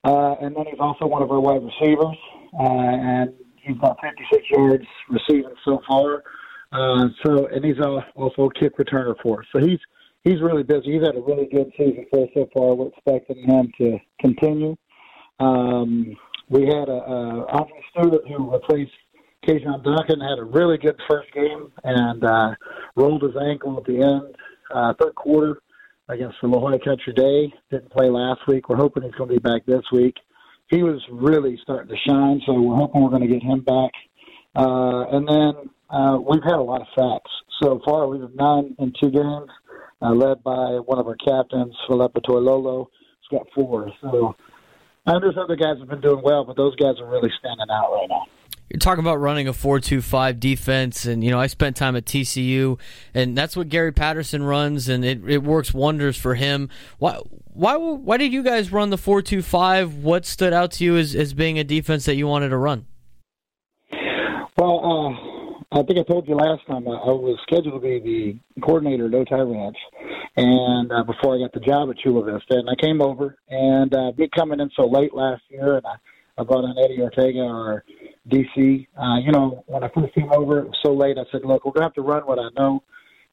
Uh, 0.04 0.34
and 0.40 0.56
then 0.56 0.64
he's 0.70 0.80
also 0.80 1.06
one 1.06 1.22
of 1.22 1.30
our 1.30 1.40
wide 1.40 1.62
receivers, 1.62 2.16
uh, 2.58 2.62
and 2.62 3.32
he's 3.56 3.76
got 3.78 3.98
56 4.00 4.42
yards 4.50 4.84
receiving 5.10 5.54
so 5.64 5.80
far. 5.88 6.22
Uh, 6.72 7.08
so, 7.24 7.46
and 7.48 7.64
he's 7.64 7.80
also 8.14 8.44
a 8.44 8.54
kick 8.54 8.78
returner 8.78 9.14
for 9.22 9.40
us. 9.40 9.46
So 9.52 9.60
he's 9.60 9.80
he's 10.22 10.40
really 10.40 10.62
busy. 10.62 10.92
He's 10.92 11.02
had 11.02 11.16
a 11.16 11.20
really 11.20 11.48
good 11.50 11.70
season 11.76 12.06
for 12.10 12.24
us 12.24 12.30
so 12.34 12.48
far. 12.54 12.74
We're 12.74 12.88
expecting 12.88 13.44
him 13.44 13.72
to 13.78 13.98
continue. 14.20 14.76
Um, 15.40 16.16
we 16.48 16.62
had 16.66 16.88
a, 16.88 16.92
a 16.92 17.46
Andre 17.46 17.82
Stewart 17.90 18.22
who 18.28 18.52
replaced 18.52 18.92
Kajon 19.46 19.82
Duncan 19.82 20.20
had 20.20 20.38
a 20.38 20.44
really 20.44 20.76
good 20.76 20.96
first 21.08 21.32
game 21.32 21.72
and 21.82 22.24
uh, 22.24 22.54
rolled 22.94 23.22
his 23.22 23.36
ankle 23.40 23.78
at 23.78 23.84
the 23.84 24.02
end, 24.02 24.36
uh, 24.74 24.92
third 25.00 25.14
quarter 25.14 25.60
against 26.08 26.36
the 26.42 26.48
La 26.48 26.58
Jolla 26.58 26.78
Country 26.78 27.14
Day. 27.14 27.52
Didn't 27.70 27.90
play 27.90 28.10
last 28.10 28.40
week. 28.46 28.68
We're 28.68 28.76
hoping 28.76 29.02
he's 29.02 29.14
going 29.14 29.30
to 29.30 29.36
be 29.36 29.40
back 29.40 29.64
this 29.64 29.84
week. 29.92 30.16
He 30.68 30.82
was 30.82 31.00
really 31.10 31.58
starting 31.62 31.88
to 31.88 31.96
shine, 32.06 32.42
so 32.44 32.52
we're 32.52 32.76
hoping 32.76 33.02
we're 33.02 33.10
going 33.10 33.26
to 33.26 33.28
get 33.28 33.42
him 33.42 33.62
back. 33.62 33.92
Uh, 34.54 35.06
and 35.10 35.26
then 35.26 35.70
uh, 35.88 36.18
we've 36.18 36.44
had 36.44 36.56
a 36.56 36.62
lot 36.62 36.82
of 36.82 36.86
sacks 36.94 37.30
so 37.62 37.80
far. 37.84 38.08
We've 38.08 38.20
nine 38.34 38.76
in 38.78 38.92
two 39.00 39.10
games, 39.10 39.50
uh, 40.02 40.12
led 40.12 40.42
by 40.44 40.80
one 40.84 40.98
of 40.98 41.06
our 41.06 41.16
captains, 41.16 41.74
Philippa 41.88 42.20
Toilolo. 42.20 42.86
He's 43.20 43.38
got 43.38 43.46
four. 43.54 43.90
So 44.02 44.36
I 45.06 45.18
know 45.18 45.32
other 45.42 45.56
guys 45.56 45.78
have 45.78 45.88
been 45.88 46.02
doing 46.02 46.22
well, 46.22 46.44
but 46.44 46.56
those 46.56 46.76
guys 46.76 47.00
are 47.00 47.08
really 47.08 47.30
standing 47.38 47.70
out 47.70 47.92
right 47.92 48.08
now 48.08 48.26
you're 48.70 48.78
talking 48.78 49.00
about 49.00 49.16
running 49.16 49.48
a 49.48 49.52
4-2-5 49.52 50.38
defense 50.38 51.04
and 51.04 51.24
you 51.24 51.30
know 51.30 51.40
I 51.40 51.48
spent 51.48 51.76
time 51.76 51.96
at 51.96 52.04
TCU 52.04 52.78
and 53.12 53.36
that's 53.36 53.56
what 53.56 53.68
Gary 53.68 53.92
Patterson 53.92 54.44
runs 54.44 54.88
and 54.88 55.04
it, 55.04 55.28
it 55.28 55.42
works 55.42 55.74
wonders 55.74 56.16
for 56.16 56.36
him. 56.36 56.68
Why 56.98 57.18
why 57.52 57.76
why 57.76 58.16
did 58.16 58.32
you 58.32 58.44
guys 58.44 58.70
run 58.70 58.90
the 58.90 58.96
4-2-5? 58.96 60.02
What 60.02 60.24
stood 60.24 60.52
out 60.52 60.70
to 60.72 60.84
you 60.84 60.96
as, 60.96 61.16
as 61.16 61.34
being 61.34 61.58
a 61.58 61.64
defense 61.64 62.04
that 62.04 62.14
you 62.14 62.28
wanted 62.28 62.50
to 62.50 62.56
run? 62.56 62.86
Well, 64.56 65.16
uh, 65.72 65.78
I 65.80 65.82
think 65.82 65.98
I 65.98 66.02
told 66.02 66.28
you 66.28 66.34
last 66.34 66.66
time 66.66 66.86
I, 66.86 66.92
I 66.92 67.10
was 67.10 67.38
scheduled 67.42 67.74
to 67.74 67.80
be 67.80 67.98
the 67.98 68.60
coordinator 68.60 69.06
at 69.06 69.12
Otay 69.12 69.52
Ranch, 69.52 69.76
and 70.36 70.92
uh, 70.92 71.02
before 71.04 71.34
I 71.34 71.38
got 71.38 71.52
the 71.52 71.60
job 71.60 71.88
at 71.90 71.96
Chula 71.98 72.24
Vista, 72.24 72.58
and 72.58 72.68
I 72.68 72.74
came 72.74 73.00
over, 73.00 73.36
and 73.48 73.94
uh, 73.94 74.12
me 74.18 74.28
coming 74.36 74.60
in 74.60 74.70
so 74.76 74.86
late 74.86 75.14
last 75.14 75.42
year, 75.48 75.76
and 75.76 75.86
I, 75.86 75.94
I 76.38 76.44
brought 76.44 76.64
in 76.64 76.74
Eddie 76.84 77.00
Ortega, 77.00 77.40
our 77.40 77.84
DC. 78.28 78.86
Uh, 78.96 79.18
you 79.24 79.32
know, 79.32 79.64
when 79.66 79.82
I 79.82 79.88
first 79.88 80.14
came 80.14 80.30
over, 80.32 80.60
it 80.60 80.66
was 80.66 80.78
so 80.84 80.92
late. 80.92 81.18
I 81.18 81.24
said, 81.32 81.44
"Look, 81.44 81.64
we're 81.64 81.72
gonna 81.72 81.86
have 81.86 81.94
to 81.94 82.02
run 82.02 82.22
what 82.22 82.38
I 82.38 82.48
know." 82.56 82.82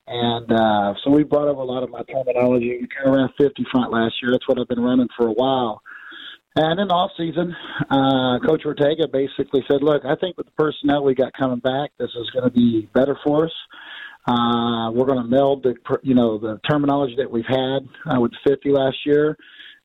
And 0.08 0.52
uh, 0.52 0.94
so 1.04 1.12
we 1.12 1.24
brought 1.24 1.50
over 1.50 1.62
a 1.62 1.66
lot 1.66 1.84
of 1.84 1.90
my 1.90 2.02
terminology. 2.04 2.80
We 2.80 2.88
of 3.06 3.14
ran 3.14 3.30
50 3.38 3.66
front 3.72 3.92
last 3.92 4.16
year. 4.22 4.32
That's 4.32 4.48
what 4.48 4.58
I've 4.58 4.68
been 4.68 4.80
running 4.80 5.10
for 5.18 5.28
a 5.28 5.34
while. 5.34 5.82
And 6.56 6.80
in 6.80 6.88
the 6.88 6.94
off 6.94 7.12
season, 7.18 7.54
uh, 7.90 8.40
Coach 8.48 8.64
Ortega 8.66 9.08
basically 9.08 9.64
said, 9.70 9.84
"Look, 9.84 10.06
I 10.06 10.16
think 10.16 10.38
with 10.38 10.48
the 10.48 10.54
personnel 10.54 11.04
we 11.04 11.14
got 11.14 11.34
coming 11.34 11.60
back, 11.60 11.92
this 12.00 12.10
is 12.16 12.30
going 12.32 12.46
to 12.46 12.52
be 12.52 12.90
better 12.94 13.18
for 13.24 13.46
us. 13.46 13.54
Uh, 14.28 14.92
we're 14.92 15.06
going 15.06 15.22
to 15.22 15.30
meld 15.30 15.64
the, 15.64 15.76
you 16.04 16.14
know, 16.14 16.38
the 16.38 16.60
terminology 16.70 17.16
that 17.18 17.32
we've 17.32 17.46
had 17.48 17.88
uh, 18.06 18.20
with 18.20 18.32
50 18.46 18.72
last 18.72 18.98
year, 19.06 19.38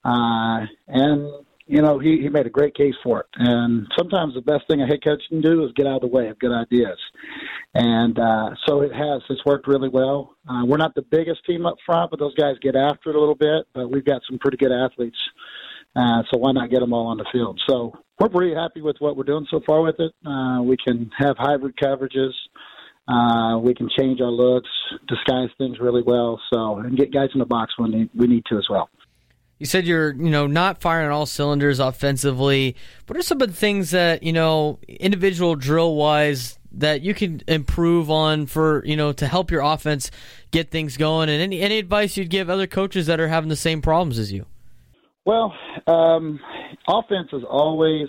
uh, 0.05 0.66
and 0.89 1.45
you 1.73 1.81
know, 1.81 1.99
he, 1.99 2.18
he 2.20 2.29
made 2.29 2.45
a 2.45 2.51
great 2.51 2.75
case 2.75 2.95
for 3.03 3.20
it. 3.20 3.27
And 3.37 3.87
sometimes 3.97 4.35
the 4.35 4.43
best 4.43 4.68
thing 4.68 4.83
a 4.83 4.87
head 4.87 5.03
coach 5.03 5.23
can 5.31 5.41
do 5.41 5.64
is 5.64 5.73
get 5.75 5.87
out 5.87 5.97
of 5.97 6.01
the 6.03 6.14
way 6.14 6.29
of 6.29 6.39
good 6.39 6.53
ideas. 6.53 6.99
And 7.73 8.18
uh, 8.18 8.51
so 8.66 8.83
it 8.83 8.93
has. 8.93 9.23
It's 9.31 9.43
worked 9.47 9.66
really 9.66 9.89
well. 9.89 10.37
Uh, 10.47 10.66
we're 10.66 10.77
not 10.77 10.95
the 10.95 11.01
biggest 11.01 11.47
team 11.47 11.64
up 11.64 11.77
front, 11.87 12.11
but 12.11 12.20
those 12.20 12.35
guys 12.35 12.57
get 12.61 12.77
after 12.77 13.09
it 13.09 13.16
a 13.16 13.18
little 13.18 13.35
bit. 13.35 13.64
But 13.73 13.91
we've 13.91 14.05
got 14.05 14.20
some 14.29 14.39
pretty 14.39 14.59
good 14.59 14.70
athletes. 14.70 15.16
Uh, 15.97 16.23
so 16.31 16.39
why 16.39 16.53
not 16.53 16.68
get 16.68 16.81
them 16.81 16.93
all 16.93 17.07
on 17.07 17.16
the 17.16 17.27
field? 17.33 17.59
So 17.66 17.95
we're 18.20 18.29
pretty 18.29 18.55
happy 18.55 18.83
with 18.83 18.97
what 18.99 19.16
we're 19.16 19.25
doing 19.25 19.47
so 19.51 19.62
far 19.66 19.81
with 19.81 19.97
it. 19.99 20.12
Uh, 20.27 20.61
we 20.62 20.77
can 20.77 21.11
have 21.18 21.37
hybrid 21.39 21.75
coverages. 21.83 22.33
Uh, 23.09 23.59
we 23.59 23.75
can 23.75 23.89
change 23.99 24.20
our 24.20 24.31
looks, 24.31 24.68
disguise 25.09 25.49
things 25.57 25.79
really 25.81 26.03
well. 26.03 26.39
So 26.53 26.81
and 26.81 26.99
get 26.99 27.14
guys 27.14 27.31
in 27.33 27.41
the 27.41 27.47
box 27.47 27.73
when 27.79 28.11
we 28.14 28.27
need 28.27 28.45
to 28.51 28.59
as 28.59 28.66
well. 28.68 28.91
You 29.63 29.67
said 29.67 29.87
you're, 29.87 30.13
you 30.13 30.29
know, 30.29 30.49
not 30.49 30.81
firing 30.81 31.13
all 31.13 31.25
cylinders 31.25 31.79
offensively. 31.79 32.75
What 33.07 33.17
are 33.17 33.23
some 33.23 33.41
of 33.41 33.49
the 33.49 33.55
things 33.55 33.93
that, 33.93 34.25
you 34.25 34.33
know, 34.33 34.81
individual 34.89 35.55
drill 35.55 35.95
wise 35.95 36.59
that 36.73 37.03
you 37.03 37.15
can 37.15 37.43
improve 37.47 38.11
on 38.11 38.47
for, 38.47 38.85
you 38.85 38.97
know, 38.97 39.13
to 39.13 39.25
help 39.25 39.53
your 39.53 39.61
offense 39.61 40.11
get 40.51 40.73
things 40.73 40.97
going? 40.97 41.29
And 41.29 41.41
any 41.41 41.61
any 41.61 41.79
advice 41.79 42.17
you'd 42.17 42.29
give 42.29 42.51
other 42.51 42.67
coaches 42.67 43.07
that 43.07 43.21
are 43.21 43.29
having 43.29 43.51
the 43.51 43.55
same 43.55 43.81
problems 43.81 44.19
as 44.19 44.33
you? 44.33 44.47
Well, 45.25 45.55
um, 45.87 46.41
offense 46.89 47.29
is 47.33 47.45
always. 47.49 48.09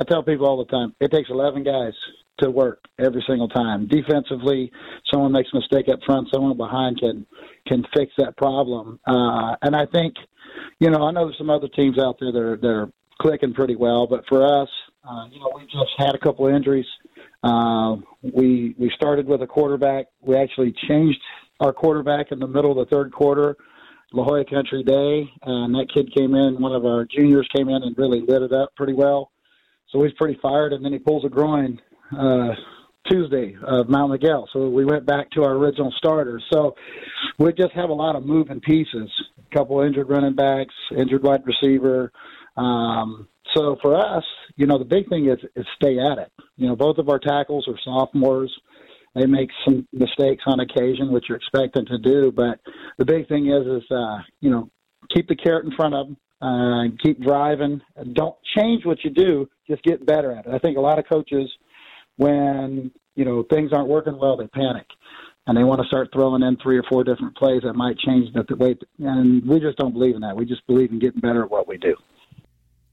I 0.00 0.04
tell 0.10 0.24
people 0.24 0.48
all 0.48 0.58
the 0.58 0.72
time. 0.72 0.96
It 0.98 1.12
takes 1.12 1.30
eleven 1.30 1.62
guys 1.62 1.92
to 2.40 2.50
work 2.50 2.84
every 2.98 3.24
single 3.26 3.48
time. 3.48 3.86
Defensively, 3.86 4.70
someone 5.10 5.32
makes 5.32 5.48
a 5.52 5.56
mistake 5.56 5.88
up 5.92 6.00
front, 6.04 6.28
someone 6.32 6.56
behind 6.56 6.98
can 6.98 7.26
can 7.66 7.84
fix 7.94 8.12
that 8.18 8.36
problem. 8.36 8.98
Uh, 9.06 9.54
and 9.62 9.76
I 9.76 9.86
think 9.86 10.14
you 10.78 10.90
know, 10.90 11.06
I 11.06 11.10
know 11.10 11.26
there's 11.26 11.38
some 11.38 11.50
other 11.50 11.68
teams 11.68 11.98
out 11.98 12.16
there 12.20 12.32
that 12.32 12.38
are, 12.38 12.56
that 12.56 12.68
are 12.68 12.92
clicking 13.20 13.54
pretty 13.54 13.76
well, 13.76 14.06
but 14.06 14.24
for 14.28 14.44
us, 14.44 14.68
uh, 15.08 15.26
you 15.30 15.40
know, 15.40 15.50
we 15.54 15.62
just 15.64 15.90
had 15.98 16.14
a 16.14 16.18
couple 16.18 16.46
of 16.46 16.54
injuries. 16.54 16.86
Uh, 17.42 17.96
we 18.22 18.74
we 18.78 18.90
started 18.94 19.26
with 19.26 19.42
a 19.42 19.46
quarterback. 19.46 20.06
We 20.20 20.36
actually 20.36 20.74
changed 20.88 21.20
our 21.60 21.72
quarterback 21.72 22.32
in 22.32 22.38
the 22.38 22.46
middle 22.46 22.70
of 22.70 22.76
the 22.76 22.94
third 22.94 23.12
quarter. 23.12 23.56
La 24.12 24.24
Jolla 24.24 24.44
Country 24.44 24.82
Day, 24.82 25.30
and 25.44 25.72
that 25.74 25.86
kid 25.94 26.12
came 26.12 26.34
in. 26.34 26.60
One 26.60 26.74
of 26.74 26.84
our 26.84 27.06
juniors 27.06 27.48
came 27.54 27.68
in 27.68 27.82
and 27.82 27.96
really 27.96 28.20
lit 28.20 28.42
it 28.42 28.52
up 28.52 28.74
pretty 28.74 28.92
well. 28.92 29.30
So 29.90 30.02
he's 30.02 30.12
pretty 30.14 30.38
fired, 30.42 30.72
and 30.72 30.84
then 30.84 30.92
he 30.92 30.98
pulls 30.98 31.24
a 31.24 31.28
groin 31.28 31.80
uh, 32.18 32.54
Tuesday 33.08 33.56
of 33.66 33.88
Mount 33.88 34.12
Miguel. 34.12 34.48
So 34.52 34.68
we 34.68 34.84
went 34.84 35.06
back 35.06 35.30
to 35.32 35.42
our 35.42 35.52
original 35.52 35.92
starters. 35.96 36.44
So 36.52 36.74
we 37.38 37.52
just 37.52 37.72
have 37.72 37.90
a 37.90 37.94
lot 37.94 38.16
of 38.16 38.24
moving 38.24 38.60
pieces. 38.60 39.10
A 39.38 39.56
couple 39.56 39.80
injured 39.80 40.08
running 40.08 40.34
backs, 40.34 40.74
injured 40.96 41.22
wide 41.22 41.42
receiver. 41.44 42.12
Um, 42.56 43.28
so 43.54 43.76
for 43.82 43.96
us, 43.96 44.24
you 44.56 44.66
know, 44.66 44.78
the 44.78 44.84
big 44.84 45.08
thing 45.08 45.28
is 45.28 45.38
is 45.56 45.66
stay 45.74 45.98
at 45.98 46.18
it. 46.18 46.30
You 46.56 46.68
know, 46.68 46.76
both 46.76 46.98
of 46.98 47.08
our 47.08 47.18
tackles 47.18 47.66
are 47.68 47.78
sophomores. 47.84 48.52
They 49.14 49.26
make 49.26 49.50
some 49.64 49.88
mistakes 49.92 50.44
on 50.46 50.60
occasion, 50.60 51.10
which 51.10 51.24
you're 51.28 51.38
expecting 51.38 51.86
to 51.86 51.98
do. 51.98 52.30
But 52.30 52.60
the 52.98 53.04
big 53.04 53.26
thing 53.28 53.48
is, 53.48 53.82
is 53.82 53.90
uh, 53.90 54.18
you 54.40 54.50
know, 54.50 54.70
keep 55.12 55.26
the 55.26 55.34
carrot 55.34 55.64
in 55.64 55.72
front 55.72 55.94
of 55.94 56.06
them. 56.06 56.16
Uh, 56.40 56.84
keep 57.02 57.20
driving. 57.20 57.80
Don't 58.12 58.36
change 58.56 58.86
what 58.86 59.02
you 59.02 59.10
do. 59.10 59.48
Just 59.68 59.82
get 59.82 60.06
better 60.06 60.32
at 60.32 60.46
it. 60.46 60.54
I 60.54 60.58
think 60.58 60.76
a 60.76 60.80
lot 60.80 60.98
of 60.98 61.06
coaches– 61.08 61.50
when 62.20 62.90
you 63.16 63.24
know 63.24 63.42
things 63.50 63.72
aren't 63.72 63.88
working 63.88 64.18
well, 64.18 64.36
they 64.36 64.46
panic 64.48 64.86
and 65.46 65.56
they 65.56 65.64
want 65.64 65.80
to 65.80 65.86
start 65.86 66.10
throwing 66.12 66.42
in 66.42 66.56
three 66.62 66.76
or 66.76 66.82
four 66.88 67.02
different 67.02 67.34
plays 67.36 67.62
that 67.64 67.72
might 67.72 67.98
change 67.98 68.32
the, 68.34 68.44
the 68.48 68.56
way. 68.56 68.76
And 68.98 69.46
we 69.48 69.58
just 69.58 69.78
don't 69.78 69.92
believe 69.92 70.14
in 70.14 70.20
that. 70.20 70.36
We 70.36 70.44
just 70.44 70.66
believe 70.66 70.90
in 70.90 70.98
getting 70.98 71.20
better 71.20 71.42
at 71.42 71.50
what 71.50 71.66
we 71.66 71.78
do. 71.78 71.96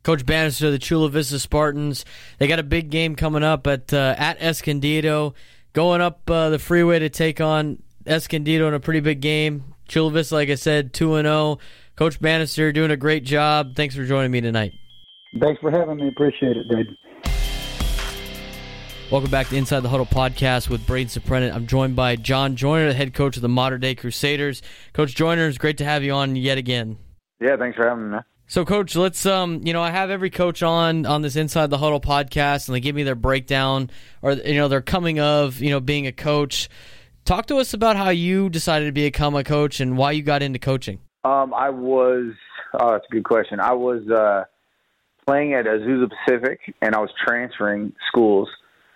Coach 0.03 0.25
Bannister, 0.25 0.71
the 0.71 0.79
Chula 0.79 1.09
Vista 1.09 1.39
Spartans, 1.39 2.05
they 2.37 2.47
got 2.47 2.59
a 2.59 2.63
big 2.63 2.89
game 2.89 3.15
coming 3.17 3.43
up 3.43 3.67
at 3.67 3.93
uh, 3.93 4.15
at 4.17 4.41
Escondido, 4.41 5.33
going 5.73 5.99
up 5.99 6.29
uh, 6.29 6.49
the 6.49 6.59
freeway 6.59 6.99
to 6.99 7.09
take 7.09 7.41
on 7.41 7.83
Escondido 8.05 8.69
in 8.69 8.73
a 8.73 8.79
pretty 8.79 9.01
big 9.01 9.19
game. 9.19 9.75
Chula 9.89 10.11
Vista, 10.11 10.35
like 10.35 10.49
I 10.49 10.55
said, 10.55 10.93
two 10.93 11.15
and 11.15 11.25
zero. 11.25 11.35
Oh. 11.35 11.59
Coach 11.97 12.21
Bannister 12.21 12.71
doing 12.71 12.91
a 12.91 12.97
great 12.97 13.25
job. 13.25 13.75
Thanks 13.75 13.95
for 13.95 14.05
joining 14.05 14.31
me 14.31 14.39
tonight. 14.39 14.71
Thanks 15.41 15.59
for 15.59 15.71
having 15.71 15.97
me. 15.97 16.07
Appreciate 16.07 16.55
it, 16.55 16.67
Dave. 16.69 16.85
Welcome 19.09 19.31
back 19.31 19.47
to 19.47 19.55
Inside 19.55 19.79
the 19.79 19.89
Huddle 19.89 20.05
podcast 20.05 20.67
with 20.67 20.85
Braden 20.85 21.07
Soprenet. 21.07 21.53
I'm 21.55 21.65
joined 21.65 21.95
by 21.95 22.17
John 22.17 22.57
Joyner, 22.57 22.87
the 22.87 22.93
head 22.93 23.13
coach 23.13 23.37
of 23.37 23.41
the 23.41 23.47
Mater 23.47 23.77
Dei 23.77 23.95
Crusaders. 23.95 24.61
Coach 24.91 25.15
Joyner, 25.15 25.47
it's 25.47 25.57
great 25.57 25.77
to 25.77 25.85
have 25.85 26.03
you 26.03 26.11
on 26.11 26.35
yet 26.35 26.57
again. 26.57 26.97
Yeah, 27.39 27.55
thanks 27.55 27.77
for 27.77 27.87
having 27.87 28.11
me. 28.11 28.17
So, 28.47 28.65
Coach, 28.65 28.97
let's 28.97 29.25
um, 29.25 29.61
you 29.63 29.71
know, 29.71 29.81
I 29.81 29.91
have 29.91 30.09
every 30.09 30.29
coach 30.29 30.61
on 30.61 31.05
on 31.05 31.21
this 31.21 31.37
Inside 31.37 31.69
the 31.69 31.77
Huddle 31.77 32.01
podcast, 32.01 32.67
and 32.67 32.75
they 32.75 32.81
give 32.81 32.95
me 32.95 33.03
their 33.03 33.15
breakdown 33.15 33.89
or 34.21 34.33
you 34.33 34.55
know 34.55 34.67
their 34.67 34.81
coming 34.81 35.21
of 35.21 35.61
you 35.61 35.69
know 35.69 35.79
being 35.79 36.05
a 36.05 36.11
coach. 36.11 36.67
Talk 37.23 37.45
to 37.45 37.59
us 37.59 37.73
about 37.73 37.95
how 37.95 38.09
you 38.09 38.49
decided 38.49 38.87
to 38.87 38.91
become 38.91 39.35
a 39.35 39.43
coach 39.45 39.79
and 39.79 39.97
why 39.97 40.11
you 40.11 40.21
got 40.21 40.43
into 40.43 40.59
coaching. 40.59 40.99
Um, 41.23 41.53
I 41.53 41.69
was. 41.69 42.33
Oh, 42.77 42.91
that's 42.91 43.05
a 43.09 43.13
good 43.13 43.23
question. 43.23 43.61
I 43.61 43.71
was 43.71 44.05
uh, 44.09 44.43
playing 45.25 45.53
at 45.53 45.63
Azusa 45.63 46.09
Pacific, 46.25 46.59
and 46.81 46.93
I 46.93 46.99
was 46.99 47.09
transferring 47.25 47.93
schools 48.09 48.49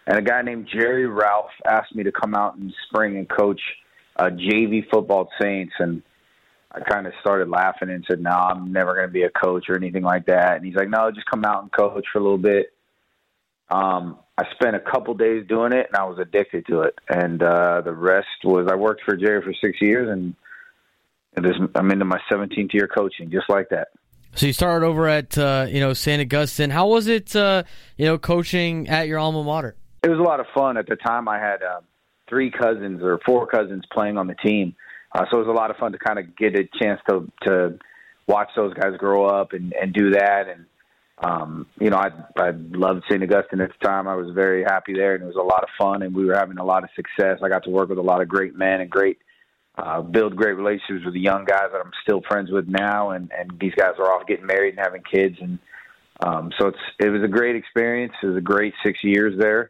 and 0.07 0.17
a 0.17 0.21
guy 0.21 0.41
named 0.41 0.67
Jerry 0.71 1.05
Ralph 1.07 1.51
asked 1.65 1.95
me 1.95 2.03
to 2.03 2.11
come 2.11 2.35
out 2.35 2.55
in 2.57 2.73
spring 2.87 3.17
and 3.17 3.29
coach 3.29 3.61
uh, 4.17 4.29
JV 4.29 4.89
football 4.91 5.29
Saints, 5.41 5.73
and 5.79 6.01
I 6.71 6.79
kind 6.81 7.07
of 7.07 7.13
started 7.21 7.49
laughing 7.49 7.89
and 7.89 8.03
said, 8.09 8.21
"No, 8.21 8.31
I'm 8.31 8.71
never 8.71 8.93
going 8.95 9.07
to 9.07 9.13
be 9.13 9.23
a 9.23 9.29
coach 9.29 9.65
or 9.69 9.75
anything 9.75 10.03
like 10.03 10.25
that." 10.27 10.55
And 10.55 10.65
he's 10.65 10.75
like, 10.75 10.89
"No, 10.89 11.11
just 11.11 11.29
come 11.29 11.45
out 11.45 11.61
and 11.61 11.71
coach 11.71 12.05
for 12.11 12.19
a 12.19 12.23
little 12.23 12.37
bit." 12.37 12.73
Um, 13.69 14.19
I 14.37 14.43
spent 14.53 14.75
a 14.75 14.79
couple 14.79 15.13
days 15.13 15.45
doing 15.47 15.71
it, 15.71 15.87
and 15.87 15.95
I 15.95 16.03
was 16.03 16.19
addicted 16.19 16.65
to 16.67 16.81
it. 16.81 16.95
And 17.07 17.41
uh, 17.41 17.81
the 17.81 17.93
rest 17.93 18.27
was 18.43 18.67
I 18.69 18.75
worked 18.75 19.03
for 19.05 19.15
Jerry 19.15 19.41
for 19.41 19.53
six 19.53 19.81
years, 19.81 20.09
and 20.09 20.35
I'm 21.75 21.91
into 21.91 22.05
my 22.05 22.19
17th 22.29 22.73
year 22.73 22.89
coaching, 22.93 23.31
just 23.31 23.49
like 23.49 23.69
that. 23.69 23.89
So 24.35 24.45
you 24.45 24.53
started 24.53 24.85
over 24.85 25.07
at 25.07 25.37
uh, 25.37 25.67
you 25.69 25.79
know 25.79 25.93
St. 25.93 26.21
Augustine. 26.21 26.69
How 26.69 26.87
was 26.87 27.07
it, 27.07 27.35
uh, 27.35 27.63
you 27.97 28.05
know, 28.05 28.17
coaching 28.17 28.87
at 28.87 29.07
your 29.07 29.19
alma 29.19 29.43
mater? 29.43 29.75
It 30.03 30.09
was 30.09 30.19
a 30.19 30.23
lot 30.23 30.39
of 30.39 30.47
fun. 30.53 30.77
At 30.77 30.87
the 30.87 30.95
time, 30.95 31.27
I 31.27 31.39
had 31.39 31.61
uh, 31.61 31.81
three 32.27 32.51
cousins 32.51 33.01
or 33.03 33.19
four 33.25 33.45
cousins 33.47 33.83
playing 33.91 34.17
on 34.17 34.27
the 34.27 34.35
team, 34.35 34.75
uh, 35.13 35.25
so 35.29 35.37
it 35.37 35.47
was 35.47 35.49
a 35.49 35.57
lot 35.57 35.69
of 35.69 35.77
fun 35.77 35.91
to 35.91 35.97
kind 35.97 36.19
of 36.19 36.35
get 36.35 36.57
a 36.57 36.67
chance 36.81 36.99
to 37.09 37.31
to 37.43 37.79
watch 38.27 38.49
those 38.55 38.73
guys 38.73 38.97
grow 38.97 39.25
up 39.25 39.53
and 39.53 39.73
and 39.73 39.93
do 39.93 40.11
that. 40.11 40.45
And 40.47 40.65
um, 41.19 41.67
you 41.79 41.89
know, 41.89 41.97
I 41.97 42.09
I 42.37 42.51
loved 42.71 43.03
St. 43.09 43.21
Augustine 43.21 43.61
at 43.61 43.69
the 43.69 43.87
time. 43.87 44.07
I 44.07 44.15
was 44.15 44.33
very 44.33 44.63
happy 44.63 44.93
there, 44.93 45.13
and 45.13 45.23
it 45.23 45.27
was 45.27 45.35
a 45.35 45.41
lot 45.41 45.63
of 45.63 45.69
fun, 45.77 46.01
and 46.01 46.15
we 46.15 46.25
were 46.25 46.35
having 46.35 46.57
a 46.57 46.65
lot 46.65 46.83
of 46.83 46.89
success. 46.95 47.39
I 47.43 47.49
got 47.49 47.63
to 47.65 47.69
work 47.69 47.89
with 47.89 47.99
a 47.99 48.03
lot 48.03 48.21
of 48.21 48.27
great 48.27 48.55
men 48.55 48.81
and 48.81 48.89
great. 48.89 49.19
Uh, 49.77 50.01
build 50.01 50.35
great 50.35 50.53
relationships 50.53 51.05
with 51.05 51.13
the 51.13 51.19
young 51.19 51.45
guys 51.45 51.69
that 51.71 51.79
I'm 51.79 51.91
still 52.03 52.21
friends 52.27 52.49
with 52.51 52.67
now, 52.67 53.11
and 53.11 53.31
and 53.37 53.51
these 53.59 53.73
guys 53.75 53.93
are 53.99 54.11
off 54.11 54.27
getting 54.27 54.45
married 54.45 54.75
and 54.75 54.79
having 54.79 55.03
kids, 55.03 55.37
and 55.39 55.59
um, 56.25 56.51
so 56.59 56.67
it's 56.67 56.79
it 56.99 57.09
was 57.09 57.23
a 57.23 57.27
great 57.27 57.55
experience. 57.55 58.13
It 58.21 58.27
was 58.27 58.37
a 58.37 58.41
great 58.41 58.73
six 58.83 59.03
years 59.03 59.39
there, 59.39 59.69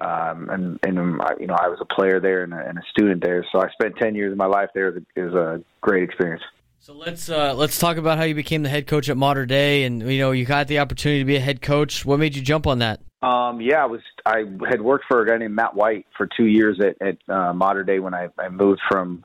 um, 0.00 0.48
and 0.50 0.78
and 0.82 0.98
um, 0.98 1.20
you 1.38 1.46
know 1.46 1.54
I 1.54 1.68
was 1.68 1.78
a 1.80 1.94
player 1.94 2.20
there 2.20 2.42
and 2.42 2.52
a, 2.52 2.58
and 2.58 2.78
a 2.78 2.82
student 2.90 3.22
there, 3.22 3.44
so 3.52 3.60
I 3.60 3.68
spent 3.70 3.96
ten 3.96 4.14
years 4.14 4.32
of 4.32 4.38
my 4.38 4.46
life 4.46 4.70
there. 4.74 4.88
It 4.88 5.20
was 5.20 5.34
a 5.34 5.62
great 5.80 6.02
experience. 6.02 6.42
So 6.80 6.92
let's 6.92 7.30
uh, 7.30 7.54
let's 7.54 7.78
talk 7.78 7.96
about 7.96 8.18
how 8.18 8.24
you 8.24 8.34
became 8.34 8.62
the 8.62 8.68
head 8.68 8.86
coach 8.86 9.08
at 9.08 9.16
Mater 9.16 9.46
Dei, 9.46 9.84
and 9.84 10.02
you 10.02 10.18
know 10.18 10.32
you 10.32 10.44
got 10.44 10.68
the 10.68 10.80
opportunity 10.80 11.20
to 11.20 11.24
be 11.24 11.36
a 11.36 11.40
head 11.40 11.62
coach. 11.62 12.04
What 12.04 12.18
made 12.18 12.34
you 12.34 12.42
jump 12.42 12.66
on 12.66 12.80
that? 12.80 13.00
Um, 13.22 13.60
yeah, 13.60 13.82
I 13.82 13.86
was 13.86 14.00
I 14.26 14.44
had 14.68 14.82
worked 14.82 15.04
for 15.08 15.22
a 15.22 15.26
guy 15.26 15.38
named 15.38 15.54
Matt 15.54 15.74
White 15.74 16.06
for 16.16 16.28
two 16.36 16.46
years 16.46 16.80
at 16.80 17.00
at 17.00 17.16
uh, 17.34 17.52
Mater 17.54 17.84
Dei 17.84 18.00
when 18.00 18.14
I, 18.14 18.28
I 18.38 18.48
moved 18.48 18.80
from 18.90 19.24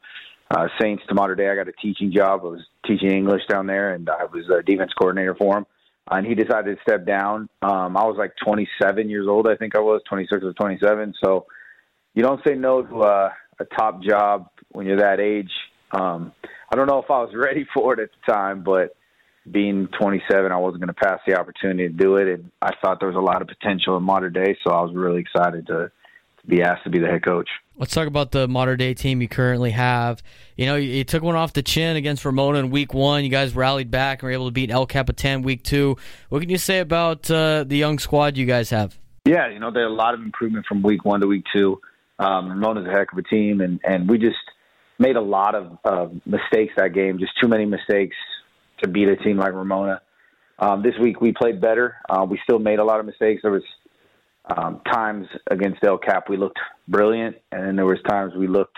uh, 0.52 0.68
Saints 0.80 1.04
to 1.10 1.16
Mater 1.16 1.36
Dei. 1.36 1.50
I 1.50 1.56
got 1.56 1.68
a 1.68 1.74
teaching 1.74 2.14
job. 2.16 2.42
I 2.44 2.48
was 2.48 2.62
teaching 2.86 3.12
English 3.12 3.42
down 3.50 3.68
there, 3.68 3.94
and 3.94 4.10
I 4.10 4.26
was 4.26 4.46
a 4.50 4.64
defense 4.64 4.92
coordinator 4.94 5.36
for 5.36 5.58
him 5.58 5.66
and 6.12 6.26
he 6.26 6.36
decided 6.36 6.76
to 6.76 6.82
step 6.82 7.06
down. 7.06 7.50
Um, 7.62 7.96
I 7.96 8.06
was 8.06 8.16
like 8.18 8.34
27 8.44 9.10
years 9.10 9.28
old, 9.28 9.48
I 9.48 9.56
think 9.56 9.76
I 9.76 9.80
was 9.80 10.02
26 10.10 10.44
or 10.44 10.54
27. 10.54 11.14
So 11.24 11.46
you 12.14 12.24
don't 12.24 12.42
say 12.46 12.56
no 12.56 12.82
to 12.82 13.04
a, 13.04 13.34
a 13.60 13.66
top 13.78 14.02
job 14.04 14.50
when 14.72 14.86
you're 14.86 15.00
that 15.00 15.20
age. 15.20 15.52
Um, 15.92 16.34
I 16.72 16.76
don't 16.76 16.88
know 16.88 17.00
if 17.00 17.10
I 17.10 17.22
was 17.22 17.32
ready 17.36 17.66
for 17.74 17.94
it 17.94 18.00
at 18.00 18.10
the 18.10 18.32
time, 18.32 18.64
but 18.64 18.96
being 19.50 19.88
27, 20.00 20.52
I 20.52 20.58
wasn't 20.58 20.82
going 20.82 20.94
to 20.94 20.94
pass 20.94 21.20
the 21.26 21.40
opportunity 21.40 21.88
to 21.88 21.94
do 21.94 22.18
it, 22.18 22.28
and 22.28 22.52
I 22.62 22.72
thought 22.82 23.00
there 23.00 23.10
was 23.10 23.18
a 23.18 23.20
lot 23.20 23.42
of 23.42 23.48
potential 23.48 23.98
in 23.98 24.04
Mater 24.04 24.30
Dei, 24.30 24.56
so 24.64 24.72
I 24.72 24.82
was 24.82 24.94
really 24.94 25.22
excited 25.22 25.68
to 25.68 25.92
to 26.42 26.48
be 26.48 26.62
asked 26.62 26.86
to 26.86 26.90
be 26.90 27.00
the 27.00 27.08
head 27.08 27.26
coach. 27.26 27.50
Let's 27.80 27.94
talk 27.94 28.08
about 28.08 28.32
the 28.32 28.46
Mater 28.46 28.76
Dei 28.76 28.94
team 28.94 29.22
you 29.22 29.30
currently 29.30 29.72
have. 29.72 30.22
You 30.58 30.66
know, 30.66 30.76
you, 30.76 30.90
you, 30.90 31.04
took 31.06 31.24
one 31.24 31.38
off 31.38 31.54
the 31.54 31.64
chin 31.64 31.96
against 31.96 32.26
Ramona 32.26 32.60
in 32.60 32.72
week 32.72 32.94
one. 32.94 33.24
You 33.24 33.30
guys 33.30 33.56
rallied 33.56 33.90
back 33.90 34.22
and 34.22 34.28
were 34.28 34.34
able 34.34 34.48
to 34.48 34.52
beat 34.52 34.70
El 34.70 34.86
Capitan 34.86 35.44
week 35.44 35.64
two. 35.64 35.96
What 36.28 36.42
can 36.42 36.50
you 36.50 36.58
say 36.58 36.80
about 36.80 37.32
uh, 37.32 37.64
the 37.64 37.78
young 37.78 37.98
squad 37.98 38.36
you 38.36 38.46
guys 38.46 38.70
have? 38.72 39.00
Yeah, 39.24 39.50
you 39.50 39.60
know, 39.60 39.72
there's 39.72 39.90
a 39.90 39.94
lot 39.94 40.14
of 40.14 40.20
improvement 40.20 40.66
from 40.66 40.82
week 40.82 41.06
one 41.06 41.22
to 41.22 41.28
week 41.28 41.46
two. 41.56 41.80
Um, 42.20 42.50
Ramona's 42.50 42.86
a 42.86 42.92
heck 42.92 43.14
of 43.14 43.18
a 43.18 43.24
team, 43.24 43.62
and, 43.62 43.80
and 43.86 44.10
we 44.10 44.18
just 44.18 44.36
made 44.98 45.16
a 45.16 45.22
lot 45.22 45.56
of 45.56 45.78
uh, 45.86 46.08
mistakes 46.26 46.74
that 46.76 46.94
game, 46.94 47.18
just 47.18 47.32
too 47.42 47.48
many 47.48 47.64
mistakes 47.64 48.18
to 48.84 48.90
beat 48.90 49.08
a 49.08 49.16
team 49.16 49.38
like 49.38 49.54
Ramona. 49.54 50.02
Um, 50.58 50.84
this 50.84 50.96
week 51.02 51.22
we 51.22 51.32
played 51.32 51.62
better. 51.62 51.96
Uh, 52.10 52.26
we 52.30 52.42
still 52.44 52.60
made 52.60 52.80
a 52.80 52.84
lot 52.84 53.00
of 53.00 53.06
mistakes. 53.06 53.42
There 53.42 53.52
was 53.52 53.64
um, 54.56 54.82
times 54.92 55.28
against 55.50 55.84
El 55.84 55.98
Cap 55.98 56.30
we 56.30 56.38
looked 56.38 56.60
brilliant, 56.88 57.38
and 57.52 57.66
then 57.66 57.76
there 57.76 57.86
was 57.86 58.00
times 58.08 58.34
we 58.36 58.48
looked 58.48 58.78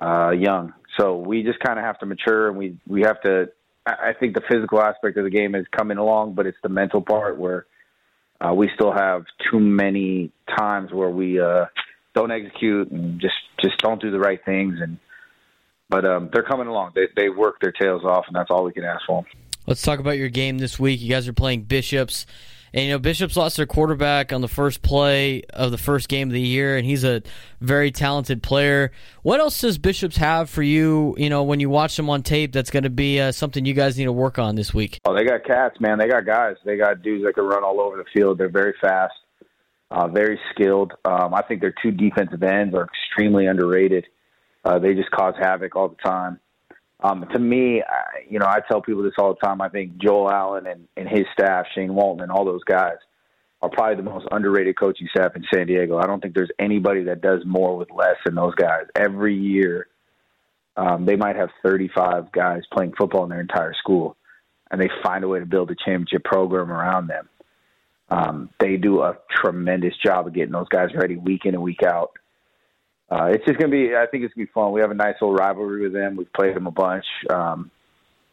uh, 0.00 0.30
young. 0.30 0.72
So 0.98 1.16
we 1.16 1.42
just 1.42 1.58
kind 1.60 1.78
of 1.78 1.84
have 1.84 1.98
to 2.00 2.06
mature, 2.06 2.48
and 2.48 2.56
we 2.56 2.78
we 2.86 3.02
have 3.02 3.20
to. 3.22 3.50
I 3.84 4.12
think 4.18 4.34
the 4.34 4.42
physical 4.48 4.80
aspect 4.80 5.16
of 5.16 5.24
the 5.24 5.30
game 5.30 5.56
is 5.56 5.66
coming 5.76 5.98
along, 5.98 6.34
but 6.34 6.46
it's 6.46 6.58
the 6.62 6.68
mental 6.68 7.02
part 7.02 7.36
where 7.36 7.66
uh, 8.40 8.54
we 8.54 8.70
still 8.76 8.92
have 8.92 9.24
too 9.50 9.58
many 9.58 10.30
times 10.56 10.92
where 10.92 11.10
we 11.10 11.40
uh, 11.40 11.64
don't 12.14 12.30
execute 12.30 12.90
and 12.90 13.20
just 13.20 13.34
just 13.60 13.78
don't 13.78 14.00
do 14.00 14.10
the 14.10 14.18
right 14.18 14.40
things. 14.44 14.78
And 14.80 14.98
but 15.88 16.04
um, 16.04 16.30
they're 16.32 16.42
coming 16.42 16.68
along. 16.68 16.92
They 16.94 17.08
they 17.16 17.28
work 17.28 17.60
their 17.60 17.72
tails 17.72 18.04
off, 18.04 18.24
and 18.28 18.36
that's 18.36 18.50
all 18.50 18.64
we 18.64 18.72
can 18.72 18.84
ask 18.84 19.02
for. 19.06 19.24
Let's 19.66 19.82
talk 19.82 20.00
about 20.00 20.18
your 20.18 20.28
game 20.28 20.58
this 20.58 20.78
week. 20.78 21.00
You 21.00 21.08
guys 21.08 21.28
are 21.28 21.32
playing 21.32 21.62
Bishops. 21.62 22.26
And, 22.74 22.84
you 22.86 22.90
know, 22.92 22.98
Bishops 22.98 23.36
lost 23.36 23.58
their 23.58 23.66
quarterback 23.66 24.32
on 24.32 24.40
the 24.40 24.48
first 24.48 24.80
play 24.80 25.42
of 25.52 25.70
the 25.70 25.78
first 25.78 26.08
game 26.08 26.28
of 26.28 26.32
the 26.32 26.40
year, 26.40 26.76
and 26.76 26.86
he's 26.86 27.04
a 27.04 27.22
very 27.60 27.90
talented 27.90 28.42
player. 28.42 28.92
What 29.22 29.40
else 29.40 29.60
does 29.60 29.76
Bishops 29.76 30.16
have 30.16 30.48
for 30.48 30.62
you, 30.62 31.14
you 31.18 31.28
know, 31.28 31.42
when 31.42 31.60
you 31.60 31.68
watch 31.68 31.96
them 31.96 32.08
on 32.08 32.22
tape 32.22 32.52
that's 32.52 32.70
going 32.70 32.84
to 32.84 32.90
be 32.90 33.20
uh, 33.20 33.32
something 33.32 33.66
you 33.66 33.74
guys 33.74 33.98
need 33.98 34.06
to 34.06 34.12
work 34.12 34.38
on 34.38 34.54
this 34.54 34.72
week? 34.72 34.98
Oh, 35.04 35.14
they 35.14 35.24
got 35.24 35.44
cats, 35.44 35.78
man. 35.80 35.98
They 35.98 36.08
got 36.08 36.24
guys. 36.24 36.56
They 36.64 36.78
got 36.78 37.02
dudes 37.02 37.24
that 37.24 37.34
can 37.34 37.44
run 37.44 37.62
all 37.62 37.80
over 37.80 37.98
the 37.98 38.06
field. 38.14 38.38
They're 38.38 38.48
very 38.48 38.74
fast, 38.80 39.14
uh, 39.90 40.08
very 40.08 40.40
skilled. 40.54 40.92
Um, 41.04 41.34
I 41.34 41.42
think 41.42 41.60
their 41.60 41.74
two 41.82 41.90
defensive 41.90 42.42
ends 42.42 42.74
are 42.74 42.86
extremely 42.86 43.46
underrated. 43.46 44.06
Uh, 44.64 44.78
they 44.78 44.94
just 44.94 45.10
cause 45.10 45.34
havoc 45.38 45.76
all 45.76 45.88
the 45.88 45.96
time. 45.96 46.38
Um, 47.02 47.26
to 47.32 47.38
me, 47.38 47.82
I, 47.82 48.20
you 48.28 48.38
know, 48.38 48.46
I 48.46 48.60
tell 48.70 48.80
people 48.80 49.02
this 49.02 49.14
all 49.18 49.34
the 49.34 49.40
time. 49.46 49.60
I 49.60 49.68
think 49.68 49.96
Joel 49.98 50.30
Allen 50.30 50.66
and, 50.66 50.86
and 50.96 51.08
his 51.08 51.26
staff, 51.32 51.66
Shane 51.74 51.94
Walton, 51.94 52.22
and 52.22 52.30
all 52.30 52.44
those 52.44 52.62
guys 52.64 52.96
are 53.60 53.70
probably 53.70 53.96
the 53.96 54.08
most 54.08 54.26
underrated 54.30 54.78
coaching 54.78 55.08
staff 55.14 55.34
in 55.34 55.44
San 55.52 55.66
Diego. 55.66 55.98
I 55.98 56.06
don't 56.06 56.20
think 56.20 56.34
there's 56.34 56.50
anybody 56.58 57.04
that 57.04 57.20
does 57.20 57.40
more 57.44 57.76
with 57.76 57.90
less 57.90 58.16
than 58.24 58.34
those 58.34 58.54
guys. 58.54 58.84
Every 58.96 59.36
year, 59.36 59.88
um, 60.76 61.04
they 61.04 61.16
might 61.16 61.36
have 61.36 61.50
35 61.64 62.32
guys 62.32 62.62
playing 62.72 62.92
football 62.96 63.24
in 63.24 63.30
their 63.30 63.40
entire 63.40 63.74
school, 63.74 64.16
and 64.70 64.80
they 64.80 64.90
find 65.02 65.24
a 65.24 65.28
way 65.28 65.40
to 65.40 65.46
build 65.46 65.70
a 65.70 65.74
championship 65.74 66.24
program 66.24 66.70
around 66.70 67.08
them. 67.08 67.28
Um, 68.10 68.50
they 68.60 68.76
do 68.76 69.02
a 69.02 69.16
tremendous 69.30 69.94
job 70.04 70.26
of 70.26 70.34
getting 70.34 70.52
those 70.52 70.68
guys 70.68 70.90
ready 70.94 71.16
week 71.16 71.46
in 71.46 71.54
and 71.54 71.62
week 71.62 71.82
out 71.82 72.12
uh, 73.12 73.26
it's 73.26 73.44
just 73.44 73.58
gonna 73.58 73.70
be. 73.70 73.94
I 73.94 74.06
think 74.06 74.24
it's 74.24 74.32
gonna 74.32 74.46
be 74.46 74.52
fun. 74.52 74.72
We 74.72 74.80
have 74.80 74.90
a 74.90 74.94
nice 74.94 75.16
little 75.20 75.34
rivalry 75.34 75.82
with 75.82 75.92
them. 75.92 76.16
We've 76.16 76.32
played 76.32 76.56
them 76.56 76.66
a 76.66 76.70
bunch. 76.70 77.04
Um, 77.28 77.70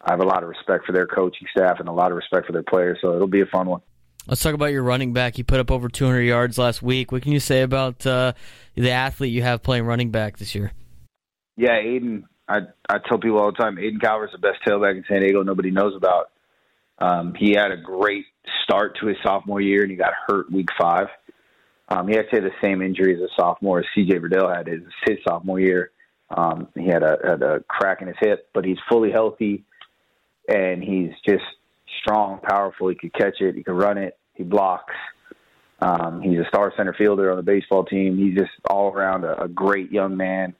I 0.01 0.11
have 0.11 0.21
a 0.21 0.25
lot 0.25 0.41
of 0.41 0.47
respect 0.47 0.85
for 0.85 0.93
their 0.93 1.05
coaching 1.05 1.47
staff 1.51 1.79
and 1.79 1.89
a 1.89 1.91
lot 1.91 2.11
of 2.11 2.17
respect 2.17 2.47
for 2.47 2.53
their 2.53 2.63
players. 2.63 2.97
So 3.01 3.13
it'll 3.13 3.27
be 3.27 3.41
a 3.41 3.45
fun 3.45 3.67
one. 3.67 3.81
Let's 4.25 4.41
talk 4.41 4.53
about 4.53 4.67
your 4.67 4.83
running 4.83 5.11
back. 5.11 5.37
You 5.37 5.43
put 5.43 5.59
up 5.59 5.69
over 5.69 5.89
200 5.89 6.21
yards 6.21 6.57
last 6.57 6.81
week. 6.81 7.11
What 7.11 7.23
can 7.23 7.33
you 7.33 7.41
say 7.41 7.61
about 7.61 8.05
uh, 8.05 8.33
the 8.75 8.91
athlete 8.91 9.33
you 9.33 9.41
have 9.41 9.63
playing 9.63 9.83
running 9.83 10.11
back 10.11 10.37
this 10.37 10.55
year? 10.55 10.71
Yeah, 11.57 11.71
Aiden. 11.71 12.23
I 12.47 12.59
I 12.87 12.99
tell 13.05 13.19
people 13.19 13.39
all 13.39 13.51
the 13.51 13.57
time, 13.57 13.75
Aiden 13.75 13.99
Calvert's 13.99 14.31
the 14.31 14.37
best 14.37 14.59
tailback 14.65 14.95
in 14.95 15.03
San 15.09 15.21
Diego. 15.21 15.43
Nobody 15.43 15.71
knows 15.71 15.93
about. 15.95 16.29
Um, 16.99 17.33
he 17.37 17.51
had 17.51 17.71
a 17.71 17.77
great 17.77 18.25
start 18.63 18.97
to 19.01 19.07
his 19.07 19.17
sophomore 19.23 19.59
year, 19.59 19.81
and 19.81 19.91
he 19.91 19.97
got 19.97 20.13
hurt 20.27 20.49
week 20.49 20.69
five. 20.79 21.07
Um, 21.89 22.07
he 22.07 22.17
actually 22.17 22.41
had 22.41 22.51
the 22.51 22.55
same 22.67 22.81
injury 22.81 23.15
as 23.15 23.21
a 23.21 23.33
sophomore 23.35 23.79
as 23.79 23.85
C.J. 23.95 24.19
Verdell 24.19 24.55
had 24.55 24.67
his, 24.67 24.81
his 25.05 25.17
sophomore 25.27 25.59
year. 25.59 25.91
Um, 26.35 26.67
he 26.75 26.85
had 26.85 27.01
a, 27.01 27.17
had 27.23 27.41
a 27.41 27.63
crack 27.67 28.01
in 28.01 28.07
his 28.07 28.17
hip, 28.19 28.47
but 28.53 28.63
he's 28.63 28.77
fully 28.87 29.11
healthy, 29.11 29.63
and 30.47 30.83
he's 30.83 31.11
just 31.27 31.43
strong, 32.01 32.39
powerful. 32.39 32.89
He 32.89 32.95
could 32.95 33.13
catch 33.13 33.41
it. 33.41 33.55
He 33.55 33.63
could 33.63 33.73
run 33.77 33.97
it. 33.97 34.17
He 34.35 34.43
blocks. 34.43 34.93
Um, 35.81 36.21
he's 36.21 36.39
a 36.39 36.47
star 36.49 36.73
center 36.77 36.93
fielder 36.93 37.31
on 37.31 37.37
the 37.37 37.43
baseball 37.43 37.85
team. 37.85 38.17
He's 38.17 38.37
just 38.37 38.51
all 38.69 38.91
around 38.91 39.23
a, 39.23 39.43
a 39.43 39.47
great 39.47 39.91
young 39.91 40.15
man, 40.15 40.53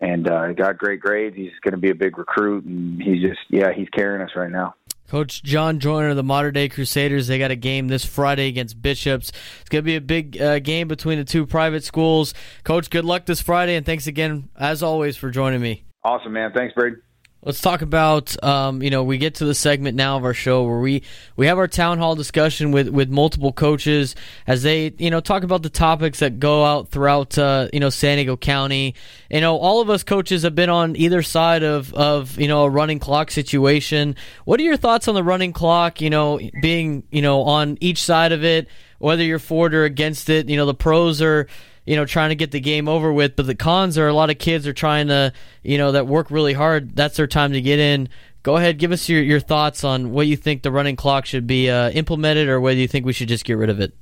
and 0.00 0.28
uh, 0.28 0.52
got 0.52 0.76
great 0.76 1.00
grades. 1.00 1.36
He's 1.36 1.52
going 1.62 1.72
to 1.72 1.78
be 1.78 1.90
a 1.90 1.94
big 1.94 2.18
recruit, 2.18 2.64
and 2.64 3.00
he's 3.00 3.22
just 3.22 3.40
yeah, 3.48 3.72
he's 3.72 3.88
carrying 3.90 4.22
us 4.22 4.32
right 4.36 4.50
now. 4.50 4.74
Coach 5.08 5.42
John 5.42 5.78
Joyner 5.80 6.10
of 6.10 6.16
the 6.16 6.22
Mater 6.22 6.50
Dei 6.50 6.68
Crusaders, 6.68 7.26
they 7.26 7.38
got 7.38 7.50
a 7.50 7.56
game 7.56 7.88
this 7.88 8.04
Friday 8.04 8.48
against 8.48 8.80
Bishops. 8.80 9.32
It's 9.60 9.68
going 9.68 9.82
to 9.82 9.86
be 9.86 9.96
a 9.96 10.00
big 10.00 10.40
uh, 10.40 10.58
game 10.58 10.88
between 10.88 11.18
the 11.18 11.24
two 11.24 11.46
private 11.46 11.84
schools. 11.84 12.34
Coach, 12.64 12.90
good 12.90 13.04
luck 13.04 13.26
this 13.26 13.40
Friday, 13.40 13.76
and 13.76 13.84
thanks 13.84 14.06
again, 14.06 14.48
as 14.58 14.82
always, 14.82 15.16
for 15.16 15.30
joining 15.30 15.60
me. 15.60 15.84
Awesome, 16.02 16.32
man. 16.32 16.52
Thanks, 16.52 16.74
Brady. 16.74 16.96
Let's 17.44 17.60
talk 17.60 17.82
about 17.82 18.42
um, 18.42 18.82
you 18.82 18.88
know 18.88 19.04
we 19.04 19.18
get 19.18 19.34
to 19.36 19.44
the 19.44 19.54
segment 19.54 19.98
now 19.98 20.16
of 20.16 20.24
our 20.24 20.32
show 20.32 20.64
where 20.64 20.78
we 20.78 21.02
we 21.36 21.46
have 21.46 21.58
our 21.58 21.68
town 21.68 21.98
hall 21.98 22.14
discussion 22.14 22.72
with 22.72 22.88
with 22.88 23.10
multiple 23.10 23.52
coaches 23.52 24.14
as 24.46 24.62
they 24.62 24.94
you 24.96 25.10
know 25.10 25.20
talk 25.20 25.42
about 25.42 25.62
the 25.62 25.68
topics 25.68 26.20
that 26.20 26.40
go 26.40 26.64
out 26.64 26.88
throughout 26.88 27.36
uh, 27.36 27.68
you 27.70 27.80
know 27.80 27.90
San 27.90 28.16
Diego 28.16 28.38
County. 28.38 28.94
You 29.30 29.42
know 29.42 29.58
all 29.58 29.82
of 29.82 29.90
us 29.90 30.02
coaches 30.04 30.42
have 30.44 30.54
been 30.54 30.70
on 30.70 30.96
either 30.96 31.20
side 31.20 31.62
of 31.62 31.92
of 31.92 32.38
you 32.40 32.48
know 32.48 32.64
a 32.64 32.70
running 32.70 32.98
clock 32.98 33.30
situation. 33.30 34.16
What 34.46 34.58
are 34.58 34.64
your 34.64 34.78
thoughts 34.78 35.06
on 35.06 35.14
the 35.14 35.22
running 35.22 35.52
clock? 35.52 36.00
You 36.00 36.08
know 36.08 36.40
being 36.62 37.02
you 37.10 37.20
know 37.20 37.42
on 37.42 37.76
each 37.82 38.02
side 38.02 38.32
of 38.32 38.42
it, 38.42 38.68
whether 38.98 39.22
you're 39.22 39.38
for 39.38 39.66
it 39.66 39.74
or 39.74 39.84
against 39.84 40.30
it. 40.30 40.48
You 40.48 40.56
know 40.56 40.64
the 40.64 40.72
pros 40.72 41.20
are 41.20 41.46
you 41.86 41.96
know, 41.96 42.04
trying 42.04 42.30
to 42.30 42.34
get 42.34 42.50
the 42.50 42.60
game 42.60 42.88
over 42.88 43.12
with. 43.12 43.36
But 43.36 43.46
the 43.46 43.54
cons 43.54 43.98
are 43.98 44.08
a 44.08 44.12
lot 44.12 44.30
of 44.30 44.38
kids 44.38 44.66
are 44.66 44.72
trying 44.72 45.08
to, 45.08 45.32
you 45.62 45.78
know, 45.78 45.92
that 45.92 46.06
work 46.06 46.30
really 46.30 46.52
hard. 46.52 46.96
That's 46.96 47.16
their 47.16 47.26
time 47.26 47.52
to 47.52 47.60
get 47.60 47.78
in. 47.78 48.08
Go 48.42 48.56
ahead, 48.56 48.78
give 48.78 48.92
us 48.92 49.08
your, 49.08 49.22
your 49.22 49.40
thoughts 49.40 49.84
on 49.84 50.10
what 50.10 50.26
you 50.26 50.36
think 50.36 50.62
the 50.62 50.70
running 50.70 50.96
clock 50.96 51.24
should 51.24 51.46
be 51.46 51.70
uh, 51.70 51.90
implemented, 51.90 52.48
or 52.48 52.60
whether 52.60 52.78
you 52.78 52.88
think 52.88 53.06
we 53.06 53.14
should 53.14 53.28
just 53.28 53.44
get 53.44 53.54
rid 53.54 53.70
of 53.70 53.80
it. 53.80 53.94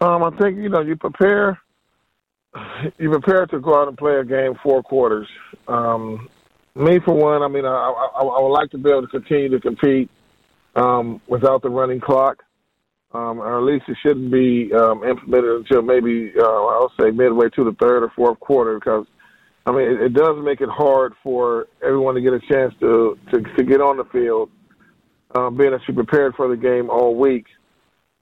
Um, 0.00 0.24
I 0.24 0.30
think 0.40 0.58
you 0.58 0.68
know 0.68 0.80
you 0.80 0.96
prepare. 0.96 1.60
You 2.98 3.10
prepare 3.10 3.46
to 3.46 3.58
go 3.58 3.80
out 3.80 3.88
and 3.88 3.96
play 3.96 4.16
a 4.16 4.24
game 4.24 4.54
four 4.62 4.82
quarters. 4.82 5.26
Um, 5.66 6.28
me, 6.76 6.98
for 7.04 7.14
one, 7.14 7.42
I 7.42 7.48
mean, 7.48 7.64
I, 7.64 7.68
I, 7.68 8.22
I 8.22 8.40
would 8.40 8.52
like 8.52 8.70
to 8.70 8.78
be 8.78 8.90
able 8.90 9.02
to 9.02 9.08
continue 9.08 9.48
to 9.48 9.60
compete 9.60 10.10
um, 10.76 11.20
without 11.28 11.62
the 11.62 11.70
running 11.70 12.00
clock 12.00 12.42
um, 13.14 13.38
or 13.38 13.58
at 13.58 13.64
least 13.64 13.84
it 13.88 13.96
shouldn't 14.02 14.30
be 14.30 14.72
um, 14.74 15.04
implemented 15.04 15.50
until 15.50 15.82
maybe 15.82 16.32
uh, 16.36 16.42
I'll 16.42 16.92
say 17.00 17.10
midway 17.12 17.48
to 17.50 17.64
the 17.64 17.76
third 17.80 18.02
or 18.02 18.12
fourth 18.14 18.40
quarter 18.40 18.74
because 18.74 19.06
I 19.66 19.70
mean 19.70 19.88
it, 19.88 20.02
it 20.02 20.12
does 20.14 20.36
make 20.44 20.60
it 20.60 20.68
hard 20.68 21.14
for 21.22 21.68
everyone 21.82 22.16
to 22.16 22.20
get 22.20 22.32
a 22.32 22.40
chance 22.40 22.74
to 22.80 23.16
to, 23.32 23.40
to 23.40 23.62
get 23.62 23.80
on 23.80 23.98
the 23.98 24.04
field, 24.06 24.50
um, 25.36 25.56
being 25.56 25.70
that 25.70 25.80
you 25.86 25.94
prepared 25.94 26.34
for 26.34 26.48
the 26.48 26.56
game 26.56 26.90
all 26.90 27.14
week. 27.14 27.46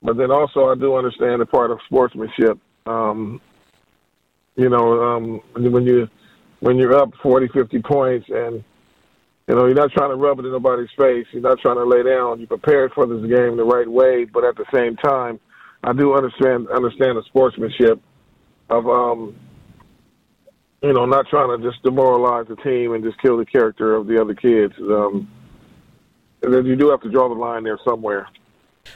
But 0.03 0.19
then 0.19 0.31
also 0.31 0.69
I 0.69 0.75
do 0.75 0.97
understand 0.97 1.41
the 1.41 1.47
part 1.47 1.71
of 1.71 1.79
sportsmanship. 1.87 2.59
Um, 2.85 3.41
you 4.57 4.69
know, 4.69 5.03
um, 5.03 5.41
when 5.55 5.87
you 5.87 6.09
when 6.61 6.77
you're 6.77 6.95
up 6.95 7.11
40, 7.23 7.49
50 7.49 7.81
points 7.81 8.27
and 8.29 8.63
you 9.53 9.59
know, 9.59 9.67
you're 9.67 9.75
not 9.75 9.93
trying 9.93 10.09
to 10.09 10.17
rub 10.17 10.39
it 10.39 10.47
in 10.47 10.51
nobody's 10.51 10.89
face. 10.97 11.27
You're 11.31 11.43
not 11.43 11.59
trying 11.59 11.77
to 11.77 11.85
lay 11.85 12.03
down. 12.03 12.41
You 12.41 12.47
prepared 12.47 12.91
for 12.95 13.07
this 13.07 13.21
game 13.21 13.59
the 13.59 13.65
right 13.65 13.87
way, 13.87 14.25
but 14.25 14.45
at 14.45 14.57
the 14.57 14.65
same 14.73 14.97
time, 14.97 15.39
I 15.85 15.93
do 15.93 16.15
understand 16.15 16.69
understand 16.69 17.19
the 17.19 17.23
sportsmanship 17.27 18.01
of 18.71 18.89
um, 18.89 19.37
you 20.83 20.95
know, 20.95 21.05
not 21.05 21.27
trying 21.29 21.61
to 21.61 21.71
just 21.71 21.83
demoralize 21.83 22.49
the 22.49 22.57
team 22.57 22.95
and 22.95 23.05
just 23.05 23.21
kill 23.21 23.37
the 23.37 23.45
character 23.45 23.95
of 23.95 24.07
the 24.07 24.19
other 24.19 24.33
kids. 24.33 24.73
Um, 24.81 25.31
and 26.43 26.55
then 26.55 26.65
you 26.65 26.75
do 26.75 26.89
have 26.89 27.03
to 27.03 27.11
draw 27.11 27.29
the 27.29 27.35
line 27.35 27.65
there 27.65 27.79
somewhere. 27.87 28.29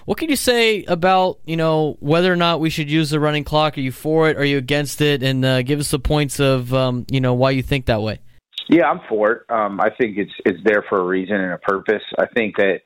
What 0.06 0.16
can 0.16 0.30
you 0.30 0.36
say 0.36 0.84
about 0.84 1.38
you 1.44 1.58
know 1.58 1.98
whether 2.00 2.32
or 2.32 2.36
not 2.36 2.60
we 2.60 2.70
should 2.70 2.90
use 2.90 3.10
the 3.10 3.20
running 3.20 3.44
clock? 3.44 3.76
Are 3.76 3.82
you 3.82 3.92
for 3.92 4.30
it? 4.30 4.38
Are 4.38 4.44
you 4.44 4.56
against 4.56 5.02
it? 5.02 5.22
And 5.22 5.44
uh, 5.44 5.60
give 5.60 5.80
us 5.80 5.90
the 5.90 5.98
points 5.98 6.40
of 6.40 6.72
um, 6.72 7.04
you 7.10 7.20
know 7.20 7.34
why 7.34 7.50
you 7.50 7.62
think 7.62 7.84
that 7.86 8.00
way. 8.00 8.20
Yeah, 8.68 8.90
I'm 8.90 9.00
for 9.08 9.32
it. 9.32 9.50
Um, 9.50 9.80
I 9.80 9.90
think 9.90 10.18
it's 10.18 10.32
it's 10.44 10.62
there 10.64 10.84
for 10.88 10.98
a 10.98 11.04
reason 11.04 11.36
and 11.36 11.52
a 11.52 11.58
purpose. 11.58 12.02
I 12.18 12.26
think 12.26 12.56
that 12.56 12.80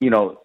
you 0.00 0.10
know 0.10 0.40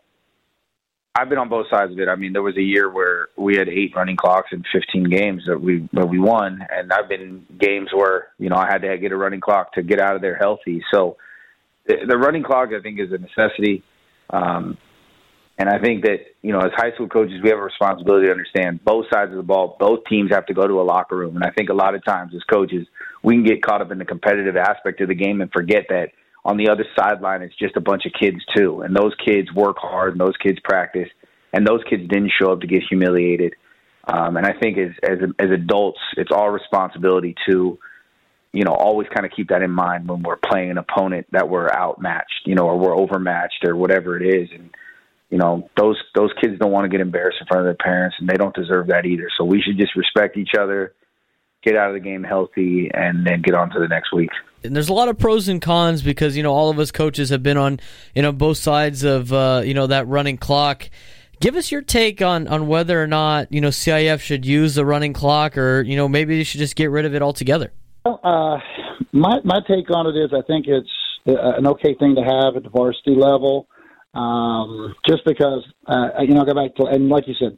I've 1.16 1.30
been 1.30 1.38
on 1.38 1.50
both 1.50 1.68
sides 1.70 1.92
of 1.92 2.00
it. 2.00 2.08
I 2.08 2.16
mean, 2.16 2.34
there 2.34 2.42
was 2.42 2.56
a 2.58 2.62
year 2.62 2.90
where 2.90 3.30
we 3.36 3.58
had 3.58 3.68
eight 3.68 3.94
running 3.96 4.16
clocks 4.16 4.50
in 4.52 4.64
15 4.72 5.10
games 5.10 5.44
that 5.48 5.60
we 5.60 5.88
that 5.94 6.08
we 6.08 6.20
won, 6.20 6.66
and 6.72 6.92
I've 6.94 7.10
been 7.10 7.46
games 7.60 7.90
where 7.94 8.30
you 8.38 8.50
know 8.50 8.56
I 8.56 8.68
had 8.68 8.82
to 8.84 8.98
get 8.98 9.12
a 9.12 9.18
running 9.18 9.42
clock 9.42 9.74
to 9.74 9.84
get 9.84 10.00
out 10.00 10.16
of 10.16 10.22
there 10.22 10.36
healthy. 10.36 10.84
So 10.92 11.18
the, 11.86 11.98
the 12.08 12.18
running 12.18 12.44
clock, 12.44 12.70
I 12.78 12.82
think, 12.82 13.00
is 13.00 13.12
a 13.12 13.18
necessity. 13.18 13.84
Um, 14.30 14.78
and 15.60 15.68
I 15.68 15.78
think 15.78 16.06
that, 16.06 16.20
you 16.42 16.54
know, 16.54 16.60
as 16.60 16.72
high 16.74 16.94
school 16.94 17.10
coaches, 17.10 17.42
we 17.44 17.50
have 17.50 17.60
a 17.60 17.62
responsibility 17.62 18.28
to 18.28 18.32
understand 18.32 18.84
both 18.86 19.08
sides 19.14 19.32
of 19.32 19.38
the 19.38 19.44
ball. 19.44 19.76
Both 19.78 20.06
teams 20.10 20.32
have 20.32 20.46
to 20.46 20.54
go 20.54 20.66
to 20.66 20.80
a 20.80 20.84
locker 20.84 21.18
room. 21.18 21.36
And 21.36 21.44
I 21.44 21.52
think 21.52 21.70
a 21.70 21.74
lot 21.74 21.96
of 21.96 22.06
times 22.06 22.34
as 22.34 22.42
coaches, 22.44 22.88
we 23.24 23.36
can 23.36 23.44
get 23.44 23.62
caught 23.62 23.82
up 23.82 23.92
in 23.92 23.98
the 23.98 24.06
competitive 24.06 24.56
aspect 24.56 25.02
of 25.02 25.10
the 25.10 25.16
game 25.16 25.42
and 25.42 25.52
forget 25.52 25.88
that 25.90 26.12
on 26.46 26.56
the 26.56 26.70
other 26.70 26.86
sideline, 26.98 27.42
it's 27.42 27.56
just 27.58 27.76
a 27.76 27.82
bunch 27.82 28.06
of 28.06 28.14
kids 28.18 28.38
too. 28.56 28.84
And 28.84 28.96
those 28.96 29.14
kids 29.26 29.52
work 29.54 29.76
hard 29.78 30.14
and 30.14 30.22
those 30.22 30.38
kids 30.42 30.60
practice. 30.64 31.10
And 31.52 31.68
those 31.68 31.82
kids 31.90 32.08
didn't 32.08 32.32
show 32.42 32.54
up 32.54 32.62
to 32.62 32.68
get 32.68 32.84
humiliated. 32.88 33.56
Um, 34.08 34.38
and 34.38 34.46
I 34.46 34.54
think 34.58 34.78
as, 34.78 34.92
as, 35.04 35.18
as 35.40 35.52
adults, 35.52 36.00
it's 36.16 36.32
our 36.32 36.54
responsibility 36.54 37.36
to 37.50 37.78
you 38.52 38.64
know, 38.64 38.72
always 38.72 39.08
kind 39.14 39.26
of 39.26 39.32
keep 39.36 39.50
that 39.50 39.62
in 39.62 39.70
mind 39.70 40.08
when 40.08 40.24
we're 40.24 40.38
playing 40.38 40.72
an 40.72 40.80
opponent 40.80 41.28
that 41.32 41.50
we're 41.50 41.70
outmatched, 41.70 42.44
you 42.46 42.56
know, 42.56 42.64
or 42.64 42.80
we're 42.80 42.98
overmatched 42.98 43.64
or 43.64 43.76
whatever 43.76 44.18
it 44.18 44.26
is. 44.26 44.50
And, 44.52 44.72
you 45.30 45.38
know, 45.38 45.70
those 45.78 45.98
those 46.16 46.32
kids 46.42 46.58
don't 46.60 46.72
want 46.72 46.86
to 46.86 46.90
get 46.90 47.02
embarrassed 47.02 47.38
in 47.40 47.48
front 47.48 47.62
of 47.62 47.66
their 47.66 47.86
parents 47.86 48.16
and 48.20 48.28
they 48.28 48.36
don't 48.36 48.56
deserve 48.56 48.88
that 48.88 49.06
either. 49.06 49.30
So 49.38 49.46
we 49.46 49.62
should 49.62 49.78
just 49.78 49.96
respect 49.96 50.38
each 50.38 50.52
other, 50.60 50.94
get 51.64 51.76
out 51.76 51.90
of 51.90 51.94
the 51.94 52.00
game 52.00 52.24
healthy 52.24 52.90
and 52.94 53.26
then 53.26 53.42
get 53.42 53.54
on 53.54 53.70
to 53.72 53.80
the 53.80 53.88
next 53.88 54.12
week. 54.14 54.32
And 54.64 54.76
there's 54.76 54.90
a 54.90 54.94
lot 54.94 55.08
of 55.08 55.18
pros 55.18 55.48
and 55.48 55.62
cons 55.62 56.02
because, 56.02 56.36
you 56.36 56.44
know, 56.44 56.54
all 56.54 56.70
of 56.70 56.80
us 56.80 56.92
coaches 56.92 57.30
have 57.30 57.44
been 57.44 57.58
on, 57.58 57.80
you 58.16 58.22
know, 58.22 58.32
both 58.32 58.58
sides 58.58 59.04
of 59.04 59.32
uh, 59.32 59.62
you 59.64 59.74
know, 59.74 59.88
that 59.88 60.08
running 60.08 60.38
clock. 60.38 60.90
Give 61.40 61.56
us 61.56 61.72
your 61.72 61.82
take 61.82 62.22
on, 62.22 62.48
on 62.50 62.68
whether 62.68 63.02
or 63.02 63.08
not, 63.08 63.52
you 63.54 63.62
know, 63.62 63.70
CIF 63.70 64.20
should 64.20 64.46
use 64.46 64.76
the 64.76 64.84
running 64.84 65.14
clock 65.14 65.58
or, 65.58 65.82
you 65.84 65.96
know, 65.96 66.10
maybe 66.10 66.38
they 66.38 66.44
should 66.44 66.60
just 66.60 66.76
get 66.76 66.92
rid 66.92 67.06
of 67.06 67.16
it 67.16 67.22
altogether. 67.22 67.72
Well, 68.04 68.20
uh, 68.24 68.58
my 69.14 69.40
my 69.44 69.60
take 69.68 69.90
on 69.92 70.08
it 70.08 70.20
is 70.20 70.32
I 70.34 70.42
think 70.42 70.66
it's 70.68 70.90
an 71.26 71.68
okay 71.68 71.96
thing 71.96 72.16
to 72.16 72.22
have 72.22 72.56
at 72.56 72.64
the 72.64 72.70
varsity 72.70 73.16
level, 73.16 73.68
um, 74.14 74.96
just 75.08 75.24
because 75.26 75.66
uh, 75.88 76.10
you 76.22 76.34
know 76.34 76.42
I 76.42 76.46
go 76.46 76.54
back 76.54 76.76
to 76.76 76.86
and 76.86 77.10
like 77.10 77.28
you 77.28 77.36
said, 77.40 77.58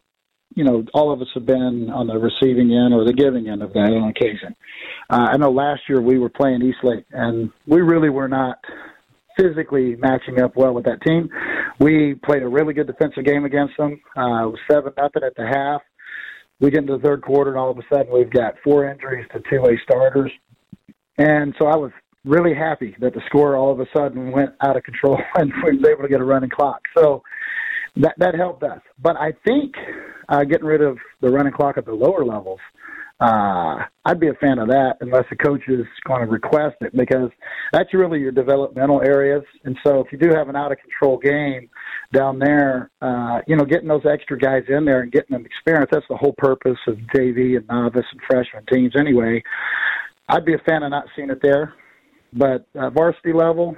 you 0.55 0.63
know 0.63 0.85
all 0.93 1.11
of 1.11 1.21
us 1.21 1.27
have 1.33 1.45
been 1.45 1.89
on 1.93 2.07
the 2.07 2.17
receiving 2.17 2.71
end 2.73 2.93
or 2.93 3.05
the 3.05 3.13
giving 3.13 3.47
end 3.47 3.61
of 3.61 3.73
that 3.73 3.91
on 3.93 4.09
occasion. 4.09 4.55
Uh, 5.09 5.27
I 5.31 5.37
know 5.37 5.51
last 5.51 5.81
year 5.87 6.01
we 6.01 6.19
were 6.19 6.29
playing 6.29 6.61
Eastlake 6.61 7.05
and 7.11 7.51
we 7.67 7.81
really 7.81 8.09
were 8.09 8.27
not 8.27 8.57
physically 9.37 9.95
matching 9.95 10.41
up 10.41 10.55
well 10.55 10.73
with 10.73 10.85
that 10.85 11.01
team. 11.01 11.29
We 11.79 12.15
played 12.25 12.43
a 12.43 12.47
really 12.47 12.73
good 12.73 12.87
defensive 12.87 13.25
game 13.25 13.45
against 13.45 13.77
them. 13.77 14.01
Uh, 14.15 14.43
it 14.43 14.51
was 14.51 14.59
seven 14.69 14.93
nothing 14.97 15.23
at 15.23 15.35
the 15.35 15.47
half 15.47 15.81
we 16.61 16.69
get 16.69 16.81
into 16.81 16.95
the 16.95 17.03
third 17.03 17.23
quarter, 17.23 17.49
and 17.49 17.59
all 17.59 17.71
of 17.71 17.77
a 17.77 17.81
sudden 17.91 18.13
we've 18.13 18.29
got 18.29 18.53
four 18.63 18.89
injuries 18.89 19.25
to 19.33 19.41
two 19.49 19.61
way 19.61 19.79
starters. 19.83 20.31
And 21.17 21.53
so 21.59 21.65
I 21.65 21.75
was 21.75 21.91
really 22.25 22.53
happy 22.53 22.95
that 22.99 23.13
the 23.13 23.21
score 23.27 23.55
all 23.55 23.71
of 23.71 23.79
a 23.79 23.85
sudden 23.95 24.31
went 24.31 24.51
out 24.61 24.77
of 24.77 24.83
control 24.83 25.17
and 25.35 25.51
we 25.63 25.77
was 25.77 25.85
able 25.89 26.03
to 26.03 26.09
get 26.09 26.21
a 26.21 26.23
running 26.23 26.49
clock. 26.49 26.81
So 26.97 27.23
that 27.97 28.15
that 28.17 28.35
helped 28.35 28.63
us. 28.63 28.81
But 29.01 29.17
I 29.17 29.33
think 29.45 29.73
uh, 30.29 30.43
getting 30.43 30.65
rid 30.65 30.81
of 30.81 30.97
the 31.21 31.29
running 31.29 31.53
clock 31.53 31.77
at 31.77 31.85
the 31.85 31.93
lower 31.93 32.23
levels 32.23 32.59
uh, 33.21 33.77
I'd 34.03 34.19
be 34.19 34.29
a 34.29 34.33
fan 34.33 34.57
of 34.57 34.67
that 34.69 34.97
unless 35.01 35.25
the 35.29 35.35
coach 35.35 35.61
is 35.67 35.85
going 36.07 36.25
to 36.25 36.27
request 36.31 36.77
it 36.81 36.95
because 36.97 37.29
that's 37.71 37.93
really 37.93 38.19
your 38.19 38.31
developmental 38.31 38.99
areas. 39.03 39.43
And 39.63 39.77
so 39.85 39.99
if 39.99 40.11
you 40.11 40.17
do 40.17 40.31
have 40.35 40.49
an 40.49 40.55
out 40.55 40.71
of 40.71 40.79
control 40.79 41.19
game 41.19 41.69
down 42.11 42.39
there, 42.39 42.89
uh, 42.99 43.41
you 43.45 43.55
know, 43.55 43.63
getting 43.63 43.87
those 43.87 44.07
extra 44.11 44.39
guys 44.39 44.63
in 44.69 44.85
there 44.85 45.01
and 45.01 45.11
getting 45.11 45.35
them 45.35 45.45
experience, 45.45 45.89
that's 45.91 46.05
the 46.09 46.17
whole 46.17 46.33
purpose 46.39 46.79
of 46.87 46.95
JV 47.15 47.57
and 47.57 47.67
novice 47.67 48.07
and 48.11 48.21
freshman 48.27 48.65
teams 48.73 48.93
anyway. 48.97 49.43
I'd 50.27 50.45
be 50.45 50.55
a 50.55 50.61
fan 50.65 50.81
of 50.81 50.89
not 50.89 51.05
seeing 51.15 51.29
it 51.29 51.41
there. 51.43 51.75
But 52.33 52.67
uh, 52.75 52.89
varsity 52.89 53.33
level, 53.33 53.75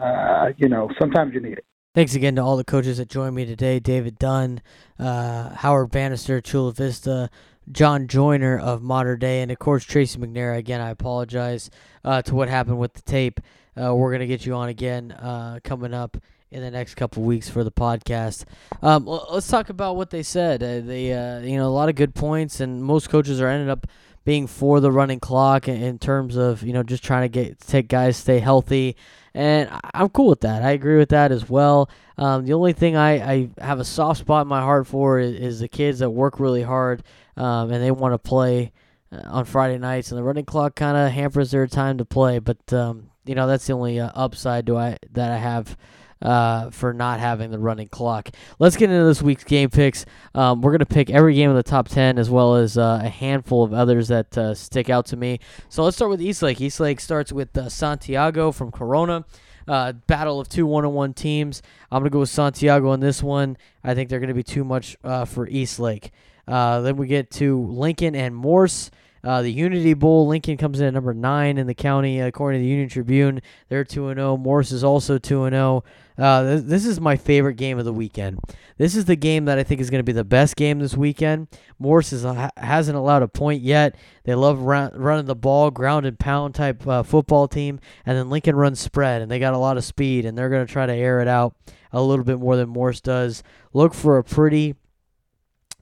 uh, 0.00 0.48
you 0.56 0.68
know, 0.68 0.88
sometimes 0.98 1.34
you 1.34 1.40
need 1.40 1.58
it. 1.58 1.64
Thanks 1.94 2.14
again 2.14 2.36
to 2.36 2.42
all 2.42 2.58
the 2.58 2.64
coaches 2.64 2.98
that 2.98 3.08
joined 3.08 3.34
me 3.34 3.46
today 3.46 3.80
David 3.80 4.18
Dunn, 4.18 4.60
uh, 4.98 5.54
Howard 5.54 5.90
Bannister, 5.90 6.42
Chula 6.42 6.72
Vista, 6.72 7.30
John 7.72 8.06
Joyner 8.06 8.58
of 8.58 8.82
Mater 8.82 9.16
Dei, 9.16 9.40
and 9.40 9.50
of 9.50 9.58
course 9.58 9.82
Tracy 9.82 10.18
McNair. 10.18 10.56
Again, 10.58 10.80
I 10.80 10.90
apologize 10.90 11.70
uh, 12.04 12.20
to 12.22 12.34
what 12.34 12.50
happened 12.50 12.78
with 12.78 12.92
the 12.92 13.02
tape. 13.02 13.40
Uh, 13.80 13.94
we're 13.94 14.12
gonna 14.12 14.26
get 14.26 14.44
you 14.44 14.54
on 14.54 14.68
again 14.68 15.12
uh, 15.12 15.58
coming 15.64 15.94
up 15.94 16.18
in 16.50 16.60
the 16.60 16.70
next 16.70 16.96
couple 16.96 17.22
weeks 17.22 17.48
for 17.48 17.64
the 17.64 17.72
podcast. 17.72 18.44
Um, 18.82 19.06
let's 19.06 19.48
talk 19.48 19.70
about 19.70 19.96
what 19.96 20.10
they 20.10 20.22
said. 20.22 20.60
They, 20.60 21.06
you 21.48 21.56
know, 21.56 21.66
a 21.66 21.72
lot 21.72 21.88
of 21.88 21.94
good 21.94 22.14
points, 22.14 22.60
and 22.60 22.84
most 22.84 23.08
coaches 23.08 23.40
are 23.40 23.48
ended 23.48 23.70
up 23.70 23.86
being 24.26 24.48
for 24.48 24.80
the 24.80 24.90
running 24.90 25.20
clock 25.20 25.68
in, 25.68 25.98
terms 26.00 26.36
of 26.36 26.64
you 26.64 26.72
know 26.72 26.82
just 26.82 27.04
trying 27.04 27.22
to 27.22 27.28
get 27.28 27.60
take 27.60 27.88
guys 27.88 28.16
stay 28.18 28.40
healthy. 28.40 28.96
And 29.32 29.70
I'm 29.94 30.08
cool 30.08 30.28
with 30.28 30.40
that. 30.40 30.62
I 30.62 30.72
agree 30.72 30.98
with 30.98 31.10
that 31.10 31.30
as 31.30 31.48
well. 31.48 31.88
Um, 32.18 32.44
the 32.44 32.54
only 32.54 32.72
thing 32.72 32.96
I, 32.96 33.32
I 33.32 33.50
have 33.58 33.78
a 33.78 33.84
soft 33.84 34.20
spot 34.20 34.42
in 34.42 34.48
my 34.48 34.62
heart 34.62 34.86
for 34.86 35.18
is, 35.18 35.34
is 35.34 35.60
the 35.60 35.68
kids 35.68 36.00
that 36.00 36.10
work 36.10 36.40
really 36.40 36.62
hard 36.62 37.02
um, 37.36 37.70
and 37.70 37.82
they 37.84 37.90
want 37.90 38.14
to 38.14 38.18
play 38.18 38.72
uh, 39.12 39.20
on 39.26 39.44
Friday 39.44 39.78
nights, 39.78 40.10
and 40.10 40.18
the 40.18 40.24
running 40.24 40.44
clock 40.44 40.74
kind 40.74 40.96
of 40.96 41.12
hampers 41.12 41.52
their 41.52 41.68
time 41.68 41.98
to 41.98 42.04
play. 42.04 42.40
But 42.40 42.72
um, 42.72 43.10
you 43.24 43.36
know 43.36 43.46
that's 43.46 43.66
the 43.66 43.74
only 43.74 44.00
uh, 44.00 44.10
upside 44.14 44.64
do 44.64 44.76
I 44.76 44.96
that 45.12 45.30
I 45.30 45.36
have 45.36 45.76
uh, 46.22 46.70
for 46.70 46.92
not 46.92 47.20
having 47.20 47.50
the 47.50 47.58
running 47.58 47.88
clock. 47.88 48.30
Let's 48.58 48.76
get 48.76 48.90
into 48.90 49.04
this 49.04 49.22
week's 49.22 49.44
game 49.44 49.70
picks. 49.70 50.06
Um, 50.34 50.60
we're 50.60 50.72
gonna 50.72 50.86
pick 50.86 51.10
every 51.10 51.34
game 51.34 51.50
in 51.50 51.56
the 51.56 51.62
top 51.62 51.88
ten 51.88 52.18
as 52.18 52.30
well 52.30 52.56
as 52.56 52.78
uh, 52.78 53.00
a 53.02 53.08
handful 53.08 53.62
of 53.62 53.72
others 53.72 54.08
that 54.08 54.36
uh, 54.36 54.54
stick 54.54 54.90
out 54.90 55.06
to 55.06 55.16
me. 55.16 55.40
So 55.68 55.84
let's 55.84 55.96
start 55.96 56.10
with 56.10 56.22
Eastlake. 56.22 56.60
Eastlake 56.60 57.00
starts 57.00 57.32
with 57.32 57.56
uh, 57.56 57.68
Santiago 57.68 58.52
from 58.52 58.70
Corona. 58.70 59.24
Uh, 59.68 59.92
battle 59.92 60.38
of 60.38 60.48
two 60.48 60.64
one-on-one 60.64 61.12
teams. 61.12 61.60
I'm 61.90 62.00
gonna 62.00 62.10
go 62.10 62.20
with 62.20 62.28
Santiago 62.28 62.90
on 62.90 63.00
this 63.00 63.22
one. 63.22 63.56
I 63.82 63.94
think 63.94 64.08
they're 64.08 64.20
gonna 64.20 64.34
be 64.34 64.44
too 64.44 64.64
much 64.64 64.96
uh, 65.02 65.24
for 65.24 65.48
Eastlake. 65.48 66.12
Uh, 66.46 66.80
then 66.82 66.96
we 66.96 67.08
get 67.08 67.30
to 67.32 67.60
Lincoln 67.66 68.14
and 68.14 68.34
Morse. 68.34 68.90
Uh, 69.26 69.42
the 69.42 69.50
Unity 69.50 69.92
Bowl, 69.92 70.28
Lincoln 70.28 70.56
comes 70.56 70.78
in 70.78 70.86
at 70.86 70.94
number 70.94 71.12
nine 71.12 71.58
in 71.58 71.66
the 71.66 71.74
county, 71.74 72.20
according 72.20 72.60
to 72.60 72.62
the 72.62 72.70
Union 72.70 72.88
Tribune. 72.88 73.42
They're 73.68 73.82
2 73.82 74.14
0. 74.14 74.36
Morse 74.36 74.70
is 74.70 74.84
also 74.84 75.18
2 75.18 75.50
0. 75.50 75.84
Uh, 76.16 76.42
this, 76.44 76.62
this, 76.62 76.86
is 76.86 77.00
my 77.00 77.16
favorite 77.16 77.56
game 77.56 77.76
of 77.76 77.84
the 77.84 77.92
weekend. 77.92 78.38
This 78.78 78.94
is 78.94 79.06
the 79.06 79.16
game 79.16 79.46
that 79.46 79.58
I 79.58 79.64
think 79.64 79.80
is 79.80 79.90
going 79.90 79.98
to 79.98 80.04
be 80.04 80.12
the 80.12 80.22
best 80.22 80.54
game 80.54 80.78
this 80.78 80.96
weekend. 80.96 81.48
Morse 81.80 82.12
is, 82.12 82.24
hasn't 82.56 82.96
allowed 82.96 83.24
a 83.24 83.28
point 83.28 83.62
yet. 83.62 83.96
They 84.22 84.36
love 84.36 84.60
run, 84.60 84.92
running 84.94 85.26
the 85.26 85.34
ball, 85.34 85.72
ground 85.72 86.06
and 86.06 86.16
pound 86.16 86.54
type 86.54 86.86
uh, 86.86 87.02
football 87.02 87.48
team. 87.48 87.80
And 88.06 88.16
then 88.16 88.30
Lincoln 88.30 88.54
runs 88.54 88.78
spread, 88.78 89.22
and 89.22 89.30
they 89.30 89.40
got 89.40 89.54
a 89.54 89.58
lot 89.58 89.76
of 89.76 89.84
speed, 89.84 90.24
and 90.24 90.38
they're 90.38 90.50
going 90.50 90.64
to 90.64 90.72
try 90.72 90.86
to 90.86 90.94
air 90.94 91.18
it 91.18 91.26
out 91.26 91.56
a 91.92 92.00
little 92.00 92.24
bit 92.24 92.38
more 92.38 92.54
than 92.54 92.68
Morse 92.68 93.00
does. 93.00 93.42
Look 93.72 93.92
for 93.92 94.18
a 94.18 94.24
pretty 94.24 94.76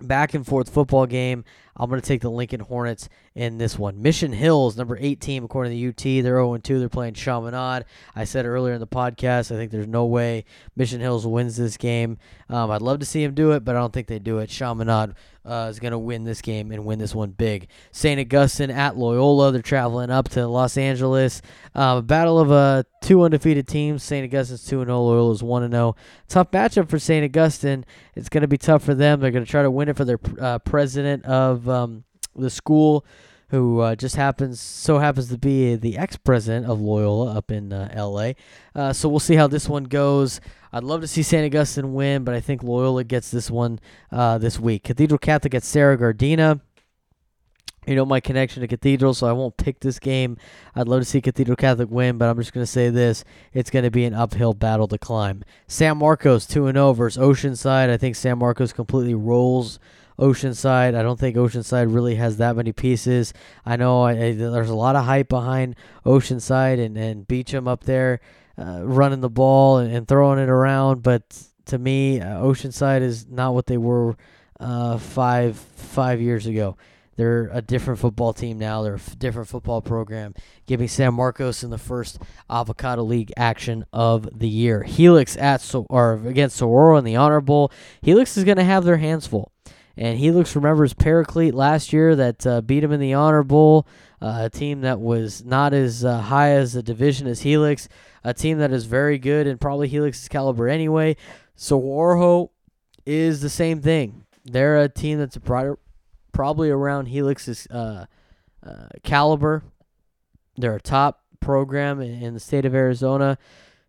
back 0.01 0.35
and 0.35 0.47
forth 0.47 0.71
football 0.71 1.07
game. 1.07 1.45
I'm 1.77 1.89
going 1.89 2.01
to 2.01 2.07
take 2.07 2.21
the 2.21 2.31
Lincoln 2.31 2.61
Hornets 2.61 3.09
in 3.35 3.59
this 3.59 3.79
one. 3.79 4.01
Mission 4.01 4.33
Hills, 4.33 4.77
number 4.77 4.97
eight 5.01 5.21
team, 5.21 5.45
according 5.45 5.73
to 5.73 5.77
the 5.77 5.89
UT. 5.89 6.23
They're 6.23 6.37
0 6.37 6.57
2. 6.59 6.79
They're 6.79 6.89
playing 6.89 7.15
Chaminade. 7.15 7.85
I 8.15 8.25
said 8.25 8.47
earlier 8.47 8.75
in 8.75 8.81
the 8.81 8.87
podcast, 8.87 9.53
I 9.53 9.57
think 9.57 9.71
there's 9.71 9.89
no 9.89 10.07
way 10.07 10.45
Mission 10.77 11.01
Hills 11.01 11.27
wins 11.27 11.57
this 11.57 11.77
game. 11.77 12.19
Um, 12.49 12.71
I'd 12.71 12.83
love 12.83 13.01
to 13.01 13.07
see 13.07 13.25
them 13.25 13.35
do 13.35 13.53
it, 13.53 13.65
but 13.65 13.75
I 13.75 13.81
don't 13.81 13.93
think 13.93 14.07
they 14.07 14.19
do 14.19 14.39
it. 14.39 14.51
Chaminade 14.51 15.15
uh, 15.45 15.69
is 15.71 15.79
going 15.79 15.93
to 15.93 15.99
win 15.99 16.25
this 16.25 16.41
game 16.41 16.71
and 16.73 16.85
win 16.85 16.99
this 16.99 17.15
one 17.15 17.31
big. 17.31 17.69
St. 17.93 18.19
Augustine 18.19 18.71
at 18.71 18.97
Loyola. 18.97 19.53
They're 19.53 19.63
traveling 19.63 20.11
up 20.11 20.29
to 20.31 20.47
Los 20.47 20.77
Angeles. 20.77 21.43
A 21.75 22.01
battle 22.01 22.39
of 22.39 22.51
uh, 22.51 22.85
two 23.03 23.23
undefeated 23.23 23.69
teams. 23.69 24.03
St. 24.03 24.25
Augustine's 24.25 24.65
2 24.65 24.85
0. 24.85 25.03
Loyola's 25.03 25.43
1 25.43 25.71
0. 25.71 25.97
Tough 26.29 26.51
matchup 26.51 26.89
for 26.89 26.99
St. 26.99 27.25
Augustine. 27.25 27.85
It's 28.15 28.29
going 28.29 28.43
to 28.43 28.49
be 28.49 28.59
tough 28.59 28.83
for 28.83 28.95
them. 28.95 29.21
They're 29.21 29.31
going 29.31 29.45
to 29.45 29.51
try 29.51 29.63
to 29.63 29.71
win 29.71 29.89
it 29.89 29.97
for 29.97 30.05
their 30.05 30.21
uh, 30.41 30.59
president 30.61 31.25
of 31.27 31.64
um, 31.69 32.05
the 32.37 32.51
school 32.51 33.05
who 33.49 33.81
uh, 33.81 33.95
just 33.95 34.17
happens 34.17 34.61
so 34.61 34.99
happens 34.99 35.29
to 35.29 35.39
be 35.39 35.77
the 35.77 35.97
ex-president 35.97 36.67
of 36.67 36.81
Loyola 36.81 37.37
up 37.37 37.51
in 37.51 37.73
uh, 37.73 37.89
L.A. 37.93 38.35
Uh, 38.75 38.93
so 38.93 39.09
we'll 39.09 39.21
see 39.21 39.37
how 39.37 39.47
this 39.47 39.69
one 39.69 39.85
goes. 39.85 40.41
I'd 40.73 40.83
love 40.83 41.03
to 41.03 41.07
see 41.07 41.23
St. 41.23 41.45
Augustine 41.47 41.95
win, 41.95 42.25
but 42.25 42.35
I 42.35 42.41
think 42.41 42.63
Loyola 42.63 43.05
gets 43.05 43.31
this 43.31 43.51
one 43.51 43.79
uh, 44.11 44.39
this 44.39 44.59
week. 44.59 44.83
Cathedral 44.83 45.19
Catholic 45.19 45.55
at 45.55 45.63
Serra 45.63 45.97
Gardena. 45.97 46.61
You 47.87 47.95
know 47.95 48.07
my 48.07 48.19
connection 48.19 48.63
to 48.63 48.67
Cathedral, 48.67 49.13
so 49.13 49.27
I 49.27 49.33
won't 49.33 49.59
pick 49.59 49.81
this 49.81 49.99
game. 49.99 50.39
I'd 50.75 50.89
love 50.89 51.01
to 51.01 51.05
see 51.05 51.21
Cathedral 51.21 51.57
Catholic 51.57 51.91
win, 51.91 52.17
but 52.17 52.31
I'm 52.31 52.39
just 52.39 52.55
going 52.55 52.65
to 52.65 52.71
say 52.71 52.89
this: 52.89 53.25
it's 53.53 53.71
going 53.71 53.85
to 53.85 53.91
be 53.91 54.07
an 54.07 54.15
uphill 54.15 54.55
battle 54.55 54.89
to 54.89 54.97
climb. 54.97 55.45
San 55.69 55.99
Marcos 55.99 56.47
two 56.47 56.67
and 56.67 56.77
zero 56.77 56.89
oh 56.89 56.93
versus 56.95 57.23
Oceanside. 57.23 57.91
I 57.91 57.99
think 57.99 58.17
San 58.17 58.39
Marcos 58.39 58.73
completely 58.73 59.15
rolls 59.15 59.79
Oceanside. 60.19 60.95
I 60.95 61.03
don't 61.03 61.19
think 61.19 61.37
Oceanside 61.37 61.93
really 61.93 62.15
has 62.17 62.37
that 62.39 62.57
many 62.57 62.73
pieces. 62.73 63.33
I 63.65 63.77
know 63.77 64.03
I, 64.03 64.13
I, 64.13 64.33
there's 64.33 64.71
a 64.71 64.75
lot 64.75 64.97
of 64.97 65.05
hype 65.05 65.29
behind 65.29 65.77
Oceanside 66.07 66.85
and, 66.85 66.97
and 66.97 67.27
Beecham 67.27 67.67
up 67.67 67.85
there 67.85 68.21
uh, 68.59 68.81
running 68.85 69.21
the 69.21 69.31
ball 69.31 69.79
and, 69.79 69.93
and, 69.93 70.07
throwing 70.07 70.39
it 70.39 70.49
around, 70.49 71.03
but 71.03 71.23
to 71.67 71.79
me, 71.79 72.21
uh, 72.21 72.39
Oceanside 72.39 73.01
is 73.01 73.27
not 73.27 73.55
what 73.55 73.67
they 73.67 73.79
were 73.79 74.17
uh, 74.61 74.99
five 74.99 75.57
five 75.57 76.21
years 76.21 76.47
ago. 76.47 76.77
They're 77.17 77.49
a 77.53 77.63
different 77.63 78.01
football 78.01 78.33
team 78.33 78.59
now. 78.59 78.83
They're 78.83 78.97
a 78.97 79.17
different 79.17 79.49
football 79.49 79.81
program, 79.81 80.35
giving 80.67 80.89
San 80.89 81.15
Marcos 81.15 81.63
in 81.63 81.71
the 81.71 81.79
first 81.79 82.19
Avocado 82.51 83.03
League 83.03 83.33
action 83.37 83.87
of 83.93 84.39
the 84.39 84.49
year. 84.49 84.83
Helix 84.83 85.37
at 85.37 85.61
so- 85.61 85.87
or 85.89 86.15
against 86.27 86.57
Saguaro 86.57 86.97
in 86.97 87.05
the 87.05 87.17
Honor 87.17 87.41
Bowl. 87.41 87.71
Helix 88.03 88.37
is 88.37 88.45
going 88.45 88.57
to 88.57 88.65
have 88.65 88.85
their 88.85 88.97
hands 88.97 89.27
full. 89.27 89.53
And 89.97 90.19
Helix 90.19 90.57
remembers 90.57 90.93
Paraclete 90.93 91.55
last 91.55 91.93
year 91.93 92.17
that 92.17 92.47
uh, 92.47 92.61
beat 92.61 92.83
him 92.83 92.93
in 92.93 93.01
the 93.01 93.15
Honor 93.15 93.45
Bowl, 93.45 93.87
uh, 94.21 94.43
a 94.43 94.51
team 94.51 94.81
that 94.81 95.01
was 95.01 95.45
not 95.45 95.73
as 95.73 96.05
uh, 96.05 96.21
high 96.21 96.51
as 96.51 96.73
the 96.73 96.83
division 96.83 97.27
as 97.27 97.43
Helix, 97.43 97.89
a 98.25 98.35
team 98.35 98.59
that 98.59 98.73
is 98.73 98.87
very 98.87 99.19
good 99.19 99.47
and 99.47 99.61
probably 99.61 99.89
Helix's 99.89 100.29
caliber 100.29 100.69
anyway. 100.69 101.17
Saguaro 101.55 102.51
is 103.07 103.41
the 103.41 103.51
same 103.51 103.81
thing. 103.81 104.25
They're 104.45 104.81
a 104.81 104.89
team 104.89 105.19
that's 105.19 105.39
probably 106.33 106.71
around 106.71 107.07
Helix's 107.07 107.67
uh, 107.71 108.07
uh, 108.67 108.89
caliber. 109.03 109.63
They're 110.57 110.77
a 110.77 110.81
top 110.81 111.23
program 111.41 112.01
in 112.01 112.35
the 112.35 112.41
state 112.41 112.65
of 112.65 112.75
Arizona. 112.75 113.39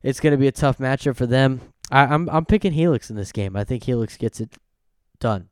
It's 0.04 0.20
going 0.20 0.32
to 0.32 0.38
be 0.38 0.48
a 0.48 0.52
tough 0.52 0.78
matchup 0.78 1.16
for 1.16 1.26
them. 1.26 1.62
I, 1.92 2.06
I'm 2.06 2.30
I'm 2.30 2.46
picking 2.46 2.74
Helix 2.74 3.10
in 3.10 3.16
this 3.16 3.32
game. 3.32 3.56
I 3.56 3.64
think 3.64 3.84
Helix 3.84 4.18
gets 4.18 4.40
it 4.40 4.56
done. 5.20 5.50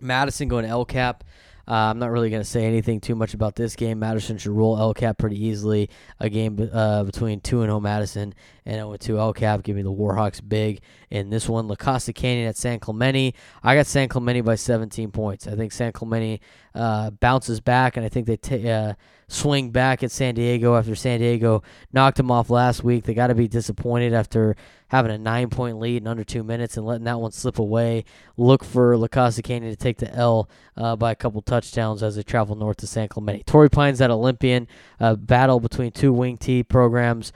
Madison 0.00 0.48
going 0.48 0.64
El 0.64 0.84
Cap. 0.84 1.24
Uh, 1.68 1.90
I'm 1.90 2.00
not 2.00 2.10
really 2.10 2.30
going 2.30 2.42
to 2.42 2.48
say 2.48 2.64
anything 2.64 3.00
too 3.00 3.14
much 3.14 3.32
about 3.32 3.54
this 3.54 3.76
game. 3.76 4.00
Madison 4.00 4.38
should 4.38 4.50
roll 4.50 4.76
El 4.76 4.92
Cap 4.92 5.18
pretty 5.18 5.44
easily. 5.44 5.88
A 6.18 6.28
game 6.28 6.68
uh, 6.72 7.04
between 7.04 7.40
2 7.40 7.60
and 7.60 7.68
0 7.68 7.78
Madison 7.78 8.34
and 8.66 8.76
0 8.76 8.96
2 8.96 9.18
El 9.18 9.32
Cap. 9.32 9.62
Give 9.62 9.76
me 9.76 9.82
the 9.82 9.92
Warhawks 9.92 10.40
big 10.46 10.80
in 11.10 11.30
this 11.30 11.48
one. 11.48 11.68
La 11.68 11.76
Costa 11.76 12.12
Canyon 12.12 12.48
at 12.48 12.56
San 12.56 12.80
Clemente. 12.80 13.34
I 13.62 13.76
got 13.76 13.86
San 13.86 14.08
Clemente 14.08 14.40
by 14.40 14.56
17 14.56 15.12
points. 15.12 15.46
I 15.46 15.54
think 15.54 15.70
San 15.70 15.92
Clemente 15.92 16.40
uh, 16.74 17.10
bounces 17.10 17.60
back, 17.60 17.96
and 17.96 18.06
I 18.06 18.08
think 18.08 18.26
they 18.26 18.36
t- 18.36 18.68
uh, 18.68 18.94
swing 19.28 19.70
back 19.70 20.02
at 20.02 20.10
San 20.10 20.34
Diego 20.34 20.76
after 20.76 20.94
San 20.94 21.20
Diego 21.20 21.62
knocked 21.92 22.16
them 22.16 22.30
off 22.30 22.50
last 22.50 22.82
week. 22.82 23.04
They 23.04 23.14
got 23.14 23.28
to 23.28 23.34
be 23.34 23.48
disappointed 23.48 24.12
after 24.12 24.56
having 24.88 25.12
a 25.12 25.18
nine 25.18 25.50
point 25.50 25.78
lead 25.78 26.02
in 26.02 26.08
under 26.08 26.24
two 26.24 26.42
minutes 26.42 26.76
and 26.76 26.84
letting 26.84 27.04
that 27.04 27.20
one 27.20 27.32
slip 27.32 27.58
away. 27.58 28.04
Look 28.36 28.64
for 28.64 28.96
La 28.96 29.08
Costa 29.08 29.42
Canyon 29.42 29.72
to 29.72 29.76
take 29.76 29.98
the 29.98 30.12
L 30.14 30.48
uh, 30.76 30.96
by 30.96 31.12
a 31.12 31.16
couple 31.16 31.42
touchdowns 31.42 32.02
as 32.02 32.16
they 32.16 32.22
travel 32.22 32.56
north 32.56 32.78
to 32.78 32.86
San 32.86 33.08
Clemente. 33.08 33.44
Torrey 33.44 33.70
Pines 33.70 34.00
at 34.00 34.10
Olympian, 34.10 34.66
uh, 34.98 35.14
battle 35.14 35.60
between 35.60 35.92
two 35.92 36.12
wing 36.12 36.36
T 36.36 36.62
programs. 36.62 37.32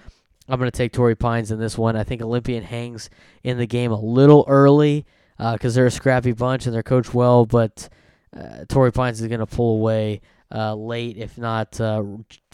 I'm 0.48 0.58
going 0.58 0.70
to 0.70 0.76
take 0.76 0.92
Torrey 0.92 1.14
Pines 1.14 1.50
in 1.50 1.58
this 1.58 1.78
one. 1.78 1.96
I 1.96 2.04
think 2.04 2.20
Olympian 2.20 2.64
hangs 2.64 3.08
in 3.42 3.56
the 3.56 3.66
game 3.66 3.92
a 3.92 4.00
little 4.00 4.44
early 4.46 5.06
because 5.38 5.74
uh, 5.74 5.76
they're 5.76 5.86
a 5.86 5.90
scrappy 5.90 6.32
bunch 6.32 6.66
and 6.66 6.74
they're 6.74 6.82
coached 6.82 7.14
well, 7.14 7.46
but 7.46 7.88
uh, 8.36 8.64
Torrey 8.68 8.92
Pines 8.92 9.20
is 9.20 9.28
going 9.28 9.40
to 9.40 9.46
pull 9.46 9.76
away 9.76 10.20
uh, 10.54 10.74
late, 10.74 11.16
if 11.16 11.36
not 11.36 11.80
uh, 11.80 12.02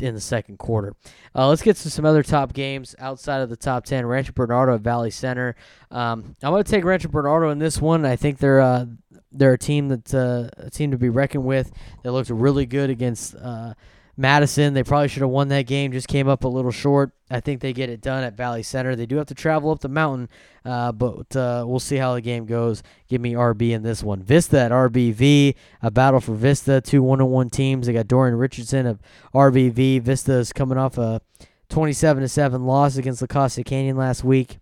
in 0.01 0.15
the 0.15 0.21
second 0.21 0.59
quarter. 0.59 0.95
Uh, 1.35 1.49
let's 1.49 1.63
get 1.63 1.77
to 1.77 1.91
some 1.91 2.05
other 2.05 2.23
top 2.23 2.53
games 2.53 2.95
outside 2.99 3.41
of 3.41 3.51
the 3.51 3.57
top 3.57 3.85
10. 3.85 4.07
Rancho 4.07 4.33
Bernardo 4.33 4.75
at 4.75 4.81
Valley 4.81 5.11
Center. 5.11 5.55
Um, 5.91 6.37
I'm 6.43 6.53
going 6.53 6.65
to 6.65 6.71
take 6.71 6.85
Rancho 6.85 7.09
Bernardo 7.09 7.51
in 7.51 7.59
this 7.59 7.81
one. 7.81 8.05
I 8.07 8.17
think 8.17 8.39
they're 8.39 8.61
uh, 8.61 8.87
they're 9.33 9.53
a 9.53 9.59
team 9.59 9.89
that 9.89 10.15
uh, 10.15 10.49
a 10.57 10.71
team 10.71 10.91
to 10.91 10.99
be 10.99 11.09
reckoned 11.09 11.45
with. 11.45 11.73
They 12.03 12.11
looked 12.11 12.31
really 12.31 12.67
good 12.67 12.91
against 12.91 13.35
uh, 13.35 13.75
Madison. 14.21 14.75
They 14.75 14.85
probably 14.85 15.09
should 15.09 15.23
have 15.23 15.31
won 15.31 15.49
that 15.49 15.67
game. 15.67 15.93
Just 15.93 16.07
came 16.07 16.29
up 16.29 16.45
a 16.45 16.49
little 16.49 16.71
short. 16.71 17.13
I 17.31 17.41
think 17.41 17.61
they 17.61 17.73
get 17.73 17.89
it 17.89 18.03
done 18.03 18.23
at 18.23 18.37
Valley 18.37 18.63
Center. 18.63 18.95
They 18.95 19.07
do 19.07 19.17
have 19.17 19.27
to 19.29 19.35
travel 19.35 19.71
up 19.71 19.81
the 19.81 19.89
mountain, 19.89 20.29
uh, 20.65 20.93
but 20.93 21.35
uh, 21.35 21.65
we'll 21.67 21.81
see 21.81 21.97
how 21.97 22.15
the 22.15 22.21
game 22.21 22.45
goes. 22.45 22.83
Give 23.09 23.21
me 23.21 23.33
RB 23.33 23.71
in 23.71 23.83
this 23.83 24.03
one. 24.03 24.23
Vista 24.23 24.61
at 24.61 24.73
RBV, 24.73 25.55
a 25.83 25.91
battle 25.91 26.21
for 26.21 26.35
Vista. 26.35 26.81
Two 26.81 27.03
one-on-one 27.03 27.49
teams. 27.49 27.87
They 27.87 27.95
got 27.95 28.09
Dorian 28.09 28.37
Richardson 28.37 28.87
of 28.87 29.01
RBV. 29.35 30.03
Vista 30.03 30.35
is 30.35 30.53
coming 30.53 30.77
off 30.77 30.99
a 30.99 31.23
27 31.71 32.23
to 32.23 32.29
seven 32.29 32.67
loss 32.67 32.97
against 32.97 33.23
La 33.23 33.27
Costa 33.27 33.65
Canyon 33.65 33.97
last 33.97 34.23
week. 34.23 34.59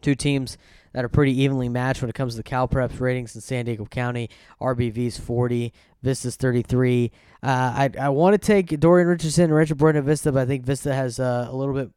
Two 0.00 0.16
teams 0.16 0.58
that 0.98 1.04
are 1.04 1.08
pretty 1.08 1.42
evenly 1.42 1.68
matched 1.68 2.02
when 2.02 2.10
it 2.10 2.14
comes 2.16 2.32
to 2.32 2.38
the 2.38 2.42
Cal 2.42 2.66
Preps 2.66 2.98
ratings 2.98 3.32
in 3.36 3.40
San 3.40 3.66
Diego 3.66 3.84
County. 3.84 4.28
RBV's 4.60 5.16
40, 5.16 5.72
Vista's 6.02 6.34
33. 6.34 7.12
Uh, 7.40 7.46
I 7.46 7.90
I 8.00 8.08
want 8.08 8.34
to 8.34 8.38
take 8.38 8.80
Dorian 8.80 9.06
Richardson 9.06 9.44
and 9.44 9.54
Rancho 9.54 9.76
Buena 9.76 10.02
Vista, 10.02 10.32
but 10.32 10.40
I 10.40 10.46
think 10.46 10.64
Vista 10.64 10.92
has 10.92 11.20
uh, 11.20 11.46
a 11.48 11.54
little 11.54 11.72
bit 11.72 11.92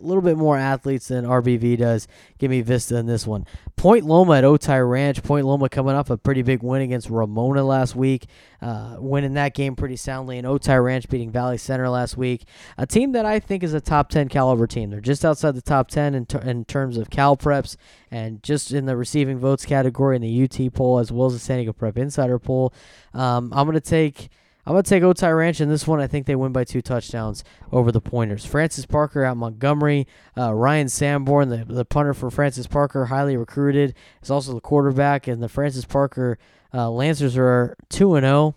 a 0.00 0.04
little 0.04 0.22
bit 0.22 0.36
more 0.36 0.56
athletes 0.56 1.08
than 1.08 1.24
RBV 1.24 1.78
does. 1.78 2.08
Give 2.38 2.50
me 2.50 2.60
Vista 2.60 2.96
in 2.96 3.06
this 3.06 3.26
one. 3.26 3.46
Point 3.76 4.04
Loma 4.04 4.34
at 4.34 4.44
Otay 4.44 4.88
Ranch. 4.88 5.22
Point 5.22 5.46
Loma 5.46 5.68
coming 5.68 5.94
off 5.94 6.10
a 6.10 6.16
pretty 6.16 6.42
big 6.42 6.62
win 6.62 6.82
against 6.82 7.10
Ramona 7.10 7.62
last 7.62 7.94
week, 7.94 8.26
uh, 8.60 8.96
winning 8.98 9.34
that 9.34 9.54
game 9.54 9.76
pretty 9.76 9.96
soundly. 9.96 10.38
And 10.38 10.46
Otay 10.46 10.82
Ranch 10.82 11.08
beating 11.08 11.30
Valley 11.30 11.58
Center 11.58 11.88
last 11.88 12.16
week. 12.16 12.44
A 12.78 12.86
team 12.86 13.12
that 13.12 13.24
I 13.24 13.38
think 13.38 13.62
is 13.62 13.74
a 13.74 13.80
top 13.80 14.08
10 14.08 14.28
caliber 14.28 14.66
team. 14.66 14.90
They're 14.90 15.00
just 15.00 15.24
outside 15.24 15.54
the 15.54 15.62
top 15.62 15.88
10 15.88 16.14
in, 16.14 16.26
ter- 16.26 16.38
in 16.40 16.64
terms 16.64 16.96
of 16.96 17.10
Cal 17.10 17.36
Preps 17.36 17.76
and 18.10 18.42
just 18.42 18.72
in 18.72 18.86
the 18.86 18.96
receiving 18.96 19.38
votes 19.38 19.66
category 19.66 20.16
in 20.16 20.22
the 20.22 20.44
UT 20.44 20.72
poll 20.72 20.98
as 20.98 21.12
well 21.12 21.26
as 21.26 21.34
the 21.34 21.38
San 21.38 21.58
Diego 21.58 21.72
Prep 21.72 21.98
Insider 21.98 22.38
poll. 22.38 22.72
Um, 23.14 23.52
I'm 23.54 23.66
going 23.66 23.74
to 23.74 23.80
take. 23.80 24.28
I'm 24.66 24.72
going 24.72 24.82
to 24.82 24.90
take 24.90 25.04
Otay 25.04 25.36
Ranch 25.36 25.60
in 25.60 25.68
this 25.68 25.86
one. 25.86 26.00
I 26.00 26.08
think 26.08 26.26
they 26.26 26.34
win 26.34 26.50
by 26.50 26.64
two 26.64 26.82
touchdowns 26.82 27.44
over 27.70 27.92
the 27.92 28.00
Pointers. 28.00 28.44
Francis 28.44 28.84
Parker 28.84 29.24
out 29.24 29.36
Montgomery. 29.36 30.08
Uh, 30.36 30.52
Ryan 30.52 30.88
Sanborn, 30.88 31.50
the, 31.50 31.64
the 31.64 31.84
punter 31.84 32.12
for 32.12 32.32
Francis 32.32 32.66
Parker, 32.66 33.06
highly 33.06 33.36
recruited, 33.36 33.94
is 34.24 34.30
also 34.30 34.54
the 34.54 34.60
quarterback. 34.60 35.28
And 35.28 35.40
the 35.40 35.48
Francis 35.48 35.84
Parker 35.84 36.36
uh, 36.74 36.90
Lancers 36.90 37.36
are 37.36 37.76
2 37.90 38.18
0 38.18 38.56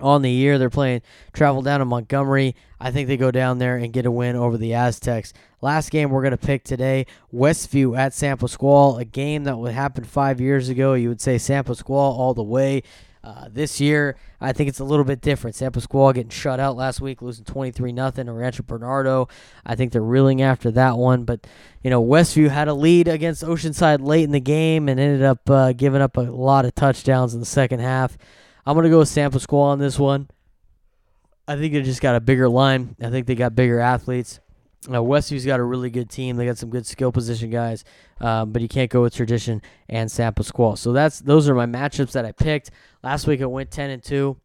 on 0.00 0.22
the 0.22 0.30
year. 0.30 0.58
They're 0.58 0.70
playing 0.70 1.02
travel 1.32 1.62
down 1.62 1.78
to 1.78 1.84
Montgomery. 1.84 2.56
I 2.80 2.90
think 2.90 3.06
they 3.06 3.16
go 3.16 3.30
down 3.30 3.58
there 3.58 3.76
and 3.76 3.92
get 3.92 4.06
a 4.06 4.10
win 4.10 4.34
over 4.34 4.56
the 4.56 4.74
Aztecs. 4.74 5.32
Last 5.60 5.90
game 5.90 6.10
we're 6.10 6.22
going 6.22 6.32
to 6.32 6.36
pick 6.36 6.64
today 6.64 7.06
Westview 7.32 7.96
at 7.96 8.14
San 8.14 8.36
Pasqual, 8.38 8.98
a 8.98 9.04
game 9.04 9.44
that 9.44 9.58
would 9.58 9.72
happen 9.72 10.02
five 10.04 10.40
years 10.40 10.68
ago. 10.68 10.94
You 10.94 11.08
would 11.08 11.20
say 11.20 11.38
San 11.38 11.64
Pasqual 11.64 11.96
all 11.96 12.34
the 12.34 12.42
way. 12.42 12.82
Uh, 13.22 13.48
this 13.50 13.80
year, 13.80 14.16
I 14.40 14.52
think 14.52 14.68
it's 14.68 14.78
a 14.78 14.84
little 14.84 15.04
bit 15.04 15.20
different. 15.20 15.56
San 15.56 15.72
Pasqual 15.72 16.14
getting 16.14 16.30
shut 16.30 16.60
out 16.60 16.76
last 16.76 17.00
week, 17.00 17.20
losing 17.20 17.44
23 17.44 17.92
nothing 17.92 18.26
to 18.26 18.32
Rancho 18.32 18.62
Bernardo. 18.62 19.28
I 19.66 19.74
think 19.74 19.92
they're 19.92 20.00
reeling 20.00 20.40
after 20.40 20.70
that 20.72 20.96
one. 20.96 21.24
But, 21.24 21.46
you 21.82 21.90
know, 21.90 22.02
Westview 22.02 22.48
had 22.48 22.68
a 22.68 22.74
lead 22.74 23.08
against 23.08 23.42
Oceanside 23.42 24.06
late 24.06 24.24
in 24.24 24.30
the 24.32 24.40
game 24.40 24.88
and 24.88 25.00
ended 25.00 25.22
up 25.22 25.48
uh, 25.50 25.72
giving 25.72 26.00
up 26.00 26.16
a 26.16 26.22
lot 26.22 26.64
of 26.64 26.74
touchdowns 26.74 27.34
in 27.34 27.40
the 27.40 27.46
second 27.46 27.80
half. 27.80 28.16
I'm 28.64 28.74
going 28.74 28.84
to 28.84 28.90
go 28.90 29.00
with 29.00 29.08
San 29.08 29.32
on 29.50 29.78
this 29.78 29.98
one. 29.98 30.28
I 31.48 31.56
think 31.56 31.72
they 31.72 31.82
just 31.82 32.02
got 32.02 32.14
a 32.14 32.20
bigger 32.20 32.48
line. 32.48 32.94
I 33.02 33.10
think 33.10 33.26
they 33.26 33.34
got 33.34 33.54
bigger 33.54 33.80
athletes. 33.80 34.40
Uh, 34.86 35.02
Westview's 35.02 35.44
got 35.44 35.58
a 35.58 35.64
really 35.64 35.90
good 35.90 36.08
team. 36.08 36.36
They 36.36 36.46
got 36.46 36.56
some 36.56 36.70
good 36.70 36.86
skill 36.86 37.10
position 37.10 37.50
guys, 37.50 37.84
um, 38.20 38.52
but 38.52 38.62
you 38.62 38.68
can't 38.68 38.90
go 38.90 39.02
with 39.02 39.14
tradition 39.14 39.60
and 39.88 40.10
San 40.10 40.32
Pasqual. 40.34 40.78
So 40.78 40.92
that's 40.92 41.18
those 41.20 41.48
are 41.48 41.54
my 41.54 41.66
matchups 41.66 42.12
that 42.12 42.24
I 42.24 42.32
picked. 42.32 42.70
Last 43.02 43.26
week 43.26 43.42
I 43.42 43.46
went 43.46 43.70
ten 43.70 43.90
and 43.90 44.02
two. 44.02 44.36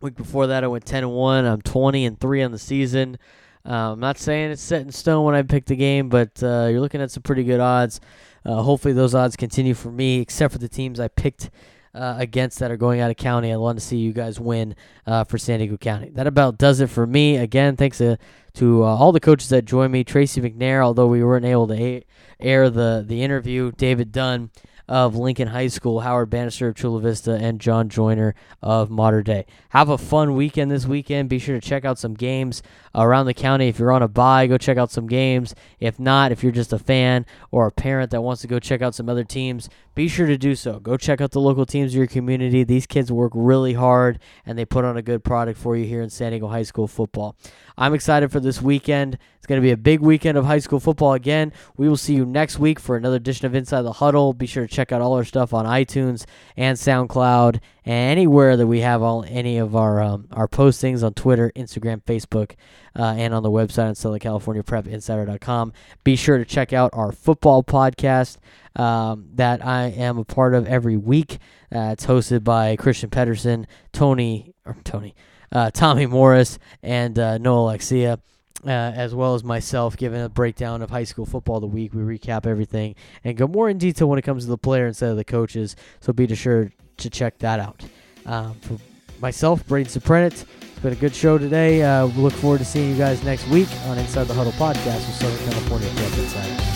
Week 0.00 0.16
before 0.16 0.48
that 0.48 0.64
I 0.64 0.66
went 0.66 0.84
ten 0.84 1.04
and 1.04 1.12
one. 1.12 1.44
I'm 1.44 1.62
twenty 1.62 2.04
and 2.04 2.18
three 2.18 2.42
on 2.42 2.50
the 2.50 2.58
season. 2.58 3.16
Uh, 3.64 3.92
I'm 3.92 4.00
not 4.00 4.18
saying 4.18 4.50
it's 4.50 4.60
set 4.60 4.82
in 4.82 4.90
stone 4.90 5.24
when 5.24 5.36
I 5.36 5.42
pick 5.42 5.66
the 5.66 5.76
game, 5.76 6.08
but 6.08 6.42
uh, 6.42 6.66
you're 6.68 6.80
looking 6.80 7.00
at 7.00 7.12
some 7.12 7.22
pretty 7.22 7.44
good 7.44 7.60
odds. 7.60 8.00
Uh, 8.44 8.60
hopefully 8.60 8.92
those 8.92 9.14
odds 9.14 9.36
continue 9.36 9.74
for 9.74 9.92
me, 9.92 10.18
except 10.18 10.52
for 10.52 10.58
the 10.58 10.68
teams 10.68 10.98
I 10.98 11.06
picked 11.06 11.48
uh, 11.94 12.14
against 12.18 12.58
that 12.58 12.70
are 12.70 12.76
going 12.76 13.00
out 13.00 13.10
of 13.10 13.16
county. 13.16 13.52
I 13.52 13.56
want 13.56 13.78
to 13.78 13.84
see 13.84 13.98
you 13.98 14.12
guys 14.12 14.40
win 14.40 14.74
uh, 15.06 15.24
for 15.24 15.38
San 15.38 15.58
Diego 15.58 15.76
County. 15.76 16.10
That 16.10 16.26
about 16.26 16.58
does 16.58 16.80
it 16.80 16.88
for 16.88 17.06
me. 17.06 17.36
Again, 17.36 17.76
thanks 17.76 17.98
to, 17.98 18.18
to 18.54 18.84
uh, 18.84 18.86
all 18.86 19.12
the 19.12 19.20
coaches 19.20 19.48
that 19.50 19.64
joined 19.64 19.92
me. 19.92 20.04
Tracy 20.04 20.40
McNair, 20.40 20.82
although 20.82 21.06
we 21.06 21.22
weren't 21.22 21.44
able 21.44 21.68
to 21.68 22.02
air 22.40 22.70
the, 22.70 23.04
the 23.06 23.22
interview, 23.22 23.72
David 23.72 24.12
Dunn 24.12 24.50
of 24.92 25.16
Lincoln 25.16 25.48
High 25.48 25.68
School, 25.68 26.00
Howard 26.00 26.28
Bannister 26.28 26.68
of 26.68 26.74
Chula 26.74 27.00
Vista, 27.00 27.32
and 27.32 27.58
John 27.58 27.88
Joyner 27.88 28.34
of 28.60 28.90
Mater 28.90 29.22
Dei. 29.22 29.46
Have 29.70 29.88
a 29.88 29.96
fun 29.96 30.36
weekend 30.36 30.70
this 30.70 30.84
weekend. 30.84 31.30
Be 31.30 31.38
sure 31.38 31.58
to 31.58 31.66
check 31.66 31.86
out 31.86 31.98
some 31.98 32.12
games 32.12 32.62
around 32.94 33.24
the 33.24 33.32
county. 33.32 33.68
If 33.68 33.78
you're 33.78 33.90
on 33.90 34.02
a 34.02 34.08
bye, 34.08 34.46
go 34.46 34.58
check 34.58 34.76
out 34.76 34.90
some 34.90 35.06
games. 35.06 35.54
If 35.80 35.98
not, 35.98 36.30
if 36.30 36.42
you're 36.42 36.52
just 36.52 36.74
a 36.74 36.78
fan 36.78 37.24
or 37.50 37.66
a 37.66 37.72
parent 37.72 38.10
that 38.10 38.20
wants 38.20 38.42
to 38.42 38.48
go 38.48 38.58
check 38.58 38.82
out 38.82 38.94
some 38.94 39.08
other 39.08 39.24
teams, 39.24 39.70
be 39.94 40.08
sure 40.08 40.26
to 40.26 40.36
do 40.36 40.54
so. 40.54 40.78
Go 40.78 40.98
check 40.98 41.22
out 41.22 41.30
the 41.30 41.40
local 41.40 41.64
teams 41.64 41.92
of 41.92 41.96
your 41.96 42.06
community. 42.06 42.64
These 42.64 42.86
kids 42.86 43.10
work 43.10 43.32
really 43.34 43.72
hard 43.72 44.18
and 44.44 44.58
they 44.58 44.66
put 44.66 44.84
on 44.84 44.98
a 44.98 45.02
good 45.02 45.24
product 45.24 45.58
for 45.58 45.74
you 45.76 45.86
here 45.86 46.02
in 46.02 46.10
San 46.10 46.32
Diego 46.32 46.48
High 46.48 46.64
School 46.64 46.86
football. 46.86 47.34
I'm 47.76 47.94
excited 47.94 48.30
for 48.30 48.40
this 48.40 48.60
weekend. 48.60 49.18
It's 49.36 49.46
going 49.46 49.60
to 49.60 49.64
be 49.64 49.70
a 49.70 49.76
big 49.76 50.00
weekend 50.00 50.38
of 50.38 50.44
high 50.44 50.60
school 50.60 50.80
football 50.80 51.14
again. 51.14 51.52
We 51.76 51.88
will 51.88 51.96
see 51.96 52.14
you 52.14 52.24
next 52.24 52.58
week 52.58 52.78
for 52.78 52.96
another 52.96 53.16
edition 53.16 53.44
of 53.46 53.54
Inside 53.54 53.82
the 53.82 53.92
Huddle. 53.92 54.32
Be 54.32 54.46
sure 54.46 54.66
to 54.66 54.72
check 54.72 54.81
out 54.90 55.00
all 55.00 55.14
our 55.14 55.24
stuff 55.24 55.54
on 55.54 55.66
iTunes 55.66 56.24
and 56.56 56.76
SoundCloud 56.76 57.60
and 57.84 58.10
anywhere 58.10 58.56
that 58.56 58.66
we 58.66 58.80
have 58.80 59.02
all 59.02 59.24
any 59.28 59.58
of 59.58 59.76
our 59.76 60.00
um, 60.00 60.26
our 60.32 60.48
postings 60.48 61.04
on 61.04 61.14
Twitter, 61.14 61.52
Instagram, 61.54 62.02
Facebook, 62.02 62.54
uh, 62.96 63.14
and 63.16 63.34
on 63.34 63.42
the 63.42 63.50
website 63.50 63.88
on 63.88 63.94
Southern 63.94 64.18
California 64.18 64.62
Prep 64.62 64.86
Insider.com. 64.86 65.72
Be 66.02 66.16
sure 66.16 66.38
to 66.38 66.44
check 66.44 66.72
out 66.72 66.90
our 66.94 67.12
football 67.12 67.62
podcast 67.62 68.38
um, 68.76 69.28
that 69.34 69.64
I 69.64 69.84
am 69.84 70.18
a 70.18 70.24
part 70.24 70.54
of 70.54 70.66
every 70.66 70.96
week. 70.96 71.38
Uh, 71.74 71.90
it's 71.92 72.06
hosted 72.06 72.44
by 72.44 72.76
Christian 72.76 73.10
Pedersen, 73.10 73.66
Tony 73.92 74.54
or 74.64 74.76
Tony, 74.84 75.14
uh, 75.50 75.70
Tommy 75.70 76.06
Morris, 76.06 76.58
and 76.82 77.18
uh, 77.18 77.38
Noah 77.38 77.66
Alexia. 77.66 78.18
Uh, 78.64 78.70
as 78.94 79.12
well 79.12 79.34
as 79.34 79.42
myself, 79.42 79.96
giving 79.96 80.22
a 80.22 80.28
breakdown 80.28 80.82
of 80.82 80.90
high 80.90 81.02
school 81.02 81.26
football 81.26 81.58
the 81.58 81.66
week. 81.66 81.92
We 81.92 82.02
recap 82.02 82.46
everything 82.46 82.94
and 83.24 83.36
go 83.36 83.48
more 83.48 83.68
in 83.68 83.76
detail 83.76 84.08
when 84.08 84.20
it 84.20 84.22
comes 84.22 84.44
to 84.44 84.50
the 84.50 84.56
player 84.56 84.86
instead 84.86 85.10
of 85.10 85.16
the 85.16 85.24
coaches. 85.24 85.74
So 85.98 86.12
be 86.12 86.32
sure 86.36 86.70
to 86.98 87.10
check 87.10 87.38
that 87.38 87.58
out. 87.58 87.82
Um, 88.24 88.54
for 88.60 88.78
myself, 89.20 89.66
Braden 89.66 89.90
Soprenet, 89.90 90.26
it's 90.26 90.44
been 90.80 90.92
a 90.92 90.96
good 90.96 91.14
show 91.14 91.38
today. 91.38 91.82
Uh, 91.82 92.06
we 92.06 92.22
look 92.22 92.34
forward 92.34 92.58
to 92.58 92.64
seeing 92.64 92.90
you 92.90 92.96
guys 92.96 93.24
next 93.24 93.48
week 93.48 93.68
on 93.86 93.98
Inside 93.98 94.24
the 94.28 94.34
Huddle 94.34 94.52
podcast 94.52 95.06
with 95.06 95.14
Southern 95.14 95.50
California 95.50 95.88
Prep 95.96 96.18
Insider. 96.18 96.71